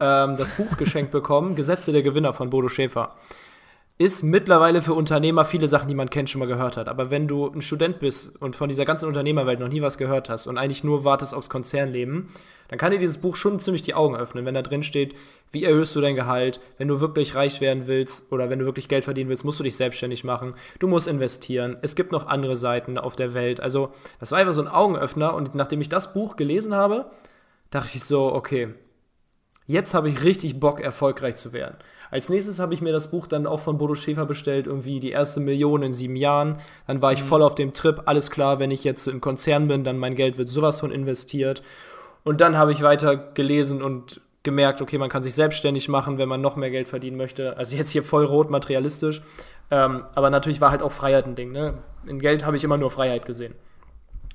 ähm, 0.00 0.36
das 0.36 0.52
Buch 0.52 0.76
geschenkt 0.76 1.10
bekommen, 1.10 1.54
Gesetze 1.54 1.92
der 1.92 2.02
Gewinner 2.02 2.32
von 2.32 2.50
Bodo 2.50 2.68
Schäfer. 2.68 3.14
Ist 3.96 4.24
mittlerweile 4.24 4.82
für 4.82 4.92
Unternehmer 4.92 5.44
viele 5.44 5.68
Sachen, 5.68 5.86
die 5.86 5.94
man 5.94 6.10
kennt, 6.10 6.28
schon 6.28 6.40
mal 6.40 6.48
gehört 6.48 6.76
hat. 6.76 6.88
Aber 6.88 7.12
wenn 7.12 7.28
du 7.28 7.46
ein 7.46 7.62
Student 7.62 8.00
bist 8.00 8.34
und 8.42 8.56
von 8.56 8.68
dieser 8.68 8.84
ganzen 8.84 9.06
Unternehmerwelt 9.06 9.60
noch 9.60 9.68
nie 9.68 9.82
was 9.82 9.98
gehört 9.98 10.28
hast 10.28 10.48
und 10.48 10.58
eigentlich 10.58 10.82
nur 10.82 11.04
wartest 11.04 11.32
aufs 11.32 11.48
Konzernleben, 11.48 12.28
dann 12.66 12.78
kann 12.80 12.90
dir 12.90 12.98
dieses 12.98 13.18
Buch 13.18 13.36
schon 13.36 13.60
ziemlich 13.60 13.82
die 13.82 13.94
Augen 13.94 14.16
öffnen, 14.16 14.46
wenn 14.46 14.54
da 14.54 14.62
drin 14.62 14.82
steht, 14.82 15.14
wie 15.52 15.62
erhöhst 15.62 15.94
du 15.94 16.00
dein 16.00 16.16
Gehalt, 16.16 16.58
wenn 16.76 16.88
du 16.88 17.00
wirklich 17.00 17.36
reich 17.36 17.60
werden 17.60 17.86
willst 17.86 18.32
oder 18.32 18.50
wenn 18.50 18.58
du 18.58 18.64
wirklich 18.64 18.88
Geld 18.88 19.04
verdienen 19.04 19.30
willst, 19.30 19.44
musst 19.44 19.60
du 19.60 19.64
dich 19.64 19.76
selbstständig 19.76 20.24
machen, 20.24 20.56
du 20.80 20.88
musst 20.88 21.06
investieren, 21.06 21.76
es 21.82 21.94
gibt 21.94 22.10
noch 22.10 22.26
andere 22.26 22.56
Seiten 22.56 22.98
auf 22.98 23.14
der 23.14 23.32
Welt. 23.32 23.60
Also 23.60 23.92
das 24.18 24.32
war 24.32 24.40
einfach 24.40 24.54
so 24.54 24.62
ein 24.62 24.66
Augenöffner 24.66 25.34
und 25.34 25.54
nachdem 25.54 25.80
ich 25.80 25.88
das 25.88 26.12
Buch 26.14 26.34
gelesen 26.34 26.74
habe, 26.74 27.06
dachte 27.74 27.96
ich 27.96 28.04
so, 28.04 28.32
okay, 28.32 28.68
jetzt 29.66 29.94
habe 29.94 30.08
ich 30.08 30.22
richtig 30.22 30.60
Bock, 30.60 30.80
erfolgreich 30.80 31.34
zu 31.34 31.52
werden. 31.52 31.76
Als 32.10 32.28
nächstes 32.28 32.60
habe 32.60 32.72
ich 32.72 32.80
mir 32.80 32.92
das 32.92 33.10
Buch 33.10 33.26
dann 33.26 33.46
auch 33.46 33.58
von 33.58 33.78
Bodo 33.78 33.96
Schäfer 33.96 34.26
bestellt, 34.26 34.68
irgendwie 34.68 35.00
die 35.00 35.10
erste 35.10 35.40
Million 35.40 35.82
in 35.82 35.90
sieben 35.90 36.14
Jahren. 36.14 36.58
Dann 36.86 37.02
war 37.02 37.12
ich 37.12 37.22
mhm. 37.22 37.26
voll 37.26 37.42
auf 37.42 37.56
dem 37.56 37.72
Trip, 37.72 38.02
alles 38.04 38.30
klar, 38.30 38.60
wenn 38.60 38.70
ich 38.70 38.84
jetzt 38.84 39.08
im 39.08 39.20
Konzern 39.20 39.66
bin, 39.66 39.82
dann 39.82 39.98
mein 39.98 40.14
Geld 40.14 40.38
wird 40.38 40.48
sowas 40.48 40.78
von 40.78 40.92
investiert. 40.92 41.62
Und 42.22 42.40
dann 42.40 42.56
habe 42.56 42.70
ich 42.70 42.82
weiter 42.82 43.16
gelesen 43.16 43.82
und 43.82 44.20
gemerkt, 44.44 44.80
okay, 44.80 44.98
man 44.98 45.08
kann 45.08 45.22
sich 45.24 45.34
selbstständig 45.34 45.88
machen, 45.88 46.18
wenn 46.18 46.28
man 46.28 46.40
noch 46.40 46.54
mehr 46.54 46.70
Geld 46.70 46.86
verdienen 46.86 47.16
möchte. 47.16 47.56
Also 47.56 47.74
jetzt 47.74 47.90
hier 47.90 48.04
voll 48.04 48.24
rot 48.24 48.50
materialistisch. 48.50 49.22
Ähm, 49.72 50.04
aber 50.14 50.30
natürlich 50.30 50.60
war 50.60 50.70
halt 50.70 50.82
auch 50.82 50.92
Freiheit 50.92 51.26
ein 51.26 51.34
Ding. 51.34 51.50
Ne? 51.50 51.78
In 52.06 52.20
Geld 52.20 52.46
habe 52.46 52.56
ich 52.56 52.62
immer 52.62 52.76
nur 52.76 52.90
Freiheit 52.92 53.26
gesehen. 53.26 53.54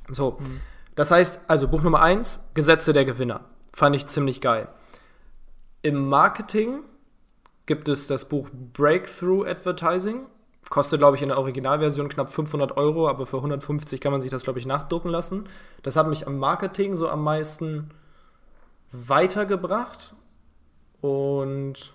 So. 0.09 0.37
Mhm. 0.39 0.59
Das 0.99 1.11
heißt, 1.11 1.43
also 1.47 1.69
Buch 1.69 1.81
Nummer 1.81 2.01
1, 2.01 2.49
Gesetze 2.55 2.91
der 2.91 3.05
Gewinner. 3.05 3.45
Fand 3.71 3.95
ich 3.95 4.05
ziemlich 4.05 4.41
geil. 4.41 4.67
Im 5.81 6.09
Marketing 6.09 6.81
gibt 7.67 7.87
es 7.87 8.07
das 8.07 8.27
Buch 8.27 8.49
Breakthrough 8.73 9.47
Advertising. 9.47 10.25
Kostet, 10.69 10.99
glaube 10.99 11.15
ich, 11.15 11.23
in 11.23 11.29
der 11.29 11.37
Originalversion 11.37 12.09
knapp 12.09 12.29
500 12.29 12.75
Euro, 12.75 13.07
aber 13.07 13.25
für 13.25 13.37
150 13.37 14.01
kann 14.01 14.11
man 14.11 14.19
sich 14.19 14.29
das, 14.29 14.43
glaube 14.43 14.59
ich, 14.59 14.65
nachdrucken 14.65 15.07
lassen. 15.07 15.47
Das 15.83 15.95
hat 15.95 16.09
mich 16.09 16.27
am 16.27 16.37
Marketing 16.37 16.97
so 16.97 17.07
am 17.07 17.23
meisten 17.23 17.91
weitergebracht. 18.91 20.15
Und. 20.99 21.93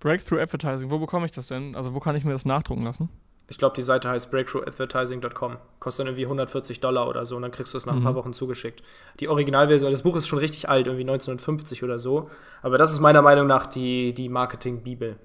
Breakthrough 0.00 0.40
Advertising, 0.40 0.90
wo 0.90 0.98
bekomme 0.98 1.26
ich 1.26 1.32
das 1.32 1.48
denn? 1.48 1.76
Also, 1.76 1.92
wo 1.92 2.00
kann 2.00 2.16
ich 2.16 2.24
mir 2.24 2.32
das 2.32 2.46
nachdrucken 2.46 2.84
lassen? 2.84 3.10
Ich 3.50 3.56
glaube, 3.56 3.74
die 3.74 3.82
Seite 3.82 4.10
heißt 4.10 4.30
breakthroughatvertising.com. 4.30 5.56
Kostet 5.80 6.00
dann 6.00 6.08
irgendwie 6.08 6.26
140 6.26 6.80
Dollar 6.80 7.08
oder 7.08 7.24
so 7.24 7.34
und 7.36 7.42
dann 7.42 7.50
kriegst 7.50 7.72
du 7.72 7.78
es 7.78 7.86
nach 7.86 7.94
mhm. 7.94 8.00
ein 8.00 8.02
paar 8.04 8.12
mhm. 8.12 8.16
Wochen 8.16 8.32
zugeschickt. 8.34 8.82
Die 9.20 9.28
Originalversion, 9.28 9.90
das 9.90 10.02
Buch 10.02 10.16
ist 10.16 10.28
schon 10.28 10.38
richtig 10.38 10.68
alt, 10.68 10.86
irgendwie 10.86 11.04
1950 11.04 11.82
oder 11.82 11.98
so. 11.98 12.28
Aber 12.60 12.76
das 12.76 12.92
ist 12.92 13.00
meiner 13.00 13.22
Meinung 13.22 13.46
nach 13.46 13.66
die, 13.66 14.12
die 14.12 14.28
Marketing-Bibel. 14.28 15.16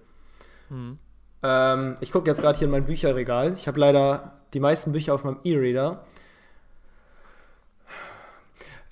Mhm. 0.69 0.99
Ähm, 1.43 1.95
ich 1.99 2.13
gucke 2.13 2.29
jetzt 2.29 2.39
gerade 2.39 2.57
hier 2.57 2.65
in 2.65 2.71
mein 2.71 2.85
Bücherregal. 2.85 3.53
Ich 3.53 3.67
habe 3.67 3.79
leider 3.79 4.39
die 4.53 4.61
meisten 4.61 4.93
Bücher 4.93 5.13
auf 5.13 5.25
meinem 5.25 5.39
E-Reader. 5.43 6.05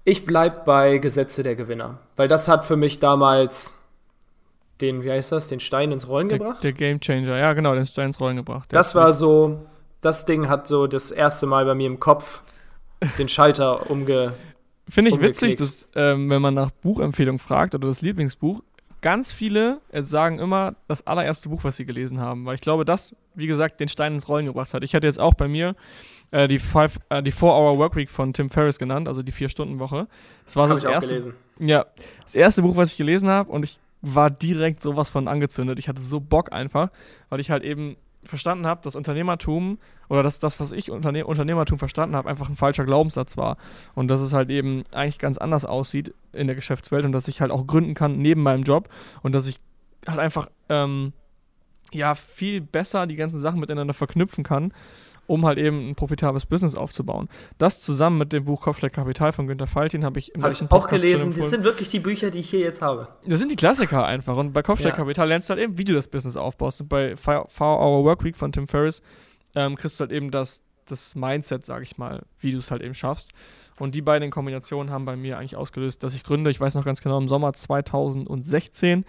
Ich 0.04 0.26
bleibe 0.26 0.64
bei 0.66 0.98
Gesetze 0.98 1.42
der 1.42 1.56
Gewinner, 1.56 2.00
weil 2.18 2.28
das 2.28 2.48
hat 2.50 2.66
für 2.66 2.76
mich 2.76 3.00
damals 3.00 3.78
den, 4.82 5.04
wie 5.04 5.12
heißt 5.12 5.32
das, 5.32 5.48
den 5.48 5.60
Stein 5.60 5.92
ins 5.92 6.08
Rollen 6.08 6.30
der, 6.30 6.40
gebracht? 6.40 6.64
Der 6.64 6.74
Game 6.74 7.00
Changer, 7.00 7.38
ja 7.38 7.54
genau, 7.54 7.76
den 7.76 7.86
Stein 7.86 8.08
ins 8.08 8.20
Rollen 8.20 8.38
gebracht. 8.38 8.70
Das 8.72 8.96
war 8.96 9.14
so, 9.14 9.60
das 10.02 10.26
Ding 10.26 10.50
hat 10.50 10.68
so 10.68 10.88
das 10.88 11.12
erste 11.12 11.46
Mal 11.46 11.66
bei 11.66 11.76
mir 11.76 11.88
im 11.88 12.00
Kopf 12.00 12.44
den 13.18 13.28
Schalter 13.28 13.90
umge. 13.90 14.34
Finde 14.90 15.12
ich 15.12 15.22
witzig, 15.22 15.56
dass, 15.56 15.88
ähm, 15.96 16.30
wenn 16.30 16.42
man 16.42 16.54
nach 16.54 16.72
Buchempfehlung 16.72 17.40
fragt 17.40 17.76
oder 17.76 17.88
das 17.88 18.02
Lieblingsbuch, 18.02 18.62
ganz 19.02 19.32
viele 19.32 19.80
äh, 19.92 20.04
sagen 20.04 20.40
immer 20.40 20.76
das 20.88 21.06
allererste 21.08 21.50
Buch, 21.50 21.64
was 21.64 21.76
sie 21.78 21.86
gelesen 21.86 22.20
haben, 22.20 22.46
weil 22.46 22.56
ich 22.56 22.62
glaube, 22.62 22.86
das, 22.86 23.16
wie 23.36 23.48
gesagt, 23.48 23.80
den 23.80 23.88
Stein 23.88 24.14
ins 24.14 24.28
Rollen 24.28 24.46
gebracht 24.46 24.74
hat. 24.74 24.84
Ich 24.84 24.94
hatte 24.96 25.08
jetzt 25.08 25.20
auch 25.20 25.34
bei 25.34 25.48
mir 25.48 25.76
äh, 26.32 26.48
die, 26.48 26.60
five, 26.60 27.00
äh, 27.10 27.24
die 27.24 27.32
Four-Hour 27.32 27.78
Workweek 27.78 28.10
von 28.10 28.34
Tim 28.34 28.50
Ferriss 28.50 28.80
genannt, 28.80 29.08
also 29.08 29.24
die 29.24 29.32
Vier-Stunden-Woche. 29.32 30.08
Das 30.46 30.56
war 30.56 30.68
so 30.68 30.74
das 30.76 30.84
erste. 30.84 31.10
Gelesen. 31.10 31.34
Ja, 31.60 31.86
das 32.24 32.36
erste 32.36 32.62
Buch, 32.62 32.76
was 32.76 32.92
ich 32.92 32.98
gelesen 32.98 33.30
habe 33.30 33.52
und 33.52 33.64
ich 33.64 33.80
war 34.02 34.30
direkt 34.30 34.82
sowas 34.82 35.10
von 35.10 35.28
angezündet. 35.28 35.80
Ich 35.80 35.88
hatte 35.88 36.02
so 36.02 36.20
Bock 36.20 36.52
einfach, 36.52 36.90
weil 37.30 37.40
ich 37.40 37.52
halt 37.52 37.64
eben 37.64 37.98
verstanden 38.26 38.68
habe, 38.68 38.82
dass 38.84 38.96
Unternehmertum 38.96 39.80
oder 40.10 40.24
dass 40.24 40.40
das, 40.40 40.60
was 40.60 40.72
ich 40.72 40.92
Unterne 40.92 41.26
Unternehmertum 41.26 41.80
verstanden 41.80 42.16
habe, 42.16 42.30
einfach 42.30 42.50
ein 42.50 42.56
falscher 42.56 42.86
Glaubenssatz 42.86 43.38
war. 43.38 43.58
Und 43.96 44.10
dass 44.10 44.22
es 44.22 44.34
halt 44.34 44.50
eben 44.50 44.84
eigentlich 44.94 45.18
ganz 45.18 45.38
anders 45.38 45.66
aussieht 45.66 46.14
in 46.32 46.48
der 46.48 46.56
Geschäftswelt 46.56 47.06
und 47.06 47.12
dass 47.12 47.28
ich 47.28 47.42
halt 47.42 47.52
auch 47.52 47.66
gründen 47.66 47.94
kann 47.94 48.16
neben 48.16 48.44
meinem 48.44 48.64
Job 48.64 48.90
und 49.24 49.34
dass 49.34 49.48
ich 49.48 49.60
halt 50.08 50.20
einfach 50.20 50.50
ähm, 50.70 51.14
ja 51.92 52.16
viel 52.16 52.62
besser 52.62 53.08
die 53.08 53.16
ganzen 53.16 53.40
Sachen 53.40 53.60
miteinander 53.60 53.94
verknüpfen 53.94 54.44
kann 54.44 54.74
um 55.32 55.46
halt 55.46 55.58
eben 55.58 55.90
ein 55.90 55.96
profitables 55.96 56.46
Business 56.46 56.76
aufzubauen. 56.76 57.30
Das 57.58 57.80
zusammen 57.80 58.18
mit 58.18 58.34
dem 58.34 58.44
Buch 58.44 58.60
Kopfschlag 58.60 58.92
Kapital 58.92 59.32
von 59.32 59.48
Günter 59.48 59.66
Faltin 59.66 60.04
habe 60.04 60.20
ich 60.20 60.36
im 60.36 60.44
Habe 60.44 60.52
ich 60.52 60.62
auch 60.70 60.90
gelesen. 60.90 61.34
Das 61.38 61.52
sind 61.52 61.64
wirklich 61.64 61.88
die 61.88 62.02
Bücher, 62.02 62.32
die 62.32 62.40
ich 62.40 62.50
hier 62.50 62.60
jetzt 62.60 62.82
habe. 62.82 63.08
Das 63.26 63.40
sind 63.40 63.50
die 63.50 63.56
Klassiker 63.56 64.06
einfach. 64.06 64.36
Und 64.36 64.52
bei 64.52 64.62
Kopfschlag 64.62 64.92
ja. 64.92 64.98
Kapital 64.98 65.30
lernst 65.30 65.50
du 65.50 65.54
halt 65.54 65.64
eben, 65.64 65.78
wie 65.78 65.86
du 65.86 65.94
das 65.94 66.10
Business 66.10 66.36
aufbaust. 66.36 66.82
Und 66.82 66.90
bei 66.90 67.14
4-Hour 67.14 68.04
Workweek 68.04 68.36
von 68.36 68.52
Tim 68.52 68.68
Ferriss 68.68 69.02
ähm, 69.56 69.78
kriegst 69.78 70.02
du 70.02 70.02
halt 70.02 70.12
eben 70.12 70.32
das, 70.32 70.64
das 70.86 71.16
Mindset, 71.16 71.66
sage 71.66 71.84
ich 71.84 71.98
mal, 71.98 72.24
wie 72.40 72.52
du 72.52 72.58
es 72.58 72.70
halt 72.70 72.82
eben 72.82 72.94
schaffst. 72.94 73.32
Und 73.80 73.96
die 73.96 74.02
beiden 74.02 74.32
Kombinationen 74.32 74.92
haben 74.92 75.06
bei 75.06 75.16
mir 75.16 75.38
eigentlich 75.38 75.56
ausgelöst, 75.56 76.04
dass 76.04 76.14
ich 76.14 76.26
gründe. 76.26 76.52
Ich 76.52 76.60
weiß 76.60 76.76
noch 76.76 76.84
ganz 76.84 77.02
genau, 77.02 77.18
im 77.18 77.30
Sommer 77.30 77.54
2016 77.54 79.06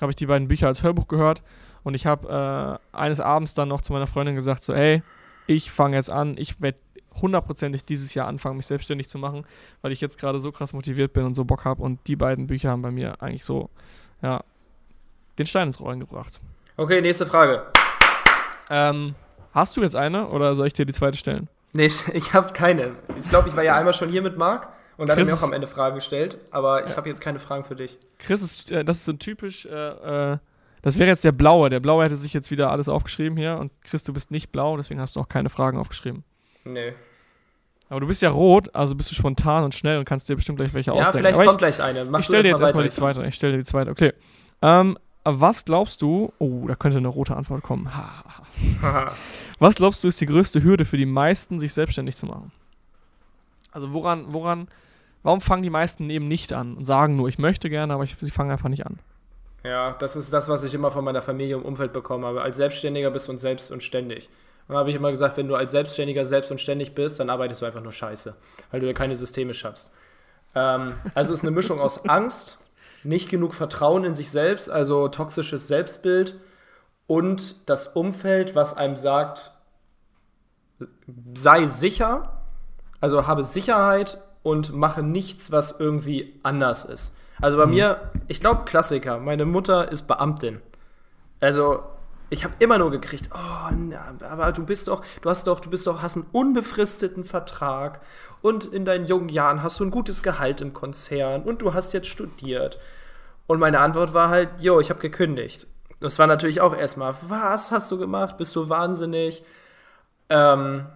habe 0.00 0.10
ich 0.10 0.16
die 0.16 0.26
beiden 0.26 0.46
Bücher 0.46 0.68
als 0.68 0.84
Hörbuch 0.84 1.08
gehört. 1.08 1.42
Und 1.82 1.94
ich 1.94 2.06
habe 2.06 2.78
äh, 2.92 2.96
eines 2.96 3.18
Abends 3.18 3.54
dann 3.54 3.68
noch 3.68 3.80
zu 3.80 3.92
meiner 3.92 4.06
Freundin 4.06 4.36
gesagt, 4.36 4.62
so, 4.62 4.72
ey, 4.72 5.02
ich 5.46 5.70
fange 5.70 5.96
jetzt 5.96 6.10
an, 6.10 6.36
ich 6.38 6.60
werde 6.60 6.78
hundertprozentig 7.20 7.84
dieses 7.84 8.14
Jahr 8.14 8.26
anfangen, 8.26 8.56
mich 8.56 8.66
selbstständig 8.66 9.08
zu 9.08 9.18
machen, 9.18 9.46
weil 9.82 9.92
ich 9.92 10.00
jetzt 10.00 10.18
gerade 10.18 10.40
so 10.40 10.52
krass 10.52 10.72
motiviert 10.72 11.12
bin 11.12 11.24
und 11.24 11.34
so 11.34 11.44
Bock 11.44 11.64
habe. 11.64 11.82
Und 11.82 12.00
die 12.06 12.16
beiden 12.16 12.46
Bücher 12.46 12.70
haben 12.70 12.82
bei 12.82 12.90
mir 12.90 13.22
eigentlich 13.22 13.44
so, 13.44 13.70
ja, 14.22 14.42
den 15.38 15.46
Stein 15.46 15.68
ins 15.68 15.80
Rollen 15.80 16.00
gebracht. 16.00 16.40
Okay, 16.76 17.00
nächste 17.00 17.26
Frage. 17.26 17.66
Ähm, 18.70 19.14
hast 19.52 19.76
du 19.76 19.82
jetzt 19.82 19.96
eine 19.96 20.28
oder 20.28 20.54
soll 20.54 20.66
ich 20.66 20.72
dir 20.72 20.86
die 20.86 20.92
zweite 20.92 21.16
stellen? 21.16 21.48
Nee, 21.72 21.90
ich 22.12 22.32
habe 22.32 22.52
keine. 22.52 22.92
Ich 23.20 23.28
glaube, 23.28 23.48
ich 23.48 23.56
war 23.56 23.62
ja 23.62 23.76
einmal 23.76 23.94
schon 23.94 24.08
hier 24.08 24.22
mit 24.22 24.36
Marc 24.36 24.68
und 24.96 25.08
dann 25.08 25.18
hat 25.18 25.26
mir 25.26 25.34
auch 25.34 25.42
am 25.42 25.52
Ende 25.52 25.66
Fragen 25.66 25.96
gestellt, 25.96 26.38
aber 26.50 26.84
ich 26.84 26.90
ja. 26.90 26.96
habe 26.96 27.08
jetzt 27.08 27.20
keine 27.20 27.38
Fragen 27.38 27.64
für 27.64 27.74
dich. 27.74 27.98
Chris, 28.18 28.42
ist, 28.42 28.70
äh, 28.70 28.84
das 28.84 28.98
ist 28.98 29.04
so 29.04 29.12
ein 29.12 29.18
typisch 29.18 29.66
äh, 29.66 30.32
äh 30.32 30.38
das 30.84 30.98
wäre 30.98 31.08
jetzt 31.08 31.24
der 31.24 31.32
Blaue. 31.32 31.70
Der 31.70 31.80
Blaue 31.80 32.04
hätte 32.04 32.18
sich 32.18 32.34
jetzt 32.34 32.50
wieder 32.50 32.70
alles 32.70 32.90
aufgeschrieben 32.90 33.38
hier. 33.38 33.56
Und 33.56 33.72
Chris, 33.84 34.04
du 34.04 34.12
bist 34.12 34.30
nicht 34.30 34.52
blau, 34.52 34.76
deswegen 34.76 35.00
hast 35.00 35.16
du 35.16 35.20
auch 35.20 35.28
keine 35.30 35.48
Fragen 35.48 35.78
aufgeschrieben. 35.78 36.24
Nee. 36.66 36.92
Aber 37.88 38.00
du 38.00 38.06
bist 38.06 38.20
ja 38.20 38.28
rot, 38.28 38.74
also 38.74 38.94
bist 38.94 39.10
du 39.10 39.14
spontan 39.14 39.64
und 39.64 39.74
schnell 39.74 39.96
und 39.96 40.04
kannst 40.04 40.28
dir 40.28 40.36
bestimmt 40.36 40.58
gleich 40.58 40.74
welche 40.74 40.90
ja, 40.90 40.96
ausdenken. 40.96 41.16
Ja, 41.16 41.20
vielleicht 41.20 41.36
Aber 41.36 41.46
kommt 41.46 41.62
ich, 41.62 41.76
gleich 41.76 41.82
eine. 41.82 42.04
Mach 42.04 42.18
ich 42.18 42.26
stelle 42.26 42.42
dir 42.42 42.50
jetzt 42.50 42.60
erstmal 42.60 42.84
die 42.84 42.90
zweite. 42.90 43.24
Ich 43.24 43.34
stelle 43.34 43.54
dir 43.54 43.58
die 43.60 43.64
zweite. 43.64 43.90
Okay. 43.90 44.12
Ähm, 44.60 44.98
was 45.24 45.64
glaubst 45.64 46.02
du? 46.02 46.30
Oh, 46.38 46.66
da 46.68 46.74
könnte 46.74 46.98
eine 46.98 47.08
rote 47.08 47.34
Antwort 47.34 47.62
kommen. 47.62 47.90
was 49.58 49.76
glaubst 49.76 50.04
du 50.04 50.08
ist 50.08 50.20
die 50.20 50.26
größte 50.26 50.62
Hürde 50.62 50.84
für 50.84 50.98
die 50.98 51.06
meisten, 51.06 51.60
sich 51.60 51.72
selbstständig 51.72 52.16
zu 52.16 52.26
machen? 52.26 52.52
Also 53.72 53.94
woran, 53.94 54.26
woran, 54.34 54.68
warum 55.22 55.40
fangen 55.40 55.62
die 55.62 55.70
meisten 55.70 56.10
eben 56.10 56.28
nicht 56.28 56.52
an 56.52 56.74
und 56.74 56.84
sagen 56.84 57.16
nur, 57.16 57.30
ich 57.30 57.38
möchte 57.38 57.70
gerne, 57.70 57.94
aber 57.94 58.04
ich, 58.04 58.16
sie 58.16 58.30
fangen 58.30 58.50
einfach 58.50 58.68
nicht 58.68 58.84
an? 58.84 58.98
Ja, 59.64 59.92
das 59.98 60.14
ist 60.14 60.32
das, 60.32 60.48
was 60.48 60.62
ich 60.62 60.74
immer 60.74 60.90
von 60.90 61.04
meiner 61.04 61.22
Familie 61.22 61.56
im 61.56 61.64
Umfeld 61.64 61.92
bekommen 61.92 62.24
habe. 62.24 62.42
Als 62.42 62.58
Selbstständiger 62.58 63.10
bist 63.10 63.28
du 63.28 63.36
selbst 63.38 63.72
und 63.72 63.82
ständig. 63.82 64.28
Und 64.68 64.74
da 64.74 64.78
habe 64.78 64.90
ich 64.90 64.96
immer 64.96 65.10
gesagt, 65.10 65.36
wenn 65.38 65.48
du 65.48 65.54
als 65.54 65.70
Selbstständiger 65.70 66.24
selbst 66.24 66.50
und 66.50 66.60
ständig 66.60 66.94
bist, 66.94 67.18
dann 67.18 67.30
arbeitest 67.30 67.62
du 67.62 67.66
einfach 67.66 67.82
nur 67.82 67.92
scheiße, 67.92 68.34
weil 68.70 68.80
du 68.80 68.86
ja 68.86 68.92
keine 68.92 69.16
Systeme 69.16 69.54
schaffst. 69.54 69.90
Ähm, 70.54 70.94
also 71.14 71.32
es 71.32 71.38
ist 71.38 71.44
eine 71.44 71.50
Mischung 71.50 71.80
aus 71.80 72.06
Angst, 72.08 72.58
nicht 73.04 73.30
genug 73.30 73.54
Vertrauen 73.54 74.04
in 74.04 74.14
sich 74.14 74.30
selbst, 74.30 74.70
also 74.70 75.08
toxisches 75.08 75.66
Selbstbild 75.66 76.38
und 77.06 77.68
das 77.68 77.88
Umfeld, 77.88 78.54
was 78.54 78.76
einem 78.76 78.96
sagt, 78.96 79.52
sei 81.34 81.66
sicher, 81.66 82.42
also 83.00 83.26
habe 83.26 83.42
Sicherheit 83.42 84.18
und 84.42 84.74
mache 84.74 85.02
nichts, 85.02 85.52
was 85.52 85.78
irgendwie 85.78 86.38
anders 86.42 86.84
ist. 86.84 87.16
Also 87.40 87.56
bei 87.56 87.66
mhm. 87.66 87.72
mir, 87.72 88.10
ich 88.28 88.40
glaube 88.40 88.64
Klassiker. 88.64 89.18
Meine 89.18 89.44
Mutter 89.44 89.90
ist 89.90 90.06
Beamtin. 90.06 90.60
Also 91.40 91.82
ich 92.30 92.44
habe 92.44 92.54
immer 92.58 92.78
nur 92.78 92.90
gekriegt, 92.90 93.30
oh, 93.32 93.70
na, 93.76 94.14
aber 94.28 94.52
du 94.52 94.64
bist 94.64 94.88
doch, 94.88 95.04
du 95.20 95.30
hast 95.30 95.46
doch, 95.46 95.60
du 95.60 95.70
bist 95.70 95.86
doch, 95.86 96.02
hast 96.02 96.16
einen 96.16 96.26
unbefristeten 96.32 97.24
Vertrag 97.24 98.00
und 98.42 98.64
in 98.64 98.84
deinen 98.84 99.04
jungen 99.04 99.28
Jahren 99.28 99.62
hast 99.62 99.78
du 99.78 99.84
ein 99.84 99.90
gutes 99.90 100.22
Gehalt 100.22 100.60
im 100.60 100.72
Konzern 100.72 101.42
und 101.42 101.62
du 101.62 101.74
hast 101.74 101.92
jetzt 101.92 102.08
studiert. 102.08 102.78
Und 103.46 103.60
meine 103.60 103.80
Antwort 103.80 104.14
war 104.14 104.30
halt, 104.30 104.60
jo, 104.60 104.80
ich 104.80 104.90
habe 104.90 105.00
gekündigt. 105.00 105.66
Das 106.00 106.18
war 106.18 106.26
natürlich 106.26 106.60
auch 106.60 106.74
erstmal, 106.74 107.14
was 107.28 107.70
hast 107.70 107.90
du 107.90 107.98
gemacht? 107.98 108.36
Bist 108.36 108.56
du 108.56 108.68
wahnsinnig? 108.68 109.44
Ähm, 110.30 110.86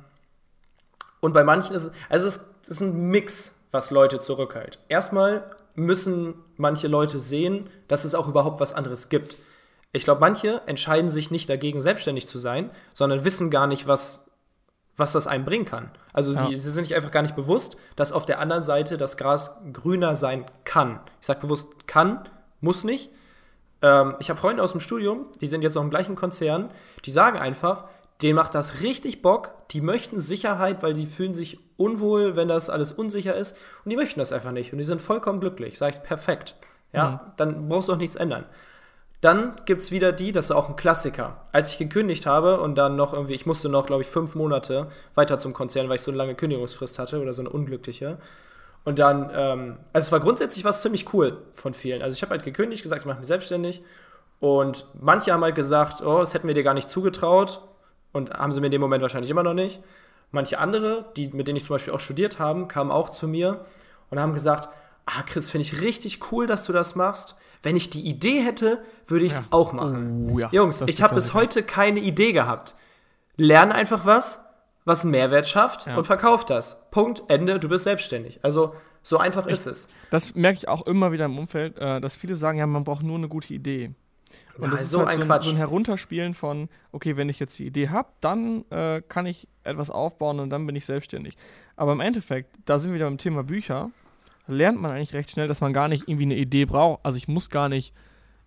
und 1.20 1.34
bei 1.34 1.44
manchen 1.44 1.76
ist 1.76 1.84
es, 1.84 1.92
also 2.08 2.26
es 2.26 2.68
ist 2.68 2.80
ein 2.80 3.10
Mix, 3.10 3.54
was 3.70 3.90
Leute 3.90 4.18
zurückhält. 4.18 4.78
Erstmal 4.88 5.44
müssen 5.78 6.34
manche 6.56 6.88
Leute 6.88 7.18
sehen, 7.18 7.68
dass 7.88 8.04
es 8.04 8.14
auch 8.14 8.28
überhaupt 8.28 8.60
was 8.60 8.72
anderes 8.74 9.08
gibt. 9.08 9.38
Ich 9.92 10.04
glaube, 10.04 10.20
manche 10.20 10.60
entscheiden 10.66 11.10
sich 11.10 11.30
nicht 11.30 11.48
dagegen, 11.48 11.80
selbstständig 11.80 12.28
zu 12.28 12.38
sein, 12.38 12.70
sondern 12.92 13.24
wissen 13.24 13.50
gar 13.50 13.66
nicht, 13.66 13.86
was, 13.86 14.26
was 14.96 15.12
das 15.12 15.26
einem 15.26 15.44
bringen 15.44 15.64
kann. 15.64 15.90
Also 16.12 16.32
ja. 16.34 16.46
sie, 16.46 16.56
sie 16.56 16.70
sind 16.70 16.84
sich 16.84 16.94
einfach 16.94 17.10
gar 17.10 17.22
nicht 17.22 17.36
bewusst, 17.36 17.78
dass 17.96 18.12
auf 18.12 18.26
der 18.26 18.40
anderen 18.40 18.62
Seite 18.62 18.96
das 18.96 19.16
Gras 19.16 19.60
grüner 19.72 20.14
sein 20.14 20.44
kann. 20.64 21.00
Ich 21.20 21.26
sage 21.26 21.40
bewusst 21.40 21.86
kann, 21.86 22.28
muss 22.60 22.84
nicht. 22.84 23.10
Ähm, 23.80 24.16
ich 24.18 24.28
habe 24.28 24.38
Freunde 24.38 24.62
aus 24.62 24.72
dem 24.72 24.80
Studium, 24.80 25.26
die 25.40 25.46
sind 25.46 25.62
jetzt 25.62 25.76
auch 25.76 25.82
im 25.82 25.90
gleichen 25.90 26.16
Konzern, 26.16 26.70
die 27.04 27.10
sagen 27.10 27.38
einfach, 27.38 27.84
denen 28.20 28.36
macht 28.36 28.54
das 28.54 28.82
richtig 28.82 29.22
Bock, 29.22 29.68
die 29.70 29.80
möchten 29.80 30.18
Sicherheit, 30.18 30.82
weil 30.82 30.92
die 30.92 31.06
fühlen 31.06 31.32
sich 31.32 31.60
unwohl, 31.78 32.36
wenn 32.36 32.48
das 32.48 32.68
alles 32.68 32.92
unsicher 32.92 33.34
ist 33.34 33.56
und 33.84 33.90
die 33.90 33.96
möchten 33.96 34.18
das 34.18 34.32
einfach 34.32 34.52
nicht 34.52 34.72
und 34.72 34.78
die 34.78 34.84
sind 34.84 35.00
vollkommen 35.00 35.40
glücklich. 35.40 35.78
Sag 35.78 35.94
ich, 35.94 36.02
perfekt. 36.02 36.56
Ja, 36.92 37.10
mhm. 37.10 37.32
dann 37.36 37.68
brauchst 37.68 37.88
du 37.88 37.94
auch 37.94 37.98
nichts 37.98 38.16
ändern. 38.16 38.44
Dann 39.20 39.56
gibt 39.64 39.82
es 39.82 39.90
wieder 39.90 40.12
die, 40.12 40.30
das 40.30 40.46
ist 40.46 40.50
auch 40.52 40.68
ein 40.68 40.76
Klassiker. 40.76 41.42
Als 41.50 41.72
ich 41.72 41.78
gekündigt 41.78 42.26
habe 42.26 42.60
und 42.60 42.76
dann 42.76 42.94
noch 42.94 43.12
irgendwie, 43.14 43.34
ich 43.34 43.46
musste 43.46 43.68
noch, 43.68 43.86
glaube 43.86 44.02
ich, 44.02 44.08
fünf 44.08 44.34
Monate 44.34 44.88
weiter 45.14 45.38
zum 45.38 45.52
Konzern, 45.52 45.88
weil 45.88 45.96
ich 45.96 46.02
so 46.02 46.12
eine 46.12 46.18
lange 46.18 46.34
Kündigungsfrist 46.34 46.98
hatte 46.98 47.20
oder 47.20 47.32
so 47.32 47.42
eine 47.42 47.50
unglückliche. 47.50 48.18
Und 48.84 49.00
dann, 49.00 49.30
ähm, 49.34 49.78
also 49.92 50.06
es 50.06 50.12
war 50.12 50.20
grundsätzlich 50.20 50.64
was 50.64 50.82
ziemlich 50.82 51.12
cool 51.12 51.38
von 51.52 51.74
vielen. 51.74 52.00
Also 52.00 52.14
ich 52.14 52.22
habe 52.22 52.30
halt 52.30 52.44
gekündigt, 52.44 52.82
gesagt, 52.82 53.02
ich 53.02 53.06
mache 53.06 53.18
mich 53.18 53.26
selbstständig. 53.26 53.82
Und 54.40 54.86
manche 55.00 55.32
haben 55.32 55.42
halt 55.42 55.56
gesagt, 55.56 56.00
oh, 56.00 56.20
das 56.20 56.32
hätten 56.32 56.46
wir 56.46 56.54
dir 56.54 56.62
gar 56.62 56.74
nicht 56.74 56.88
zugetraut. 56.88 57.60
Und 58.12 58.30
haben 58.30 58.52
sie 58.52 58.60
mir 58.60 58.66
in 58.66 58.72
dem 58.72 58.80
Moment 58.80 59.02
wahrscheinlich 59.02 59.30
immer 59.30 59.42
noch 59.42 59.54
nicht. 59.54 59.82
Manche 60.30 60.58
andere, 60.58 61.12
die, 61.16 61.28
mit 61.28 61.48
denen 61.48 61.56
ich 61.56 61.64
zum 61.64 61.74
Beispiel 61.74 61.94
auch 61.94 62.00
studiert 62.00 62.38
habe, 62.38 62.66
kamen 62.66 62.90
auch 62.90 63.08
zu 63.08 63.26
mir 63.26 63.64
und 64.10 64.20
haben 64.20 64.34
gesagt, 64.34 64.68
ah, 65.06 65.22
Chris, 65.22 65.50
finde 65.50 65.66
ich 65.66 65.80
richtig 65.80 66.32
cool, 66.32 66.46
dass 66.46 66.64
du 66.64 66.72
das 66.72 66.94
machst. 66.94 67.36
Wenn 67.62 67.76
ich 67.76 67.90
die 67.90 68.02
Idee 68.02 68.40
hätte, 68.40 68.82
würde 69.06 69.24
ich 69.24 69.32
es 69.32 69.38
ja. 69.38 69.44
auch 69.50 69.72
machen. 69.72 70.30
Oh, 70.30 70.38
ja. 70.38 70.48
Jungs, 70.52 70.80
ich 70.82 71.02
habe 71.02 71.14
bis 71.14 71.34
heute 71.34 71.62
keine 71.62 72.00
Idee 72.00 72.32
gehabt. 72.32 72.76
Lern 73.36 73.72
einfach 73.72 74.04
was, 74.06 74.40
was 74.84 75.02
einen 75.02 75.12
Mehrwert 75.12 75.46
schafft 75.46 75.86
ja. 75.86 75.96
und 75.96 76.04
verkauf 76.04 76.44
das. 76.44 76.88
Punkt, 76.90 77.22
Ende, 77.28 77.58
du 77.58 77.68
bist 77.68 77.84
selbstständig. 77.84 78.40
Also 78.42 78.74
so 79.02 79.18
einfach 79.18 79.46
ich, 79.46 79.54
ist 79.54 79.66
es. 79.66 79.88
Das 80.10 80.34
merke 80.34 80.58
ich 80.58 80.68
auch 80.68 80.86
immer 80.86 81.12
wieder 81.12 81.24
im 81.24 81.38
Umfeld, 81.38 81.78
äh, 81.78 82.00
dass 82.00 82.16
viele 82.16 82.36
sagen, 82.36 82.58
ja, 82.58 82.66
man 82.66 82.84
braucht 82.84 83.02
nur 83.02 83.16
eine 83.16 83.28
gute 83.28 83.54
Idee. 83.54 83.94
Und 84.58 84.72
das 84.72 84.82
ist 84.82 84.90
so, 84.90 84.98
halt 85.00 85.08
ein 85.08 85.26
so, 85.26 85.32
ein, 85.32 85.42
so, 85.42 85.50
ein, 85.50 85.56
Herunterspielen 85.56 86.34
von, 86.34 86.68
okay, 86.92 87.16
wenn 87.16 87.28
ich 87.28 87.38
jetzt 87.38 87.58
die 87.58 87.66
Idee 87.66 87.88
habe, 87.88 88.08
dann 88.20 88.64
äh, 88.70 89.02
kann 89.08 89.26
ich 89.26 89.48
etwas 89.64 89.90
aufbauen 89.90 90.40
und 90.40 90.50
dann 90.50 90.66
bin 90.66 90.76
ich 90.76 90.84
selbstständig. 90.84 91.36
Aber 91.76 91.92
im 91.92 92.00
Endeffekt, 92.00 92.56
da 92.64 92.78
sind 92.78 92.90
wir 92.90 92.96
wieder 92.96 93.06
beim 93.06 93.18
Thema 93.18 93.44
Bücher, 93.44 93.90
lernt 94.48 94.80
man 94.80 94.90
eigentlich 94.90 95.14
recht 95.14 95.30
schnell, 95.30 95.46
dass 95.46 95.60
man 95.60 95.72
gar 95.72 95.88
nicht 95.88 96.08
irgendwie 96.08 96.24
eine 96.24 96.36
Idee 96.36 96.64
braucht. 96.64 97.04
Also 97.04 97.18
ich 97.18 97.28
muss 97.28 97.50
gar 97.50 97.68
nicht 97.68 97.92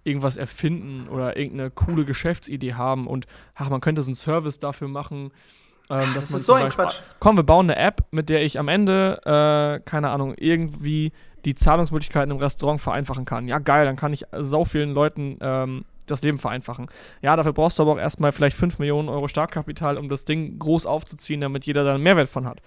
irgendwas 0.03 0.35
erfinden 0.35 1.07
oder 1.09 1.37
irgendeine 1.37 1.69
coole 1.69 2.05
Geschäftsidee 2.05 2.73
haben 2.73 3.07
und 3.07 3.27
ach, 3.55 3.69
man 3.69 3.81
könnte 3.81 4.01
so 4.01 4.09
einen 4.09 4.15
Service 4.15 4.59
dafür 4.59 4.87
machen. 4.87 5.31
Ähm, 5.89 6.13
dass 6.15 6.25
das 6.25 6.29
man 6.31 6.39
ist 6.39 6.45
so 6.45 6.53
ein 6.53 6.63
Beispiel, 6.63 6.85
Quatsch. 6.85 7.01
Komm, 7.19 7.37
wir 7.37 7.43
bauen 7.43 7.69
eine 7.69 7.79
App, 7.79 8.05
mit 8.11 8.29
der 8.29 8.43
ich 8.43 8.57
am 8.57 8.67
Ende, 8.67 9.21
äh, 9.25 9.83
keine 9.83 10.09
Ahnung, 10.09 10.33
irgendwie 10.37 11.11
die 11.45 11.55
Zahlungsmöglichkeiten 11.55 12.31
im 12.31 12.37
Restaurant 12.37 12.81
vereinfachen 12.81 13.25
kann. 13.25 13.47
Ja, 13.47 13.59
geil, 13.59 13.85
dann 13.85 13.95
kann 13.95 14.13
ich 14.13 14.25
so 14.41 14.65
vielen 14.65 14.93
Leuten 14.93 15.37
ähm, 15.41 15.85
das 16.07 16.21
Leben 16.21 16.37
vereinfachen. 16.37 16.87
Ja, 17.21 17.35
dafür 17.35 17.53
brauchst 17.53 17.79
du 17.79 17.83
aber 17.83 17.93
auch 17.93 17.99
erstmal 17.99 18.31
vielleicht 18.31 18.57
5 18.57 18.79
Millionen 18.79 19.09
Euro 19.09 19.27
Startkapital, 19.27 19.97
um 19.97 20.09
das 20.09 20.25
Ding 20.25 20.59
groß 20.59 20.85
aufzuziehen, 20.85 21.41
damit 21.41 21.65
jeder 21.65 21.83
da 21.83 21.95
einen 21.95 22.03
Mehrwert 22.03 22.29
von 22.29 22.45
hat. 22.45 22.61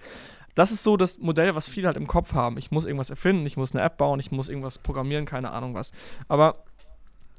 Das 0.55 0.71
ist 0.71 0.83
so 0.83 0.95
das 0.95 1.19
Modell, 1.19 1.53
was 1.53 1.67
viele 1.67 1.87
halt 1.87 1.97
im 1.97 2.07
Kopf 2.07 2.33
haben. 2.33 2.57
Ich 2.57 2.71
muss 2.71 2.85
irgendwas 2.85 3.09
erfinden, 3.09 3.45
ich 3.45 3.57
muss 3.57 3.73
eine 3.73 3.83
App 3.83 3.97
bauen, 3.97 4.19
ich 4.19 4.31
muss 4.31 4.47
irgendwas 4.47 4.77
programmieren, 4.77 5.25
keine 5.25 5.51
Ahnung 5.51 5.75
was. 5.75 5.91
Aber 6.29 6.63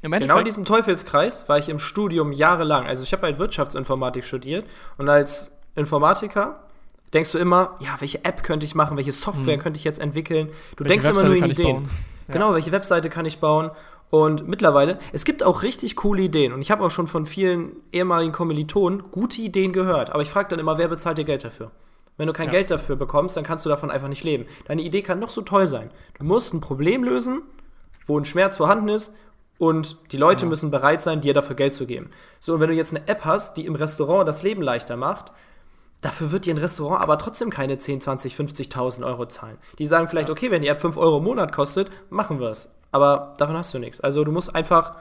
genau 0.03 0.39
in 0.39 0.45
diesem 0.45 0.67
Teufelskreis 0.67 1.49
war 1.49 1.59
ich 1.59 1.71
im 1.71 1.79
Studium 1.79 2.33
jahrelang. 2.33 2.87
Also 2.87 3.03
ich 3.03 3.13
habe 3.13 3.23
halt 3.23 3.39
Wirtschaftsinformatik 3.39 4.25
studiert 4.25 4.67
und 4.99 5.09
als 5.09 5.57
Informatiker 5.75 6.66
denkst 7.15 7.33
du 7.33 7.39
immer, 7.39 7.77
ja, 7.81 7.97
welche 7.99 8.25
App 8.25 8.43
könnte 8.43 8.67
ich 8.67 8.75
machen, 8.75 8.97
welche 8.97 9.13
Software 9.13 9.57
mhm. 9.57 9.61
könnte 9.61 9.79
ich 9.79 9.85
jetzt 9.85 10.01
entwickeln? 10.01 10.49
Du 10.77 10.85
welche 10.85 10.89
denkst 10.89 11.07
Webseite 11.07 11.27
immer 11.27 11.37
nur 11.37 11.45
in 11.45 11.51
Ideen. 11.51 11.89
Ja. 12.29 12.35
Genau, 12.35 12.55
welche 12.55 12.73
Webseite 12.73 13.11
kann 13.11 13.27
ich 13.27 13.39
bauen? 13.39 13.71
Und 14.11 14.47
mittlerweile, 14.47 14.99
es 15.13 15.25
gibt 15.25 15.43
auch 15.43 15.63
richtig 15.63 15.97
coole 15.97 16.23
Ideen. 16.23 16.53
Und 16.53 16.63
ich 16.63 16.71
habe 16.71 16.85
auch 16.85 16.91
schon 16.91 17.07
von 17.07 17.27
vielen 17.27 17.73
ehemaligen 17.93 18.33
Kommilitonen 18.33 19.05
gute 19.11 19.41
Ideen 19.41 19.73
gehört. 19.73 20.11
Aber 20.11 20.23
ich 20.23 20.31
frage 20.31 20.49
dann 20.49 20.59
immer, 20.59 20.79
wer 20.79 20.89
bezahlt 20.89 21.19
dir 21.19 21.25
Geld 21.25 21.45
dafür? 21.45 21.71
Wenn 22.17 22.29
du 22.29 22.33
kein 22.33 22.47
ja. 22.47 22.53
Geld 22.53 22.71
dafür 22.71 22.97
bekommst, 22.97 23.37
dann 23.37 23.45
kannst 23.45 23.65
du 23.65 23.69
davon 23.69 23.91
einfach 23.91 24.09
nicht 24.09 24.25
leben. 24.25 24.47
Deine 24.67 24.83
Idee 24.83 25.03
kann 25.03 25.19
noch 25.19 25.29
so 25.29 25.43
toll 25.43 25.67
sein. 25.67 25.91
Du 26.19 26.25
musst 26.25 26.55
ein 26.55 26.61
Problem 26.61 27.05
lösen, 27.05 27.43
wo 28.07 28.19
ein 28.19 28.25
Schmerz 28.25 28.57
vorhanden 28.57 28.89
ist, 28.89 29.13
und 29.59 30.13
die 30.13 30.19
Leute 30.19 30.45
ja. 30.45 30.49
müssen 30.49 30.71
bereit 30.71 31.03
sein, 31.03 31.21
dir 31.21 31.33
dafür 31.33 31.57
Geld 31.57 31.75
zu 31.75 31.87
geben. 31.87 32.11
So, 32.41 32.55
und 32.55 32.61
wenn 32.61 32.69
du 32.69 32.75
jetzt 32.75 32.95
eine 32.95 33.09
App 33.09 33.25
hast, 33.25 33.57
die 33.57 33.67
im 33.67 33.75
Restaurant 33.75 34.29
das 34.29 34.43
Leben 34.43 34.63
leichter 34.63 34.97
macht, 34.97 35.33
dafür 36.01 36.33
wird 36.33 36.47
dir 36.47 36.55
ein 36.55 36.59
Restaurant 36.59 37.03
aber 37.03 37.19
trotzdem 37.19 37.51
keine 37.51 37.79
10, 37.79 38.01
20, 38.01 38.35
50.000 38.35 39.05
Euro 39.05 39.27
zahlen. 39.27 39.59
Die 39.79 39.87
sagen 39.87 40.09
vielleicht, 40.09 40.31
okay, 40.31 40.51
wenn 40.51 40.63
die 40.63 40.69
App 40.69 40.81
5 40.81 40.97
Euro 40.97 41.19
im 41.19 41.25
Monat 41.25 41.53
kostet, 41.53 41.91
machen 42.11 42.41
wir 42.41 42.49
es. 42.49 42.73
Aber 42.93 43.35
davon 43.39 43.57
hast 43.57 43.75
du 43.75 43.79
nichts. 43.79 44.01
Also 44.01 44.25
du 44.25 44.33
musst 44.33 44.55
einfach 44.55 44.95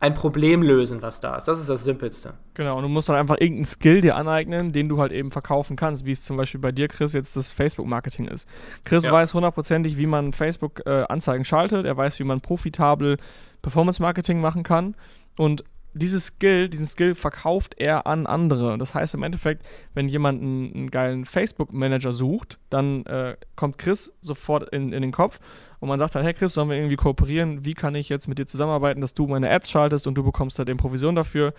ein 0.00 0.14
Problem 0.14 0.62
lösen, 0.62 1.02
was 1.02 1.18
da 1.20 1.36
ist. 1.36 1.48
Das 1.48 1.58
ist 1.58 1.68
das 1.68 1.82
Simpelste. 1.82 2.34
Genau, 2.54 2.76
und 2.76 2.82
du 2.82 2.88
musst 2.88 3.08
dann 3.08 3.16
einfach 3.16 3.36
irgendeinen 3.40 3.64
Skill 3.64 4.00
dir 4.00 4.14
aneignen, 4.14 4.72
den 4.72 4.88
du 4.88 5.00
halt 5.00 5.10
eben 5.10 5.32
verkaufen 5.32 5.74
kannst, 5.74 6.04
wie 6.04 6.12
es 6.12 6.22
zum 6.22 6.36
Beispiel 6.36 6.60
bei 6.60 6.70
dir, 6.70 6.86
Chris, 6.86 7.14
jetzt 7.14 7.34
das 7.34 7.50
Facebook-Marketing 7.50 8.26
ist. 8.26 8.48
Chris 8.84 9.06
ja. 9.06 9.12
weiß 9.12 9.34
hundertprozentig, 9.34 9.96
wie 9.96 10.06
man 10.06 10.32
Facebook-Anzeigen 10.32 11.42
äh, 11.42 11.44
schaltet, 11.44 11.84
er 11.84 11.96
weiß, 11.96 12.20
wie 12.20 12.24
man 12.24 12.40
profitabel 12.40 13.16
Performance-Marketing 13.62 14.40
machen 14.40 14.62
kann 14.62 14.94
und 15.36 15.64
dieses 15.98 16.26
Skill, 16.26 16.68
diesen 16.68 16.86
Skill 16.86 17.14
verkauft 17.14 17.74
er 17.78 18.06
an 18.06 18.26
andere. 18.26 18.78
Das 18.78 18.94
heißt 18.94 19.14
im 19.14 19.22
Endeffekt, 19.22 19.66
wenn 19.94 20.08
jemand 20.08 20.42
einen, 20.42 20.74
einen 20.74 20.90
geilen 20.90 21.24
Facebook-Manager 21.24 22.12
sucht, 22.12 22.58
dann 22.70 23.04
äh, 23.06 23.36
kommt 23.56 23.78
Chris 23.78 24.14
sofort 24.20 24.68
in, 24.70 24.92
in 24.92 25.02
den 25.02 25.12
Kopf 25.12 25.40
und 25.80 25.88
man 25.88 25.98
sagt 25.98 26.14
dann, 26.14 26.24
hey 26.24 26.34
Chris, 26.34 26.54
sollen 26.54 26.70
wir 26.70 26.76
irgendwie 26.76 26.96
kooperieren? 26.96 27.64
Wie 27.64 27.74
kann 27.74 27.94
ich 27.94 28.08
jetzt 28.08 28.28
mit 28.28 28.38
dir 28.38 28.46
zusammenarbeiten, 28.46 29.00
dass 29.00 29.14
du 29.14 29.26
meine 29.26 29.50
Ads 29.50 29.70
schaltest 29.70 30.06
und 30.06 30.14
du 30.14 30.24
bekommst 30.24 30.58
halt 30.58 30.68
eben 30.68 30.78
Provision 30.78 31.14
dafür? 31.14 31.54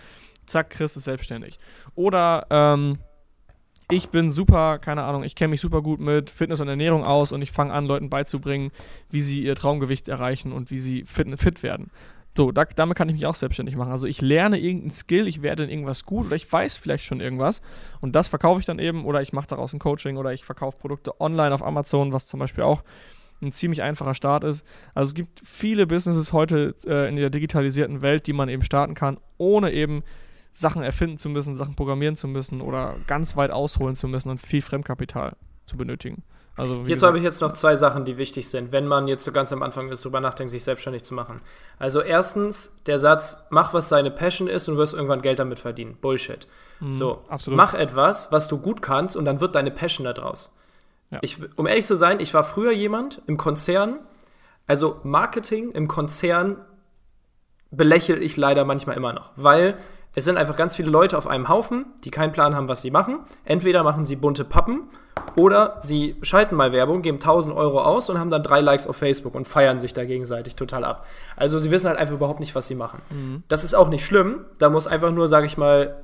Zack, 0.46 0.70
Chris 0.70 0.96
ist 0.96 1.04
selbstständig. 1.04 1.58
Oder 1.94 2.46
ähm, 2.50 2.98
ich 3.90 4.10
bin 4.10 4.30
super, 4.30 4.78
keine 4.78 5.02
Ahnung, 5.04 5.24
ich 5.24 5.34
kenne 5.34 5.50
mich 5.50 5.60
super 5.60 5.82
gut 5.82 6.00
mit 6.00 6.30
Fitness 6.30 6.60
und 6.60 6.68
Ernährung 6.68 7.04
aus 7.04 7.32
und 7.32 7.42
ich 7.42 7.50
fange 7.50 7.72
an, 7.72 7.86
Leuten 7.86 8.10
beizubringen, 8.10 8.70
wie 9.10 9.20
sie 9.20 9.42
ihr 9.42 9.56
Traumgewicht 9.56 10.08
erreichen 10.08 10.52
und 10.52 10.70
wie 10.70 10.78
sie 10.78 11.04
fit, 11.04 11.28
fit 11.40 11.62
werden. 11.62 11.90
So, 12.40 12.52
da, 12.52 12.64
damit 12.64 12.96
kann 12.96 13.06
ich 13.10 13.16
mich 13.16 13.26
auch 13.26 13.34
selbstständig 13.34 13.76
machen. 13.76 13.92
Also 13.92 14.06
ich 14.06 14.22
lerne 14.22 14.58
irgendeinen 14.58 14.92
Skill, 14.92 15.28
ich 15.28 15.42
werde 15.42 15.64
in 15.64 15.68
irgendwas 15.68 16.06
gut 16.06 16.24
oder 16.24 16.36
ich 16.36 16.50
weiß 16.50 16.78
vielleicht 16.78 17.04
schon 17.04 17.20
irgendwas 17.20 17.60
und 18.00 18.16
das 18.16 18.28
verkaufe 18.28 18.60
ich 18.60 18.64
dann 18.64 18.78
eben 18.78 19.04
oder 19.04 19.20
ich 19.20 19.34
mache 19.34 19.48
daraus 19.48 19.74
ein 19.74 19.78
Coaching 19.78 20.16
oder 20.16 20.32
ich 20.32 20.46
verkaufe 20.46 20.78
Produkte 20.78 21.20
online 21.20 21.52
auf 21.54 21.62
Amazon, 21.62 22.14
was 22.14 22.26
zum 22.26 22.40
Beispiel 22.40 22.64
auch 22.64 22.82
ein 23.42 23.52
ziemlich 23.52 23.82
einfacher 23.82 24.14
Start 24.14 24.44
ist. 24.44 24.66
Also 24.94 25.10
es 25.10 25.14
gibt 25.14 25.42
viele 25.44 25.86
Businesses 25.86 26.32
heute 26.32 26.74
äh, 26.86 27.10
in 27.10 27.16
der 27.16 27.28
digitalisierten 27.28 28.00
Welt, 28.00 28.26
die 28.26 28.32
man 28.32 28.48
eben 28.48 28.62
starten 28.62 28.94
kann, 28.94 29.18
ohne 29.36 29.70
eben 29.72 30.02
Sachen 30.50 30.82
erfinden 30.82 31.18
zu 31.18 31.28
müssen, 31.28 31.54
Sachen 31.54 31.76
programmieren 31.76 32.16
zu 32.16 32.26
müssen 32.26 32.62
oder 32.62 32.96
ganz 33.06 33.36
weit 33.36 33.50
ausholen 33.50 33.96
zu 33.96 34.08
müssen 34.08 34.30
und 34.30 34.40
viel 34.40 34.62
Fremdkapital 34.62 35.36
zu 35.66 35.76
benötigen. 35.76 36.22
Also, 36.56 36.84
Hierzu 36.84 37.06
habe 37.06 37.16
ich 37.16 37.24
jetzt 37.24 37.40
noch 37.40 37.52
zwei 37.52 37.74
Sachen, 37.74 38.04
die 38.04 38.18
wichtig 38.18 38.48
sind, 38.50 38.72
wenn 38.72 38.86
man 38.86 39.08
jetzt 39.08 39.24
so 39.24 39.32
ganz 39.32 39.52
am 39.52 39.62
Anfang 39.62 39.88
ist, 39.90 40.04
darüber 40.04 40.20
nachdenkt, 40.20 40.50
sich 40.50 40.62
selbstständig 40.64 41.04
zu 41.04 41.14
machen. 41.14 41.40
Also 41.78 42.00
erstens 42.00 42.74
der 42.86 42.98
Satz, 42.98 43.46
mach 43.50 43.72
was 43.72 43.88
deine 43.88 44.10
Passion 44.10 44.48
ist 44.48 44.68
und 44.68 44.74
du 44.74 44.80
wirst 44.80 44.92
irgendwann 44.92 45.22
Geld 45.22 45.38
damit 45.38 45.58
verdienen. 45.58 45.96
Bullshit. 46.00 46.46
Mhm, 46.80 46.92
so, 46.92 47.24
absolut. 47.28 47.56
mach 47.56 47.74
etwas, 47.74 48.30
was 48.30 48.48
du 48.48 48.58
gut 48.58 48.82
kannst 48.82 49.16
und 49.16 49.24
dann 49.24 49.40
wird 49.40 49.54
deine 49.54 49.70
Passion 49.70 50.04
daraus. 50.04 50.54
Ja. 51.10 51.18
Ich, 51.22 51.38
um 51.56 51.66
ehrlich 51.66 51.86
zu 51.86 51.96
sein, 51.96 52.20
ich 52.20 52.34
war 52.34 52.44
früher 52.44 52.72
jemand 52.72 53.22
im 53.26 53.36
Konzern, 53.36 53.98
also 54.66 55.00
Marketing 55.02 55.70
im 55.72 55.88
Konzern 55.88 56.56
belächle 57.70 58.18
ich 58.18 58.36
leider 58.36 58.64
manchmal 58.64 58.96
immer 58.96 59.12
noch, 59.12 59.30
weil 59.36 59.76
es 60.14 60.24
sind 60.24 60.36
einfach 60.36 60.56
ganz 60.56 60.74
viele 60.74 60.90
Leute 60.90 61.16
auf 61.16 61.26
einem 61.26 61.48
Haufen, 61.48 61.86
die 62.04 62.10
keinen 62.10 62.32
Plan 62.32 62.54
haben, 62.54 62.68
was 62.68 62.82
sie 62.82 62.90
machen. 62.90 63.20
Entweder 63.44 63.82
machen 63.84 64.04
sie 64.04 64.16
bunte 64.16 64.44
Pappen 64.44 64.88
oder 65.36 65.78
sie 65.82 66.16
schalten 66.22 66.56
mal 66.56 66.72
Werbung, 66.72 67.02
geben 67.02 67.18
1000 67.18 67.56
Euro 67.56 67.80
aus 67.82 68.10
und 68.10 68.18
haben 68.18 68.30
dann 68.30 68.42
drei 68.42 68.60
Likes 68.60 68.86
auf 68.86 68.96
Facebook 68.96 69.34
und 69.34 69.46
feiern 69.46 69.78
sich 69.78 69.94
da 69.94 70.04
gegenseitig 70.04 70.56
total 70.56 70.84
ab. 70.84 71.06
Also 71.36 71.58
sie 71.58 71.70
wissen 71.70 71.88
halt 71.88 71.98
einfach 71.98 72.14
überhaupt 72.14 72.40
nicht, 72.40 72.54
was 72.54 72.66
sie 72.66 72.74
machen. 72.74 73.00
Mhm. 73.10 73.44
Das 73.48 73.62
ist 73.62 73.74
auch 73.74 73.88
nicht 73.88 74.04
schlimm. 74.04 74.44
Da 74.58 74.68
muss 74.68 74.88
einfach 74.88 75.12
nur, 75.12 75.28
sage 75.28 75.46
ich 75.46 75.56
mal, 75.56 75.96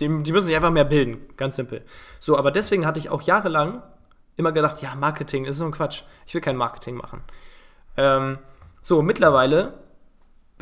die, 0.00 0.08
die 0.22 0.32
müssen 0.32 0.46
sich 0.46 0.56
einfach 0.56 0.70
mehr 0.70 0.84
bilden. 0.84 1.18
Ganz 1.36 1.56
simpel. 1.56 1.82
So, 2.18 2.36
aber 2.36 2.50
deswegen 2.50 2.86
hatte 2.86 2.98
ich 2.98 3.10
auch 3.10 3.22
jahrelang 3.22 3.82
immer 4.36 4.50
gedacht, 4.50 4.82
ja, 4.82 4.94
Marketing 4.96 5.44
ist 5.44 5.58
so 5.58 5.64
ein 5.64 5.72
Quatsch. 5.72 6.02
Ich 6.26 6.34
will 6.34 6.40
kein 6.40 6.56
Marketing 6.56 6.96
machen. 6.96 7.22
Ähm, 7.96 8.38
so, 8.80 9.02
mittlerweile 9.02 9.74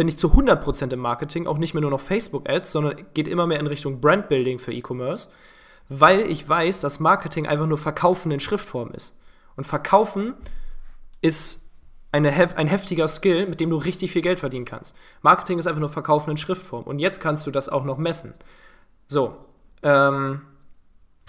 bin 0.01 0.09
ich 0.09 0.17
zu 0.17 0.29
100% 0.29 0.95
im 0.95 0.99
Marketing, 0.99 1.47
auch 1.47 1.59
nicht 1.59 1.75
mehr 1.75 1.83
nur 1.83 1.91
noch 1.91 2.01
Facebook-Ads, 2.01 2.73
sondern 2.73 3.05
geht 3.13 3.29
immer 3.29 3.47
mehr 3.47 3.61
in 3.61 3.67
Richtung 3.67 4.01
Brandbuilding 4.01 4.59
für 4.59 4.73
E-Commerce, 4.73 5.29
weil 5.91 6.21
ich 6.21 6.49
weiß, 6.49 6.81
dass 6.81 7.01
Marketing 7.01 7.47
einfach 7.47 7.67
nur 7.67 7.77
Verkaufen 7.77 8.33
in 8.33 8.41
Schriftform 8.41 8.93
ist. 8.93 9.21
Und 9.57 9.67
Verkaufen 9.67 10.33
ist 11.21 11.61
eine, 12.13 12.31
ein 12.57 12.67
heftiger 12.67 13.09
Skill, 13.09 13.47
mit 13.47 13.61
dem 13.61 13.69
du 13.69 13.77
richtig 13.77 14.11
viel 14.13 14.23
Geld 14.23 14.39
verdienen 14.39 14.65
kannst. 14.65 14.97
Marketing 15.21 15.59
ist 15.59 15.67
einfach 15.67 15.81
nur 15.81 15.91
Verkaufen 15.91 16.31
in 16.31 16.39
Schriftform. 16.39 16.85
Und 16.85 16.99
jetzt 16.99 17.21
kannst 17.21 17.47
du 17.47 17.51
das 17.51 17.69
auch 17.69 17.85
noch 17.85 17.99
messen. 17.99 18.33
So, 19.07 19.37
ähm, 19.83 20.41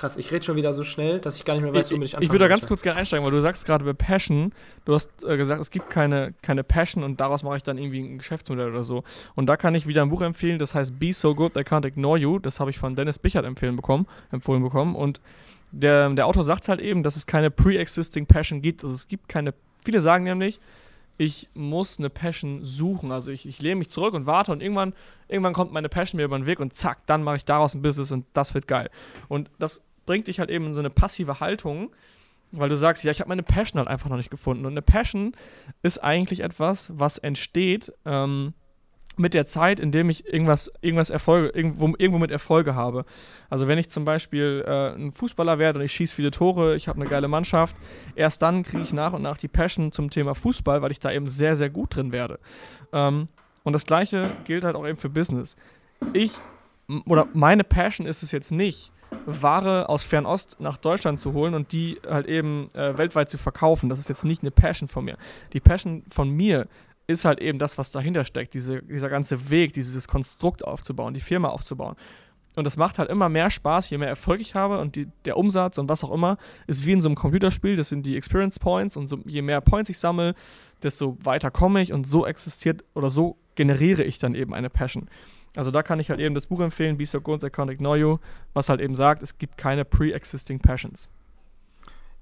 Krass, 0.02 0.18
ich 0.18 0.32
rede 0.32 0.44
schon 0.44 0.56
wieder 0.56 0.74
so 0.74 0.84
schnell, 0.84 1.20
dass 1.20 1.36
ich 1.36 1.46
gar 1.46 1.54
nicht 1.54 1.62
mehr 1.62 1.76
weiß, 1.76 1.92
womit 1.92 2.08
ich 2.08 2.16
anfangen 2.16 2.26
Ich 2.26 2.32
würde 2.32 2.46
da 2.46 2.48
ganz 2.48 2.66
kurz 2.66 2.82
gerne 2.82 3.00
einsteigen, 3.00 3.24
weil 3.24 3.30
du 3.30 3.40
sagst 3.40 3.68
gerade 3.68 3.86
bei 3.86 3.94
Passion, 3.94 4.52
du 4.84 4.96
hast 4.96 5.12
äh, 5.24 5.38
gesagt, 5.38 5.62
es 5.62 5.70
gibt 5.70 5.92
keine, 5.92 6.34
keine 6.42 6.64
Passion 6.64 7.04
und 7.04 7.20
daraus 7.20 7.44
mache 7.44 7.58
ich 7.58 7.62
dann 7.62 7.78
irgendwie 7.78 8.00
ein 8.00 8.18
Geschäftsmodell 8.18 8.72
oder 8.72 8.84
so. 8.84 9.04
Und 9.36 9.46
da 9.46 9.58
kann 9.58 9.76
ich 9.76 9.86
wieder 9.86 10.02
ein 10.02 10.10
Buch 10.10 10.24
empfehlen, 10.24 10.58
das 10.58 10.74
heißt 10.74 10.98
Be 10.98 11.14
So 11.14 11.36
Good, 11.36 11.56
I 11.56 11.60
Can't 11.60 11.86
Ignore 11.86 12.18
You. 12.18 12.40
Das 12.40 12.60
habe 12.60 12.72
ich 12.72 12.80
von 12.80 12.96
Dennis 12.96 13.20
Bichert 13.20 13.46
empfehlen 13.46 13.76
bekommen, 13.76 14.08
empfohlen 14.32 14.64
bekommen. 14.64 14.96
Und 14.96 15.22
der, 15.72 16.10
der 16.10 16.26
Autor 16.26 16.46
sagt 16.46 16.68
halt 16.68 16.82
eben, 16.82 17.04
dass 17.04 17.16
es 17.16 17.28
keine 17.28 17.52
pre-existing 17.52 18.26
Passion 18.26 18.64
gibt. 18.64 18.84
Also 18.84 18.96
es 18.96 19.08
gibt 19.08 19.30
keine, 19.30 19.54
viele 19.86 20.02
sagen 20.02 20.24
nämlich, 20.24 20.60
ich 21.20 21.48
muss 21.54 22.00
eine 22.00 22.10
Passion 22.10 22.66
suchen. 22.66 23.12
Also 23.12 23.32
ich, 23.32 23.46
ich 23.48 23.62
lehne 23.62 23.76
mich 23.76 23.92
zurück 23.92 24.16
und 24.16 24.26
warte 24.26 24.52
und 24.52 24.64
irgendwann, 24.64 24.94
irgendwann 25.28 25.54
kommt 25.54 25.72
meine 25.72 25.90
Passion 25.90 26.18
mir 26.18 26.24
über 26.24 26.40
den 26.40 26.48
Weg 26.48 26.60
und 26.60 26.74
zack, 26.74 27.06
dann 27.06 27.22
mache 27.22 27.36
ich 27.36 27.46
daraus 27.46 27.76
ein 27.76 27.84
Business 27.84 28.12
und 28.12 28.26
das 28.34 28.56
wird 28.56 28.68
geil. 28.68 28.90
Und 29.28 29.52
das 29.60 29.84
bringt 30.06 30.28
dich 30.28 30.40
halt 30.40 30.50
eben 30.50 30.66
in 30.68 30.74
so 30.74 30.80
eine 30.80 30.90
passive 30.90 31.40
Haltung, 31.40 31.92
weil 32.52 32.70
du 32.70 32.78
sagst, 32.78 33.04
ja, 33.04 33.12
ich 33.12 33.20
habe 33.20 33.30
meine 33.30 33.44
Passion 33.44 33.80
halt 33.80 33.88
einfach 33.88 34.10
noch 34.10 34.18
nicht 34.18 34.32
gefunden. 34.32 34.66
Und 34.66 34.74
eine 34.74 34.82
Passion 34.82 35.34
ist 35.84 36.04
eigentlich 36.04 36.42
etwas, 36.42 36.92
was 36.96 37.18
entsteht 37.18 37.94
ähm, 38.06 38.54
mit 39.18 39.34
der 39.34 39.46
Zeit, 39.46 39.80
in 39.80 39.92
dem 39.92 40.10
ich 40.10 40.26
irgendwas, 40.32 40.72
irgendwas 40.82 41.10
Erfolge, 41.10 41.50
irgendwo, 41.50 41.94
irgendwo 41.98 42.20
mit 42.20 42.32
Erfolge 42.32 42.76
habe. 42.76 43.06
Also 43.50 43.68
wenn 43.68 43.78
ich 43.78 43.90
zum 43.90 44.06
Beispiel 44.06 44.64
äh, 44.66 44.96
ein 44.96 45.12
Fußballer 45.12 45.60
werde 45.60 45.80
und 45.80 45.86
ich 45.86 45.92
schieße 45.94 46.16
viele 46.16 46.32
Tore, 46.32 46.76
ich 46.76 46.88
habe 46.88 47.00
eine 47.00 47.10
geile 47.10 47.28
Mannschaft, 47.28 47.76
erst 48.16 48.42
dann 48.42 48.64
kriege 48.64 48.84
ich 48.84 48.94
nach 48.94 49.14
und 49.14 49.22
nach 49.22 49.38
die 49.38 49.48
Passion 49.48 49.92
zum 49.92 50.10
Thema 50.10 50.36
Fußball, 50.36 50.82
weil 50.82 50.92
ich 50.92 51.00
da 51.00 51.12
eben 51.12 51.28
sehr, 51.28 51.56
sehr 51.56 51.70
gut 51.70 51.96
drin 51.96 52.12
werde. 52.12 52.40
Ähm, 52.94 53.28
und 53.64 53.74
das 53.74 53.86
gleiche 53.86 54.30
gilt 54.46 54.64
halt 54.64 54.76
auch 54.76 54.88
eben 54.88 54.98
für 54.98 55.10
Business. 55.10 55.56
Ich 56.14 56.34
oder 57.06 57.28
meine 57.34 57.64
Passion 57.64 58.08
ist 58.08 58.24
es 58.24 58.32
jetzt 58.32 58.52
nicht, 58.52 58.92
Ware 59.26 59.90
aus 59.90 60.04
Fernost 60.04 60.58
nach 60.60 60.78
Deutschland 60.78 61.20
zu 61.20 61.34
holen 61.34 61.54
und 61.54 61.72
die 61.72 62.00
halt 62.08 62.28
eben 62.28 62.70
äh, 62.74 62.98
weltweit 62.98 63.30
zu 63.30 63.38
verkaufen. 63.38 63.90
Das 63.90 64.00
ist 64.00 64.10
jetzt 64.10 64.26
nicht 64.26 64.42
eine 64.42 64.52
Passion 64.52 64.88
von 64.88 65.06
mir. 65.06 65.18
Die 65.54 65.60
Passion 65.60 66.04
von 66.10 66.30
mir 66.30 66.68
ist 67.08 67.26
halt 67.26 67.40
eben 67.40 67.60
das, 67.60 67.78
was 67.78 67.92
dahinter 67.92 68.24
steckt, 68.24 68.54
diese, 68.54 68.82
dieser 68.84 69.10
ganze 69.10 69.50
Weg, 69.50 69.74
dieses 69.74 70.08
Konstrukt 70.08 70.64
aufzubauen, 70.64 71.14
die 71.14 71.20
Firma 71.20 71.50
aufzubauen. 71.50 71.96
Und 72.56 72.66
das 72.66 72.76
macht 72.76 73.00
halt 73.00 73.10
immer 73.10 73.30
mehr 73.30 73.50
Spaß, 73.50 73.90
je 73.90 73.98
mehr 73.98 74.10
Erfolg 74.10 74.42
ich 74.42 74.56
habe 74.56 74.80
und 74.80 74.96
die, 74.98 75.08
der 75.24 75.38
Umsatz 75.38 75.78
und 75.78 75.88
was 75.88 76.04
auch 76.04 76.12
immer 76.12 76.38
ist 76.68 76.86
wie 76.86 76.92
in 76.92 77.02
so 77.02 77.08
einem 77.08 77.16
Computerspiel, 77.16 77.78
das 77.78 77.90
sind 77.90 78.06
die 78.06 78.18
Experience 78.18 78.60
Points 78.60 78.98
und 78.98 79.08
so, 79.08 79.20
je 79.26 79.42
mehr 79.42 79.62
Points 79.62 79.90
ich 79.90 80.00
sammle, 80.00 80.36
desto 80.84 81.18
weiter 81.24 81.50
komme 81.50 81.82
ich 81.82 81.94
und 81.94 82.06
so 82.06 82.26
existiert 82.26 82.84
oder 82.94 83.10
so 83.10 83.38
generiere 83.56 84.04
ich 84.04 84.20
dann 84.20 84.36
eben 84.36 84.54
eine 84.54 84.70
Passion. 84.70 85.10
Also 85.56 85.70
da 85.70 85.84
kann 85.84 86.00
ich 86.00 86.10
halt 86.10 86.20
eben 86.20 86.34
das 86.34 86.46
Buch 86.48 86.62
empfehlen, 86.62 86.98
Be 86.98 87.06
So 87.06 87.20
Good, 87.20 87.44
I 87.44 87.48
Can't 87.48 87.72
Ignore 87.72 87.98
You, 87.98 88.18
was 88.54 88.70
halt 88.70 88.80
eben 88.80 88.96
sagt, 88.96 89.22
es 89.22 89.38
gibt 89.38 89.58
keine 89.58 89.84
pre-existing 89.84 90.60
passions. 90.60 91.10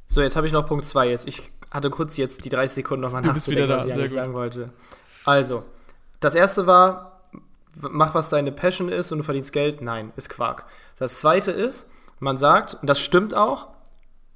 So, 0.08 0.22
jetzt 0.22 0.36
habe 0.36 0.48
ich 0.48 0.54
noch 0.54 0.66
Punkt 0.66 0.86
2. 0.86 1.10
Jetzt, 1.10 1.28
ich 1.28 1.52
hatte 1.70 1.92
kurz 1.92 2.18
jetzt 2.18 2.44
die 2.44 2.50
30 2.50 2.76
Sekunden 2.76 3.02
nochmal 3.02 3.22
nachzudenken, 3.22 3.70
was 3.70 3.86
ich 3.86 3.94
eigentlich 3.94 4.12
sagen 4.12 4.34
wollte. 4.34 4.72
Also, 5.24 5.64
das 6.20 6.34
erste 6.34 6.66
war, 6.66 7.22
mach, 7.76 8.16
was 8.16 8.30
deine 8.30 8.52
Passion 8.52 8.90
ist 8.90 9.12
und 9.12 9.20
du 9.20 9.24
verdienst 9.24 9.54
Geld. 9.54 9.82
Nein, 9.82 10.12
ist 10.16 10.30
Quark. 10.30 10.66
Das 10.98 11.20
zweite 11.20 11.52
ist, 11.52 11.90
man 12.20 12.38
sagt, 12.38 12.76
und 12.82 12.90
das 12.90 13.00
stimmt 13.00 13.36
auch, 13.36 13.68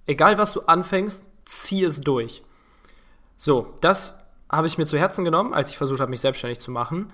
egal 0.05 0.37
was 0.37 0.53
du 0.53 0.61
anfängst, 0.61 1.23
zieh 1.45 1.83
es 1.83 2.01
durch. 2.01 2.43
So, 3.35 3.73
das 3.81 4.15
habe 4.49 4.67
ich 4.67 4.77
mir 4.77 4.85
zu 4.85 4.99
Herzen 4.99 5.25
genommen, 5.25 5.53
als 5.53 5.71
ich 5.71 5.77
versucht 5.77 5.99
habe, 5.99 6.11
mich 6.11 6.21
selbstständig 6.21 6.59
zu 6.59 6.69
machen. 6.69 7.11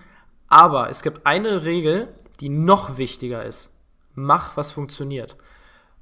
Aber 0.49 0.89
es 0.89 1.03
gibt 1.03 1.25
eine 1.25 1.63
Regel, 1.63 2.07
die 2.39 2.49
noch 2.49 2.97
wichtiger 2.97 3.43
ist. 3.43 3.71
Mach, 4.15 4.57
was 4.57 4.71
funktioniert. 4.71 5.37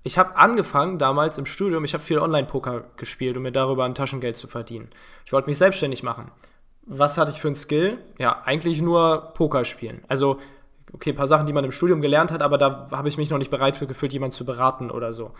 Ich 0.04 0.18
habe 0.18 0.38
angefangen 0.38 0.98
damals 1.00 1.38
im 1.38 1.46
Studium, 1.46 1.84
ich 1.84 1.94
habe 1.94 2.04
viel 2.04 2.20
Online-Poker 2.20 2.86
gespielt, 2.96 3.36
um 3.36 3.44
mir 3.44 3.52
darüber 3.52 3.84
ein 3.84 3.94
Taschengeld 3.94 4.38
zu 4.38 4.48
verdienen. 4.48 4.90
Ich 5.26 5.34
wollte 5.34 5.50
mich 5.50 5.58
selbstständig 5.58 6.02
machen. 6.02 6.32
Was 6.86 7.18
hatte 7.18 7.32
ich 7.32 7.42
für 7.42 7.50
ein 7.50 7.56
Skill? 7.56 7.98
Ja, 8.18 8.42
eigentlich 8.46 8.82
nur 8.82 9.34
Poker 9.34 9.66
spielen. 9.66 10.06
Also, 10.08 10.40
okay, 10.94 11.10
ein 11.10 11.18
paar 11.18 11.28
Sachen, 11.28 11.46
die 11.46 11.52
man 11.52 11.66
im 11.66 11.74
Studium 11.74 12.00
gelernt 12.00 12.32
hat, 12.32 12.42
aber 12.42 12.58
da 12.58 12.88
habe 12.92 13.10
ich 13.10 13.18
mich 13.18 13.30
noch 13.30 13.38
nicht 13.38 13.52
bereit 13.52 13.76
für 13.76 13.88
gefühlt, 13.88 14.14
jemanden 14.14 14.36
zu 14.36 14.46
beraten 14.46 14.90
oder 14.90 15.12
so. 15.12 15.32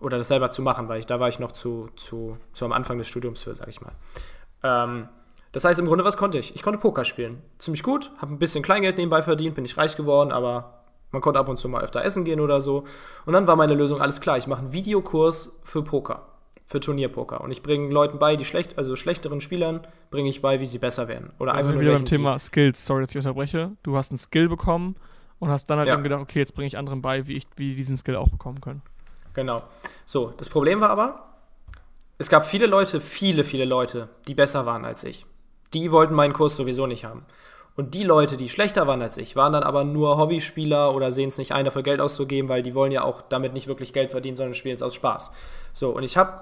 Oder 0.00 0.18
das 0.18 0.26
selber 0.28 0.50
zu 0.50 0.62
machen, 0.62 0.88
weil 0.88 0.98
ich, 0.98 1.06
da 1.06 1.20
war 1.20 1.28
ich 1.28 1.38
noch 1.38 1.52
zu, 1.52 1.88
zu, 1.94 2.36
zu 2.52 2.64
am 2.64 2.72
Anfang 2.72 2.98
des 2.98 3.06
Studiums 3.06 3.44
für, 3.44 3.54
sag 3.54 3.68
ich 3.68 3.80
mal. 3.80 3.92
Ähm, 4.64 5.08
das 5.58 5.64
heißt, 5.64 5.80
im 5.80 5.86
Grunde, 5.86 6.04
was 6.04 6.16
konnte 6.16 6.38
ich? 6.38 6.54
Ich 6.54 6.62
konnte 6.62 6.78
Poker 6.78 7.04
spielen. 7.04 7.42
Ziemlich 7.58 7.82
gut, 7.82 8.12
habe 8.18 8.32
ein 8.32 8.38
bisschen 8.38 8.62
Kleingeld 8.62 8.96
nebenbei 8.96 9.22
verdient, 9.22 9.56
bin 9.56 9.64
ich 9.64 9.76
reich 9.76 9.96
geworden, 9.96 10.30
aber 10.30 10.84
man 11.10 11.20
konnte 11.20 11.40
ab 11.40 11.48
und 11.48 11.56
zu 11.56 11.68
mal 11.68 11.82
öfter 11.82 12.04
essen 12.04 12.24
gehen 12.24 12.38
oder 12.38 12.60
so. 12.60 12.84
Und 13.26 13.32
dann 13.32 13.48
war 13.48 13.56
meine 13.56 13.74
Lösung 13.74 14.00
alles 14.00 14.20
klar. 14.20 14.38
Ich 14.38 14.46
mache 14.46 14.60
einen 14.60 14.72
Videokurs 14.72 15.58
für 15.64 15.82
Poker, 15.82 16.28
für 16.66 16.78
Turnierpoker. 16.78 17.40
Und 17.40 17.50
ich 17.50 17.64
bringe 17.64 17.92
Leuten 17.92 18.20
bei, 18.20 18.36
die 18.36 18.44
schlecht, 18.44 18.78
also 18.78 18.94
schlechteren 18.94 19.40
Spielern, 19.40 19.80
bringe 20.12 20.28
ich 20.28 20.42
bei, 20.42 20.60
wie 20.60 20.66
sie 20.66 20.78
besser 20.78 21.08
werden. 21.08 21.32
Oder 21.40 21.54
also 21.54 21.70
einfach 21.70 21.80
wieder 21.80 21.92
beim 21.94 22.06
Thema 22.06 22.38
Skills. 22.38 22.86
Sorry, 22.86 23.02
dass 23.02 23.10
ich 23.10 23.16
unterbreche. 23.16 23.72
Du 23.82 23.96
hast 23.96 24.12
einen 24.12 24.18
Skill 24.18 24.48
bekommen 24.48 24.94
und 25.40 25.50
hast 25.50 25.68
dann 25.70 25.78
halt 25.78 25.88
Ja. 25.88 25.94
eben 25.94 26.04
gedacht, 26.04 26.20
okay, 26.20 26.38
jetzt 26.38 26.54
bringe 26.54 26.68
ich 26.68 26.78
anderen 26.78 27.02
bei, 27.02 27.26
wie 27.26 27.34
ich, 27.34 27.48
wie 27.56 27.70
die 27.70 27.74
diesen 27.74 27.96
Skill 27.96 28.14
auch 28.14 28.28
bekommen 28.28 28.60
können. 28.60 28.82
Genau. 29.34 29.64
So, 30.06 30.32
das 30.36 30.48
Problem 30.48 30.80
war 30.80 30.90
aber, 30.90 31.24
es 32.16 32.28
gab 32.28 32.46
viele 32.46 32.66
Leute, 32.66 33.00
viele, 33.00 33.42
viele 33.42 33.64
Leute, 33.64 34.08
die 34.28 34.34
besser 34.34 34.64
waren 34.64 34.84
als 34.84 35.02
ich. 35.02 35.26
Die 35.74 35.92
wollten 35.92 36.14
meinen 36.14 36.32
Kurs 36.32 36.56
sowieso 36.56 36.86
nicht 36.86 37.04
haben. 37.04 37.24
Und 37.76 37.94
die 37.94 38.02
Leute, 38.02 38.36
die 38.36 38.48
schlechter 38.48 38.88
waren 38.88 39.02
als 39.02 39.18
ich, 39.18 39.36
waren 39.36 39.52
dann 39.52 39.62
aber 39.62 39.84
nur 39.84 40.18
Hobbyspieler 40.18 40.94
oder 40.94 41.12
sehen 41.12 41.28
es 41.28 41.38
nicht 41.38 41.52
ein, 41.52 41.64
dafür 41.64 41.84
Geld 41.84 42.00
auszugeben, 42.00 42.48
weil 42.48 42.62
die 42.62 42.74
wollen 42.74 42.90
ja 42.90 43.04
auch 43.04 43.22
damit 43.22 43.52
nicht 43.52 43.68
wirklich 43.68 43.92
Geld 43.92 44.10
verdienen, 44.10 44.36
sondern 44.36 44.54
spielen 44.54 44.74
es 44.74 44.82
aus 44.82 44.96
Spaß. 44.96 45.30
So, 45.72 45.90
und 45.90 46.02
ich 46.02 46.16
habe 46.16 46.40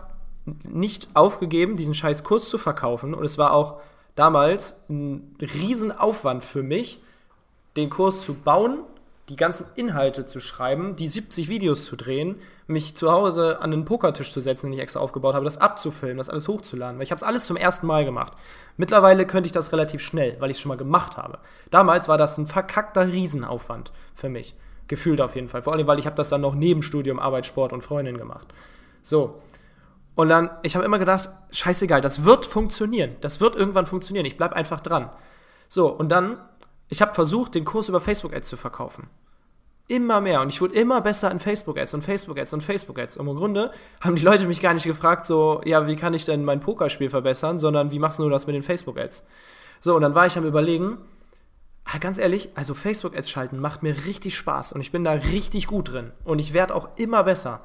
nicht 0.65 1.09
aufgegeben, 1.15 1.77
diesen 1.77 1.93
scheiß 1.93 2.25
Kurs 2.25 2.49
zu 2.49 2.57
verkaufen. 2.57 3.13
Und 3.13 3.25
es 3.25 3.37
war 3.37 3.53
auch 3.53 3.81
damals 4.15 4.77
ein 4.89 5.37
Riesenaufwand 5.41 6.43
für 6.43 6.63
mich, 6.63 7.01
den 7.77 7.91
Kurs 7.91 8.23
zu 8.23 8.33
bauen, 8.33 8.79
die 9.29 9.37
ganzen 9.37 9.67
Inhalte 9.75 10.25
zu 10.25 10.41
schreiben, 10.41 10.97
die 10.97 11.09
70 11.09 11.49
Videos 11.49 11.85
zu 11.85 11.97
drehen, 11.97 12.37
mich 12.67 12.97
zu 12.97 13.13
Hause 13.13 13.61
an 13.61 13.71
den 13.71 13.85
Pokertisch 13.85 14.33
zu 14.33 14.41
setzen, 14.41 14.67
den 14.67 14.75
ich 14.75 14.81
extra 14.81 14.99
aufgebaut 15.01 15.35
habe, 15.35 15.45
das 15.45 15.59
abzufilmen, 15.59 16.19
das 16.19 16.29
alles 16.29 16.49
hochzuladen. 16.49 16.99
Weil 16.99 17.05
ich 17.05 17.13
habe 17.13 17.17
es 17.17 17.23
alles 17.23 17.47
zum 17.47 17.57
ersten 17.57 17.87
Mal 17.87 18.05
gemacht. 18.05 18.33
Mittlerweile 18.77 19.27
könnte 19.27 19.47
ich 19.47 19.53
das 19.53 19.73
relativ 19.73 20.01
schnell, 20.01 20.37
weil 20.41 20.51
ich 20.51 20.57
es 20.57 20.61
schon 20.61 20.71
mal 20.71 20.77
gemacht 20.77 21.17
habe. 21.17 21.39
Damals 21.71 22.09
war 22.09 22.19
das 22.19 22.39
ein 22.39 22.47
verkackter 22.47 23.07
Riesenaufwand 23.07 23.93
für 24.15 24.29
mich. 24.29 24.57
Gefühlt 24.89 25.21
auf 25.21 25.37
jeden 25.37 25.49
Fall. 25.49 25.63
Vor 25.63 25.73
allem, 25.73 25.87
weil 25.87 25.99
ich 25.99 26.07
habe 26.07 26.17
das 26.17 26.29
dann 26.29 26.41
noch 26.41 26.55
neben 26.55 26.83
Studium, 26.83 27.19
Arbeit, 27.19 27.47
Sport 27.47 27.73
und 27.73 27.83
Freundin 27.83 28.19
gemacht. 28.19 28.49
So. 29.03 29.41
Und 30.17 30.29
dann, 30.29 30.51
ich 30.63 30.75
habe 30.75 30.85
immer 30.85 30.99
gedacht, 30.99 31.29
scheißegal, 31.53 32.01
das 32.01 32.25
wird 32.25 32.47
funktionieren. 32.47 33.17
Das 33.21 33.41
wird 33.41 33.55
irgendwann 33.55 33.87
funktionieren. 33.87 34.27
Ich 34.27 34.37
bleib 34.37 34.55
einfach 34.55 34.81
dran. 34.81 35.11
So, 35.69 35.89
und 35.89 36.09
dann, 36.09 36.39
ich 36.89 37.03
habe 37.03 37.15
versucht, 37.15 37.55
den 37.55 37.65
Kurs 37.65 37.89
über 37.89 38.01
Facebook-Ads 38.01 38.49
zu 38.49 38.57
verkaufen. 38.57 39.09
Immer 39.89 40.21
mehr. 40.21 40.41
Und 40.41 40.49
ich 40.49 40.61
wurde 40.61 40.75
immer 40.75 41.01
besser 41.01 41.31
in 41.31 41.39
Facebook-Ads 41.39 41.95
und 41.95 42.03
Facebook-Ads 42.03 42.53
und 42.55 42.63
Facebook-Ads. 42.63 43.19
Und 43.19 43.29
im 43.29 43.37
Grunde 43.37 43.71
haben 44.01 44.17
die 44.17 44.25
Leute 44.25 44.47
mich 44.47 44.61
gar 44.61 44.75
nicht 44.75 44.85
gefragt, 44.85 45.25
so, 45.25 45.61
ja, 45.65 45.87
wie 45.87 45.95
kann 45.95 46.13
ich 46.13 46.25
denn 46.25 46.45
mein 46.45 46.59
Pokerspiel 46.59 47.09
verbessern, 47.09 47.61
sondern 47.61 47.93
wie 47.93 48.01
machst 48.01 48.19
du 48.19 48.29
das 48.29 48.47
mit 48.47 48.57
den 48.57 48.65
Facebook-Ads? 48.65 49.27
So, 49.81 49.95
und 49.95 50.03
dann 50.03 50.17
war 50.17 50.27
ich 50.27 50.37
am 50.37 50.45
Überlegen, 50.45 50.99
ah, 51.85 51.99
ganz 51.99 52.19
ehrlich, 52.19 52.51
also 52.57 52.75
Facebook-Ads 52.75 53.31
schalten 53.31 53.61
macht 53.61 53.85
mir 53.85 54.07
richtig 54.07 54.37
Spaß 54.37 54.73
und 54.73 54.81
ich 54.81 54.91
bin 54.91 55.05
da 55.05 55.13
richtig 55.13 55.69
gut 55.69 55.93
drin. 55.93 56.11
Und 56.25 56.41
ich 56.41 56.53
werde 56.53 56.75
auch 56.75 56.89
immer 56.97 57.23
besser. 57.23 57.61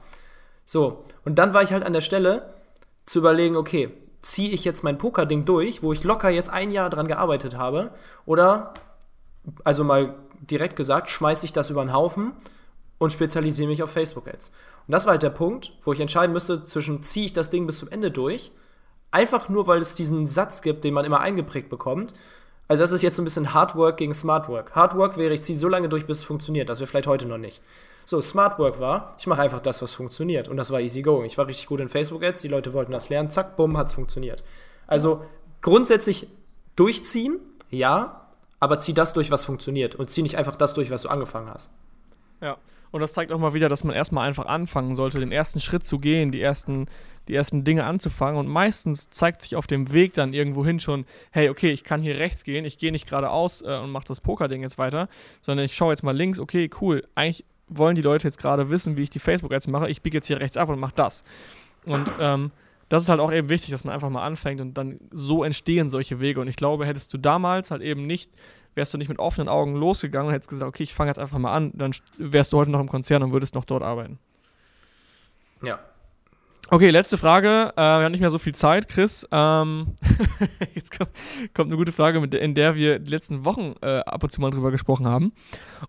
So, 0.63 1.03
und 1.26 1.39
dann 1.39 1.55
war 1.55 1.63
ich 1.63 1.72
halt 1.72 1.84
an 1.84 1.93
der 1.93 2.01
Stelle 2.01 2.53
zu 3.07 3.17
überlegen, 3.17 3.55
okay, 3.55 3.91
ziehe 4.22 4.51
ich 4.51 4.63
jetzt 4.63 4.84
mein 4.84 4.99
Poker-Ding 4.99 5.45
durch, 5.45 5.82
wo 5.82 5.91
ich 5.91 6.03
locker 6.03 6.30
jetzt 6.30 6.51
ein 6.51 6.69
Jahr 6.69 6.91
dran 6.91 7.07
gearbeitet 7.07 7.57
habe, 7.57 7.91
oder, 8.28 8.76
also 9.63 9.84
mal 9.84 10.13
direkt 10.41 10.75
gesagt, 10.75 11.09
schmeiße 11.09 11.45
ich 11.45 11.53
das 11.53 11.69
über 11.69 11.83
den 11.83 11.93
Haufen 11.93 12.33
und 12.97 13.11
spezialisiere 13.11 13.67
mich 13.67 13.83
auf 13.83 13.91
Facebook-Ads. 13.91 14.51
Und 14.87 14.91
das 14.91 15.05
war 15.05 15.11
halt 15.11 15.23
der 15.23 15.29
Punkt, 15.29 15.73
wo 15.83 15.93
ich 15.93 15.99
entscheiden 15.99 16.33
müsste 16.33 16.61
zwischen, 16.61 17.03
ziehe 17.03 17.25
ich 17.25 17.33
das 17.33 17.49
Ding 17.49 17.65
bis 17.65 17.79
zum 17.79 17.89
Ende 17.89 18.11
durch, 18.11 18.51
einfach 19.11 19.49
nur, 19.49 19.67
weil 19.67 19.79
es 19.79 19.95
diesen 19.95 20.25
Satz 20.25 20.61
gibt, 20.61 20.83
den 20.83 20.93
man 20.93 21.05
immer 21.05 21.19
eingeprägt 21.19 21.69
bekommt. 21.69 22.13
Also 22.67 22.83
das 22.83 22.91
ist 22.91 23.01
jetzt 23.01 23.15
so 23.15 23.21
ein 23.21 23.25
bisschen 23.25 23.53
Hard 23.53 23.75
Work 23.75 23.97
gegen 23.97 24.13
Smart 24.13 24.47
Work. 24.47 24.75
Hard 24.75 24.95
Work 24.95 25.17
wäre, 25.17 25.33
ich 25.33 25.41
ziehe 25.41 25.57
so 25.57 25.67
lange 25.67 25.89
durch, 25.89 26.05
bis 26.05 26.19
es 26.19 26.23
funktioniert. 26.23 26.69
Das 26.69 26.79
wäre 26.79 26.87
vielleicht 26.87 27.07
heute 27.07 27.25
noch 27.25 27.37
nicht. 27.37 27.61
So, 28.05 28.19
Smart 28.21 28.59
Work 28.59 28.79
war, 28.79 29.15
ich 29.19 29.27
mache 29.27 29.41
einfach 29.41 29.61
das, 29.61 29.81
was 29.81 29.93
funktioniert. 29.93 30.47
Und 30.47 30.57
das 30.57 30.71
war 30.71 30.79
easy 30.79 31.01
going. 31.01 31.25
Ich 31.25 31.37
war 31.37 31.47
richtig 31.47 31.67
gut 31.67 31.79
in 31.79 31.89
Facebook-Ads, 31.89 32.41
die 32.41 32.47
Leute 32.47 32.73
wollten 32.73 32.91
das 32.91 33.09
lernen, 33.09 33.29
zack, 33.29 33.57
bumm, 33.57 33.77
hat 33.77 33.87
es 33.87 33.93
funktioniert. 33.93 34.43
Also 34.87 35.23
grundsätzlich 35.61 36.27
durchziehen, 36.75 37.39
ja, 37.69 38.20
aber 38.62 38.80
zieh 38.80 38.93
das 38.93 39.12
durch, 39.12 39.32
was 39.32 39.43
funktioniert. 39.43 39.95
Und 39.95 40.09
zieh 40.09 40.22
nicht 40.22 40.38
einfach 40.38 40.55
das 40.55 40.74
durch, 40.74 40.91
was 40.91 41.01
du 41.01 41.09
angefangen 41.09 41.49
hast. 41.49 41.70
Ja. 42.41 42.57
Und 42.91 42.99
das 42.99 43.14
zeigt 43.14 43.32
auch 43.32 43.39
mal 43.39 43.53
wieder, 43.53 43.70
dass 43.70 43.86
man 43.86 43.95
erstmal 43.95 44.28
einfach 44.28 44.45
anfangen 44.45 44.95
sollte, 44.95 45.20
den 45.20 45.32
ersten 45.32 45.62
Schritt 45.62 45.86
zu 45.86 45.97
gehen, 45.97 46.32
die 46.32 46.41
ersten, 46.41 46.88
die 47.28 47.34
ersten 47.34 47.64
Dinge 47.64 47.86
anzufangen. 47.86 48.38
Und 48.38 48.47
meistens 48.47 49.09
zeigt 49.09 49.41
sich 49.41 49.55
auf 49.55 49.66
dem 49.66 49.93
Weg 49.93 50.14
dann 50.14 50.34
irgendwohin 50.34 50.80
schon, 50.80 51.05
hey, 51.32 51.49
okay, 51.49 51.72
ich 51.72 51.84
kann 51.84 52.01
hier 52.01 52.18
rechts 52.18 52.43
gehen, 52.43 52.66
ich 52.66 52.78
gehe 52.78 52.91
nicht 52.91 53.07
geradeaus 53.07 53.62
äh, 53.62 53.78
und 53.78 53.91
mache 53.91 54.05
das 54.07 54.20
Poker-Ding 54.20 54.62
jetzt 54.62 54.78
weiter, 54.78 55.07
sondern 55.41 55.66
ich 55.66 55.74
schaue 55.74 55.93
jetzt 55.93 56.03
mal 56.03 56.16
links, 56.16 56.38
okay, 56.38 56.70
cool. 56.82 57.07
Eigentlich 57.16 57.45
wollen 57.68 57.95
die 57.95 58.01
Leute 58.01 58.28
jetzt 58.28 58.38
gerade 58.38 58.70
wissen, 58.70 58.97
wie 58.97 59.03
ich 59.03 59.09
die 59.09 59.20
Facebook-Ads 59.20 59.68
mache. 59.68 59.89
Ich 59.89 60.01
biege 60.01 60.18
jetzt 60.18 60.28
hier 60.28 60.41
rechts 60.41 60.57
ab 60.57 60.68
und 60.68 60.78
mache 60.78 60.93
das. 60.95 61.24
Und 61.86 62.12
ähm, 62.20 62.51
das 62.91 63.03
ist 63.03 63.09
halt 63.09 63.21
auch 63.21 63.31
eben 63.31 63.47
wichtig, 63.47 63.71
dass 63.71 63.85
man 63.85 63.93
einfach 63.93 64.09
mal 64.09 64.25
anfängt 64.25 64.59
und 64.59 64.73
dann 64.73 64.99
so 65.11 65.45
entstehen 65.45 65.89
solche 65.89 66.19
Wege. 66.19 66.41
Und 66.41 66.49
ich 66.49 66.57
glaube, 66.57 66.85
hättest 66.85 67.13
du 67.13 67.17
damals 67.17 67.71
halt 67.71 67.81
eben 67.81 68.05
nicht, 68.05 68.31
wärst 68.75 68.93
du 68.93 68.97
nicht 68.97 69.07
mit 69.07 69.17
offenen 69.17 69.47
Augen 69.47 69.75
losgegangen 69.75 70.27
und 70.27 70.33
hättest 70.33 70.49
gesagt, 70.49 70.67
okay, 70.67 70.83
ich 70.83 70.93
fange 70.93 71.09
jetzt 71.09 71.17
einfach 71.17 71.37
mal 71.37 71.53
an, 71.53 71.71
dann 71.73 71.93
wärst 72.17 72.51
du 72.51 72.57
heute 72.57 72.69
noch 72.69 72.81
im 72.81 72.89
Konzern 72.89 73.23
und 73.23 73.31
würdest 73.31 73.55
noch 73.55 73.63
dort 73.63 73.81
arbeiten. 73.81 74.19
Ja. 75.61 75.79
Okay, 76.69 76.89
letzte 76.89 77.17
Frage. 77.17 77.71
Äh, 77.77 77.81
wir 77.81 78.03
haben 78.03 78.11
nicht 78.11 78.19
mehr 78.19 78.29
so 78.29 78.39
viel 78.39 78.55
Zeit, 78.55 78.89
Chris. 78.89 79.25
Ähm, 79.31 79.95
jetzt 80.75 80.97
kommt, 80.97 81.11
kommt 81.53 81.69
eine 81.69 81.77
gute 81.77 81.93
Frage, 81.93 82.19
mit 82.19 82.33
in 82.33 82.55
der 82.55 82.75
wir 82.75 82.99
die 82.99 83.09
letzten 83.09 83.45
Wochen 83.45 83.73
äh, 83.81 83.99
ab 83.99 84.21
und 84.21 84.33
zu 84.33 84.41
mal 84.41 84.51
drüber 84.51 84.71
gesprochen 84.71 85.07
haben. 85.07 85.31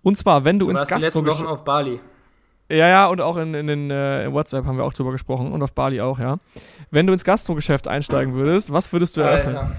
Und 0.02 0.18
zwar, 0.18 0.44
wenn 0.44 0.60
du, 0.60 0.66
Du 0.66 0.70
ins 0.70 0.80
warst 0.80 0.92
die 0.92 1.04
letzten 1.04 1.24
Gastro 1.24 1.44
Wochen 1.44 1.52
auf 1.52 1.64
Bali. 1.64 1.98
Ja, 2.72 2.88
ja, 2.88 3.06
und 3.06 3.20
auch 3.20 3.36
in, 3.36 3.52
in, 3.54 3.68
in 3.68 3.90
äh, 3.90 4.32
WhatsApp 4.32 4.64
haben 4.64 4.78
wir 4.78 4.84
auch 4.84 4.94
drüber 4.94 5.12
gesprochen 5.12 5.52
und 5.52 5.62
auf 5.62 5.72
Bali 5.72 6.00
auch, 6.00 6.18
ja. 6.18 6.38
Wenn 6.90 7.06
du 7.06 7.12
ins 7.12 7.22
Gastrogeschäft 7.24 7.86
einsteigen 7.86 8.34
würdest, 8.34 8.72
was 8.72 8.90
würdest 8.92 9.16
du 9.16 9.20
eröffnen? 9.20 9.56
Alter. 9.56 9.76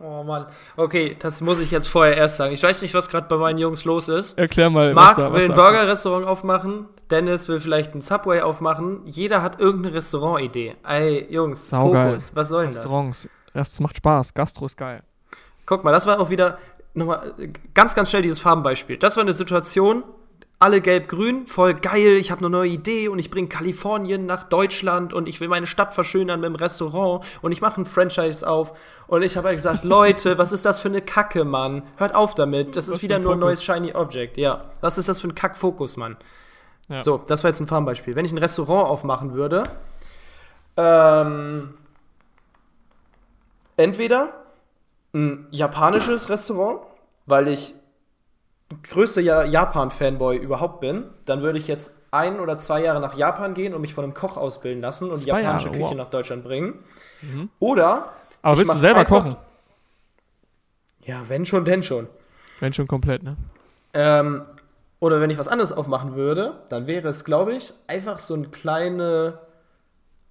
Oh 0.00 0.22
Mann. 0.22 0.46
Okay, 0.76 1.16
das 1.18 1.40
muss 1.40 1.60
ich 1.60 1.70
jetzt 1.70 1.86
vorher 1.86 2.16
erst 2.16 2.36
sagen. 2.36 2.52
Ich 2.52 2.62
weiß 2.62 2.82
nicht, 2.82 2.92
was 2.94 3.08
gerade 3.08 3.26
bei 3.26 3.36
meinen 3.36 3.58
Jungs 3.58 3.84
los 3.84 4.08
ist. 4.08 4.36
Erklär 4.36 4.68
mal, 4.68 4.92
Marc 4.92 5.16
da- 5.16 5.32
will 5.32 5.44
ein 5.44 5.54
Burger-Restaurant 5.54 6.26
aufmachen. 6.26 6.86
Dennis 7.10 7.48
will 7.48 7.58
vielleicht 7.60 7.94
ein 7.94 8.00
Subway 8.02 8.42
aufmachen. 8.42 9.00
Jeder 9.06 9.40
hat 9.40 9.60
irgendeine 9.60 9.94
Restaurant-Idee. 9.94 10.74
Ey, 10.86 11.26
Jungs, 11.30 11.70
Saugeil. 11.70 12.08
Fokus. 12.08 12.32
Was 12.34 12.48
soll 12.48 12.64
denn 12.64 12.74
das? 12.74 12.84
Restaurants. 12.84 13.28
Das 13.54 13.80
macht 13.80 13.96
Spaß. 13.96 14.34
Gastro 14.34 14.66
ist 14.66 14.76
geil. 14.76 15.02
Guck 15.64 15.84
mal, 15.84 15.92
das 15.92 16.06
war 16.06 16.20
auch 16.20 16.28
wieder 16.28 16.58
nochmal 16.92 17.32
ganz, 17.72 17.94
ganz 17.94 18.10
schnell 18.10 18.22
dieses 18.22 18.40
Farbenbeispiel. 18.40 18.98
Das 18.98 19.16
war 19.16 19.22
eine 19.22 19.32
Situation, 19.32 20.02
alle 20.64 20.80
gelb-grün, 20.80 21.46
voll 21.46 21.74
geil, 21.74 22.16
ich 22.16 22.30
habe 22.30 22.38
eine 22.38 22.48
neue 22.48 22.70
Idee 22.70 23.08
und 23.08 23.18
ich 23.18 23.30
bringe 23.30 23.48
Kalifornien 23.48 24.24
nach 24.24 24.44
Deutschland 24.44 25.12
und 25.12 25.28
ich 25.28 25.38
will 25.42 25.48
meine 25.48 25.66
Stadt 25.66 25.92
verschönern 25.92 26.40
mit 26.40 26.48
dem 26.48 26.54
Restaurant 26.54 27.22
und 27.42 27.52
ich 27.52 27.60
mache 27.60 27.82
ein 27.82 27.84
Franchise 27.84 28.48
auf 28.48 28.72
und 29.06 29.22
ich 29.22 29.36
habe 29.36 29.48
halt 29.48 29.58
gesagt, 29.58 29.84
Leute, 29.84 30.38
was 30.38 30.52
ist 30.52 30.64
das 30.64 30.80
für 30.80 30.88
eine 30.88 31.02
Kacke, 31.02 31.44
Mann? 31.44 31.82
Hört 31.98 32.14
auf 32.14 32.34
damit, 32.34 32.76
das 32.76 32.88
Was 32.88 32.96
ist 32.96 33.02
wieder 33.02 33.16
ein 33.16 33.22
nur 33.22 33.34
ein 33.34 33.40
neues 33.40 33.62
Shiny 33.62 33.92
Object, 33.92 34.38
ja. 34.38 34.64
Was 34.80 34.96
ist 34.96 35.06
das 35.06 35.20
für 35.20 35.28
ein 35.28 35.34
Kackfokus, 35.34 35.98
Mann? 35.98 36.16
Ja. 36.88 37.02
So, 37.02 37.18
das 37.18 37.44
war 37.44 37.50
jetzt 37.50 37.60
ein 37.60 37.66
Farbenbeispiel. 37.66 38.16
Wenn 38.16 38.24
ich 38.24 38.32
ein 38.32 38.38
Restaurant 38.38 38.88
aufmachen 38.88 39.34
würde, 39.34 39.64
ähm, 40.78 41.74
entweder 43.76 44.32
ein 45.12 45.46
japanisches 45.50 46.30
Restaurant, 46.30 46.80
weil 47.26 47.48
ich 47.48 47.74
größter 48.82 49.20
ja 49.20 49.44
Japan-Fanboy 49.44 50.36
überhaupt 50.36 50.80
bin, 50.80 51.04
dann 51.26 51.42
würde 51.42 51.58
ich 51.58 51.68
jetzt 51.68 51.94
ein 52.10 52.40
oder 52.40 52.56
zwei 52.56 52.82
Jahre 52.82 53.00
nach 53.00 53.14
Japan 53.16 53.54
gehen 53.54 53.74
und 53.74 53.80
mich 53.80 53.94
von 53.94 54.04
einem 54.04 54.14
Koch 54.14 54.36
ausbilden 54.36 54.80
lassen 54.82 55.10
und 55.10 55.18
die 55.20 55.24
Zwei 55.30 55.42
japanische 55.42 55.66
Jahre, 55.66 55.78
Küche 55.78 55.90
wow. 55.90 55.96
nach 55.96 56.10
Deutschland 56.10 56.44
bringen. 56.44 56.78
Mhm. 57.22 57.48
Oder 57.58 58.10
Aber 58.42 58.58
willst 58.58 58.74
du 58.74 58.78
selber 58.78 59.00
einfach- 59.00 59.24
kochen? 59.24 59.36
ja, 61.02 61.28
wenn 61.28 61.44
schon, 61.44 61.64
denn 61.64 61.82
schon. 61.82 62.08
Wenn 62.60 62.72
schon 62.72 62.86
komplett, 62.86 63.22
ne? 63.22 63.36
Ähm, 63.94 64.42
oder 65.00 65.20
wenn 65.20 65.30
ich 65.30 65.38
was 65.38 65.48
anderes 65.48 65.72
aufmachen 65.72 66.14
würde, 66.14 66.62
dann 66.70 66.86
wäre 66.86 67.08
es, 67.08 67.24
glaube 67.24 67.54
ich, 67.54 67.72
einfach 67.86 68.20
so 68.20 68.34
ein 68.34 68.50
kleine, 68.50 69.38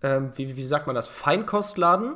ähm, 0.01 0.31
wie, 0.35 0.55
wie 0.55 0.63
sagt 0.65 0.87
man 0.87 0.95
das, 0.95 1.07
Feinkostladen, 1.07 2.15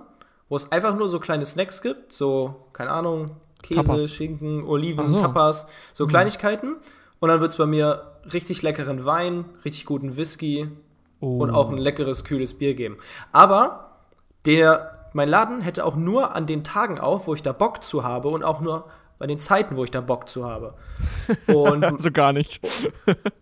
wo 0.49 0.55
es 0.55 0.71
einfach 0.71 0.95
nur 0.95 1.07
so 1.09 1.19
kleine 1.19 1.45
Snacks 1.45 1.81
gibt, 1.81 2.13
so, 2.13 2.67
keine 2.73 2.89
Ahnung, 2.91 3.27
Käse, 3.63 3.81
Tapas. 3.81 4.11
Schinken, 4.13 4.63
Oliven, 4.63 5.07
so. 5.07 5.17
Tapas, 5.17 5.67
so 5.93 6.05
Mhm. 6.05 6.09
Kleinigkeiten. 6.09 6.75
Und 7.19 7.29
dann 7.29 7.39
wird 7.41 7.51
es 7.51 7.57
bei 7.57 7.65
mir 7.65 8.11
richtig 8.31 8.61
leckeren 8.61 9.03
Wein, 9.05 9.45
richtig 9.65 9.85
guten 9.85 10.17
Whisky 10.17 10.69
Oh. 11.19 11.39
und 11.39 11.49
auch 11.49 11.71
ein 11.71 11.77
leckeres, 11.79 12.23
kühles 12.23 12.53
Bier 12.59 12.75
geben. 12.75 12.97
Aber 13.31 13.95
der, 14.45 15.09
mein 15.13 15.27
Laden 15.29 15.61
hätte 15.61 15.83
auch 15.83 15.95
nur 15.95 16.35
an 16.35 16.45
den 16.45 16.63
Tagen 16.63 16.99
auf, 16.99 17.25
wo 17.25 17.33
ich 17.33 17.41
da 17.41 17.53
Bock 17.53 17.81
zu 17.83 18.03
habe 18.03 18.27
und 18.27 18.43
auch 18.43 18.61
nur 18.61 18.85
bei 19.17 19.25
den 19.25 19.39
Zeiten, 19.39 19.77
wo 19.77 19.83
ich 19.83 19.89
da 19.89 19.99
Bock 20.01 20.29
zu 20.29 20.45
habe. 20.47 20.75
Und 21.47 21.83
Also 21.83 22.11
gar 22.11 22.33
nicht. 22.33 22.61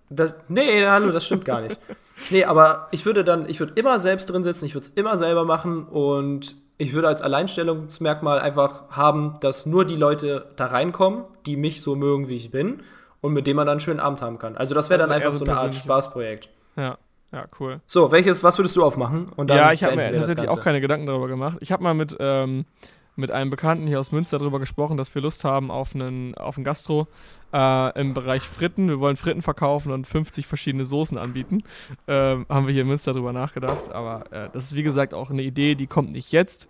das, 0.10 0.36
nee, 0.48 0.86
hallo, 0.88 1.12
das 1.12 1.26
stimmt 1.26 1.44
gar 1.44 1.60
nicht. 1.62 1.78
Nee, 2.30 2.44
aber 2.46 2.88
ich 2.92 3.06
würde 3.06 3.24
dann, 3.24 3.48
ich 3.50 3.60
würde 3.60 3.74
immer 3.76 4.00
selbst 4.00 4.26
drin 4.28 4.44
sitzen, 4.44 4.66
ich 4.66 4.76
würde 4.76 4.88
es 4.88 4.94
immer 4.94 5.18
selber 5.18 5.46
machen 5.46 5.84
und 5.86 6.56
ich 6.78 6.94
würde 6.94 7.08
als 7.08 7.22
Alleinstellungsmerkmal 7.22 8.40
einfach 8.40 8.90
haben, 8.90 9.36
dass 9.42 9.66
nur 9.66 9.86
die 9.86 9.96
Leute 9.96 10.48
da 10.56 10.68
reinkommen, 10.68 11.24
die 11.46 11.56
mich 11.56 11.82
so 11.82 11.96
mögen, 11.96 12.28
wie 12.28 12.36
ich 12.36 12.52
bin 12.52 12.82
und 13.22 13.34
mit 13.34 13.48
denen 13.48 13.56
man 13.58 13.66
dann 13.66 13.74
einen 13.74 13.80
schönen 13.80 14.00
Abend 14.00 14.22
haben 14.22 14.40
kann. 14.40 14.58
Also 14.58 14.76
das 14.76 14.90
wäre 14.90 15.02
Also 15.02 15.14
dann 15.14 15.22
einfach 15.22 15.34
so 15.34 15.46
eine 15.46 15.58
Art. 15.58 15.74
Spaßprojekt. 15.76 16.50
Ja, 16.76 16.98
ja, 17.32 17.46
cool. 17.60 17.80
So, 17.86 18.12
welches, 18.12 18.44
was 18.44 18.58
würdest 18.58 18.76
du 18.76 18.84
aufmachen? 18.84 19.28
Ja, 19.48 19.72
ich 19.72 19.84
habe 19.84 19.96
mir 19.96 20.12
tatsächlich 20.12 20.50
auch 20.50 20.62
keine 20.62 20.82
Gedanken 20.82 21.06
darüber 21.06 21.28
gemacht. 21.28 21.58
Ich 21.62 21.72
habe 21.72 21.84
mal 21.84 21.94
mit, 21.94 22.16
ähm, 22.20 22.66
mit 23.16 23.32
einem 23.32 23.50
Bekannten 23.50 23.88
hier 23.88 24.00
aus 24.00 24.12
Münster 24.12 24.38
darüber 24.38 24.60
gesprochen, 24.60 24.98
dass 24.98 25.14
wir 25.16 25.22
Lust 25.22 25.44
haben 25.44 25.72
auf 25.72 25.96
einen, 25.96 26.36
auf 26.36 26.58
ein 26.58 26.64
Gastro 26.64 27.08
äh, 27.54 28.00
im 28.00 28.14
Bereich 28.14 28.44
Fritten. 28.44 28.90
Wir 28.90 29.00
wollen 29.00 29.16
Fritten 29.16 29.42
verkaufen 29.42 29.92
und 29.92 30.06
50 30.06 30.48
verschiedene 30.48 30.86
Soßen 30.86 31.18
anbieten. 31.18 31.64
Ähm, 32.08 32.46
haben 32.50 32.68
wir 32.68 32.74
hier 32.74 32.82
in 32.82 32.88
Münster 32.88 33.14
darüber 33.14 33.34
nachgedacht. 33.34 33.92
Aber 33.92 34.32
äh, 34.32 34.50
das 34.52 34.66
ist 34.66 34.76
wie 34.76 34.84
gesagt 34.84 35.14
auch 35.14 35.30
eine 35.30 35.44
Idee, 35.44 35.76
die 35.76 35.88
kommt 35.88 36.12
nicht 36.12 36.32
jetzt. 36.32 36.68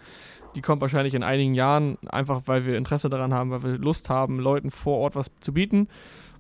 Die 0.56 0.62
kommt 0.62 0.82
wahrscheinlich 0.82 1.16
in 1.16 1.24
einigen 1.24 1.54
Jahren, 1.54 1.98
einfach 2.08 2.44
weil 2.46 2.66
wir 2.66 2.78
Interesse 2.78 3.10
daran 3.10 3.34
haben, 3.34 3.52
weil 3.52 3.64
wir 3.64 3.78
Lust 3.78 4.10
haben, 4.10 4.40
Leuten 4.40 4.72
vor 4.72 5.00
Ort 5.00 5.16
was 5.16 5.30
zu 5.42 5.54
bieten. 5.54 5.90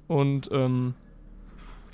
Und 0.08 0.50
ähm, 0.52 0.94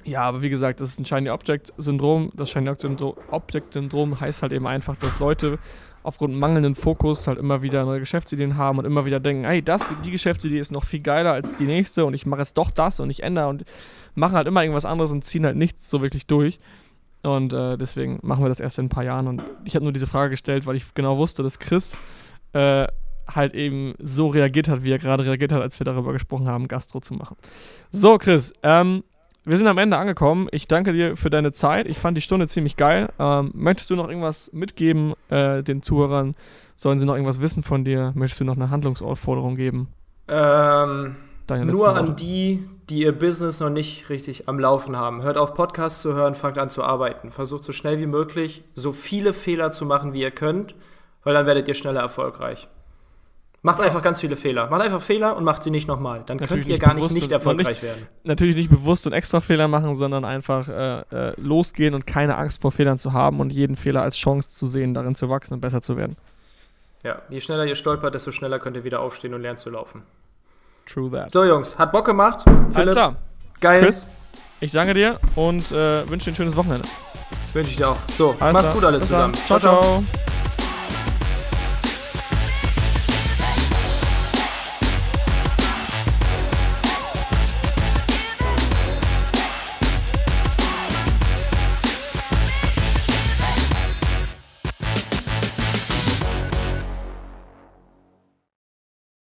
ja, 0.03 0.23
aber 0.23 0.41
wie 0.41 0.49
gesagt, 0.49 0.81
das 0.81 0.89
ist 0.89 0.99
ein 0.99 1.05
Shiny 1.05 1.29
Object 1.29 1.73
Syndrom. 1.77 2.31
Das 2.35 2.49
Shiny 2.49 2.69
Object 2.69 3.73
Syndrom 3.73 4.19
heißt 4.19 4.41
halt 4.41 4.51
eben 4.51 4.67
einfach, 4.67 4.95
dass 4.95 5.19
Leute 5.19 5.59
aufgrund 6.03 6.35
mangelnden 6.35 6.75
Fokus 6.75 7.27
halt 7.27 7.37
immer 7.37 7.61
wieder 7.61 7.85
neue 7.85 7.99
Geschäftsideen 7.99 8.57
haben 8.57 8.79
und 8.79 8.85
immer 8.85 9.05
wieder 9.05 9.19
denken, 9.19 9.45
hey, 9.45 9.61
das, 9.61 9.87
die 10.03 10.11
Geschäftsidee 10.11 10.59
ist 10.59 10.71
noch 10.71 10.83
viel 10.83 11.01
geiler 11.01 11.33
als 11.33 11.57
die 11.57 11.65
nächste 11.65 12.05
und 12.05 12.13
ich 12.13 12.25
mache 12.25 12.41
jetzt 12.41 12.57
doch 12.57 12.71
das 12.71 12.99
und 12.99 13.09
ich 13.09 13.23
ändere 13.23 13.47
und 13.47 13.65
machen 14.15 14.35
halt 14.35 14.47
immer 14.47 14.61
irgendwas 14.61 14.85
anderes 14.85 15.11
und 15.11 15.23
ziehen 15.23 15.45
halt 15.45 15.55
nichts 15.55 15.89
so 15.89 16.01
wirklich 16.01 16.25
durch. 16.25 16.59
Und 17.23 17.53
äh, 17.53 17.77
deswegen 17.77 18.19
machen 18.23 18.43
wir 18.43 18.49
das 18.49 18.59
erst 18.59 18.79
in 18.79 18.85
ein 18.85 18.89
paar 18.89 19.03
Jahren. 19.03 19.27
Und 19.27 19.43
ich 19.63 19.75
habe 19.75 19.85
nur 19.85 19.93
diese 19.93 20.07
Frage 20.07 20.31
gestellt, 20.31 20.65
weil 20.65 20.75
ich 20.75 20.93
genau 20.93 21.17
wusste, 21.17 21.43
dass 21.43 21.59
Chris 21.59 21.97
äh, 22.53 22.87
halt 23.27 23.53
eben 23.53 23.93
so 23.99 24.27
reagiert 24.27 24.67
hat, 24.67 24.83
wie 24.83 24.91
er 24.91 24.99
gerade 24.99 25.25
reagiert 25.25 25.51
hat, 25.51 25.61
als 25.61 25.79
wir 25.79 25.85
darüber 25.85 26.13
gesprochen 26.13 26.49
haben, 26.49 26.67
Gastro 26.67 26.99
zu 26.99 27.13
machen. 27.13 27.37
So, 27.91 28.17
Chris, 28.17 28.53
ähm, 28.63 29.03
wir 29.43 29.57
sind 29.57 29.67
am 29.67 29.77
Ende 29.77 29.97
angekommen. 29.97 30.47
Ich 30.51 30.67
danke 30.67 30.93
dir 30.93 31.17
für 31.17 31.29
deine 31.29 31.51
Zeit. 31.51 31.87
Ich 31.87 31.97
fand 31.97 32.15
die 32.15 32.21
Stunde 32.21 32.47
ziemlich 32.47 32.77
geil. 32.77 33.09
Ähm, 33.17 33.51
möchtest 33.53 33.89
du 33.89 33.95
noch 33.95 34.07
irgendwas 34.07 34.51
mitgeben 34.53 35.13
äh, 35.29 35.63
den 35.63 35.81
Zuhörern? 35.81 36.35
Sollen 36.75 36.99
sie 36.99 37.05
noch 37.05 37.15
irgendwas 37.15 37.41
wissen 37.41 37.63
von 37.63 37.83
dir? 37.83 38.11
Möchtest 38.15 38.41
du 38.41 38.45
noch 38.45 38.55
eine 38.55 38.69
Handlungsaufforderung 38.69 39.55
geben? 39.55 39.87
Ähm, 40.27 41.15
nur 41.49 41.95
an 41.95 42.15
die, 42.15 42.67
die 42.89 43.01
ihr 43.01 43.17
Business 43.17 43.59
noch 43.59 43.69
nicht 43.69 44.09
richtig 44.09 44.47
am 44.47 44.59
Laufen 44.59 44.95
haben. 44.95 45.23
Hört 45.23 45.37
auf, 45.37 45.53
Podcasts 45.53 46.01
zu 46.01 46.13
hören, 46.13 46.35
fangt 46.35 46.57
an 46.57 46.69
zu 46.69 46.83
arbeiten. 46.83 47.31
Versucht 47.31 47.63
so 47.63 47.71
schnell 47.71 47.99
wie 47.99 48.05
möglich 48.05 48.63
so 48.75 48.91
viele 48.93 49.33
Fehler 49.33 49.71
zu 49.71 49.85
machen, 49.85 50.13
wie 50.13 50.21
ihr 50.21 50.31
könnt, 50.31 50.75
weil 51.23 51.33
dann 51.33 51.47
werdet 51.47 51.67
ihr 51.67 51.73
schneller 51.73 52.01
erfolgreich. 52.01 52.67
Macht 53.63 53.79
einfach 53.79 54.01
ganz 54.01 54.19
viele 54.19 54.35
Fehler. 54.35 54.69
Macht 54.71 54.81
einfach 54.81 55.01
Fehler 55.01 55.37
und 55.37 55.43
macht 55.43 55.61
sie 55.61 55.69
nicht 55.69 55.87
nochmal. 55.87 56.23
Dann 56.25 56.37
Natürlich 56.37 56.65
könnt 56.65 56.73
ihr 56.73 56.79
gar 56.79 56.95
nicht 56.95 57.11
nicht 57.11 57.31
erfolgreich 57.31 57.67
nicht- 57.67 57.83
werden. 57.83 58.07
Natürlich 58.23 58.55
nicht 58.55 58.71
bewusst 58.71 59.05
und 59.05 59.13
extra 59.13 59.39
Fehler 59.39 59.67
machen, 59.67 59.93
sondern 59.93 60.25
einfach 60.25 60.67
äh, 60.67 61.01
äh, 61.11 61.33
losgehen 61.39 61.93
und 61.93 62.07
keine 62.07 62.37
Angst 62.37 62.59
vor 62.61 62.71
Fehlern 62.71 62.97
zu 62.97 63.13
haben 63.13 63.39
und 63.39 63.51
jeden 63.51 63.75
Fehler 63.75 64.01
als 64.01 64.17
Chance 64.17 64.49
zu 64.49 64.65
sehen, 64.65 64.95
darin 64.95 65.13
zu 65.13 65.29
wachsen 65.29 65.53
und 65.53 65.59
besser 65.61 65.81
zu 65.81 65.95
werden. 65.95 66.15
Ja, 67.03 67.21
je 67.29 67.39
schneller 67.39 67.65
ihr 67.65 67.75
stolpert, 67.75 68.15
desto 68.15 68.31
schneller 68.31 68.57
könnt 68.57 68.77
ihr 68.77 68.83
wieder 68.83 68.99
aufstehen 68.99 69.33
und 69.35 69.41
lernen 69.41 69.59
zu 69.59 69.69
laufen. 69.69 70.01
True 70.91 71.11
that. 71.11 71.31
So, 71.31 71.43
Jungs, 71.43 71.77
hat 71.77 71.91
Bock 71.91 72.05
gemacht. 72.05 72.43
Alles 72.73 72.93
klar. 72.93 73.15
Geil. 73.59 73.83
Chris, 73.83 74.07
ich 74.59 74.71
danke 74.71 74.95
dir 74.95 75.19
und 75.35 75.71
äh, 75.71 76.09
wünsche 76.09 76.25
dir 76.25 76.33
ein 76.33 76.35
schönes 76.35 76.55
Wochenende. 76.55 76.87
Wünsche 77.53 77.69
ich 77.71 77.77
dir 77.77 77.89
auch. 77.89 77.97
So, 78.17 78.35
Alles 78.39 78.53
macht's 78.53 78.61
klar. 78.69 78.73
gut 78.73 78.83
alle 78.85 78.97
Bis 78.97 79.07
zusammen. 79.07 79.33
dann. 79.47 79.59
ciao. 79.59 79.59
ciao. 79.59 80.03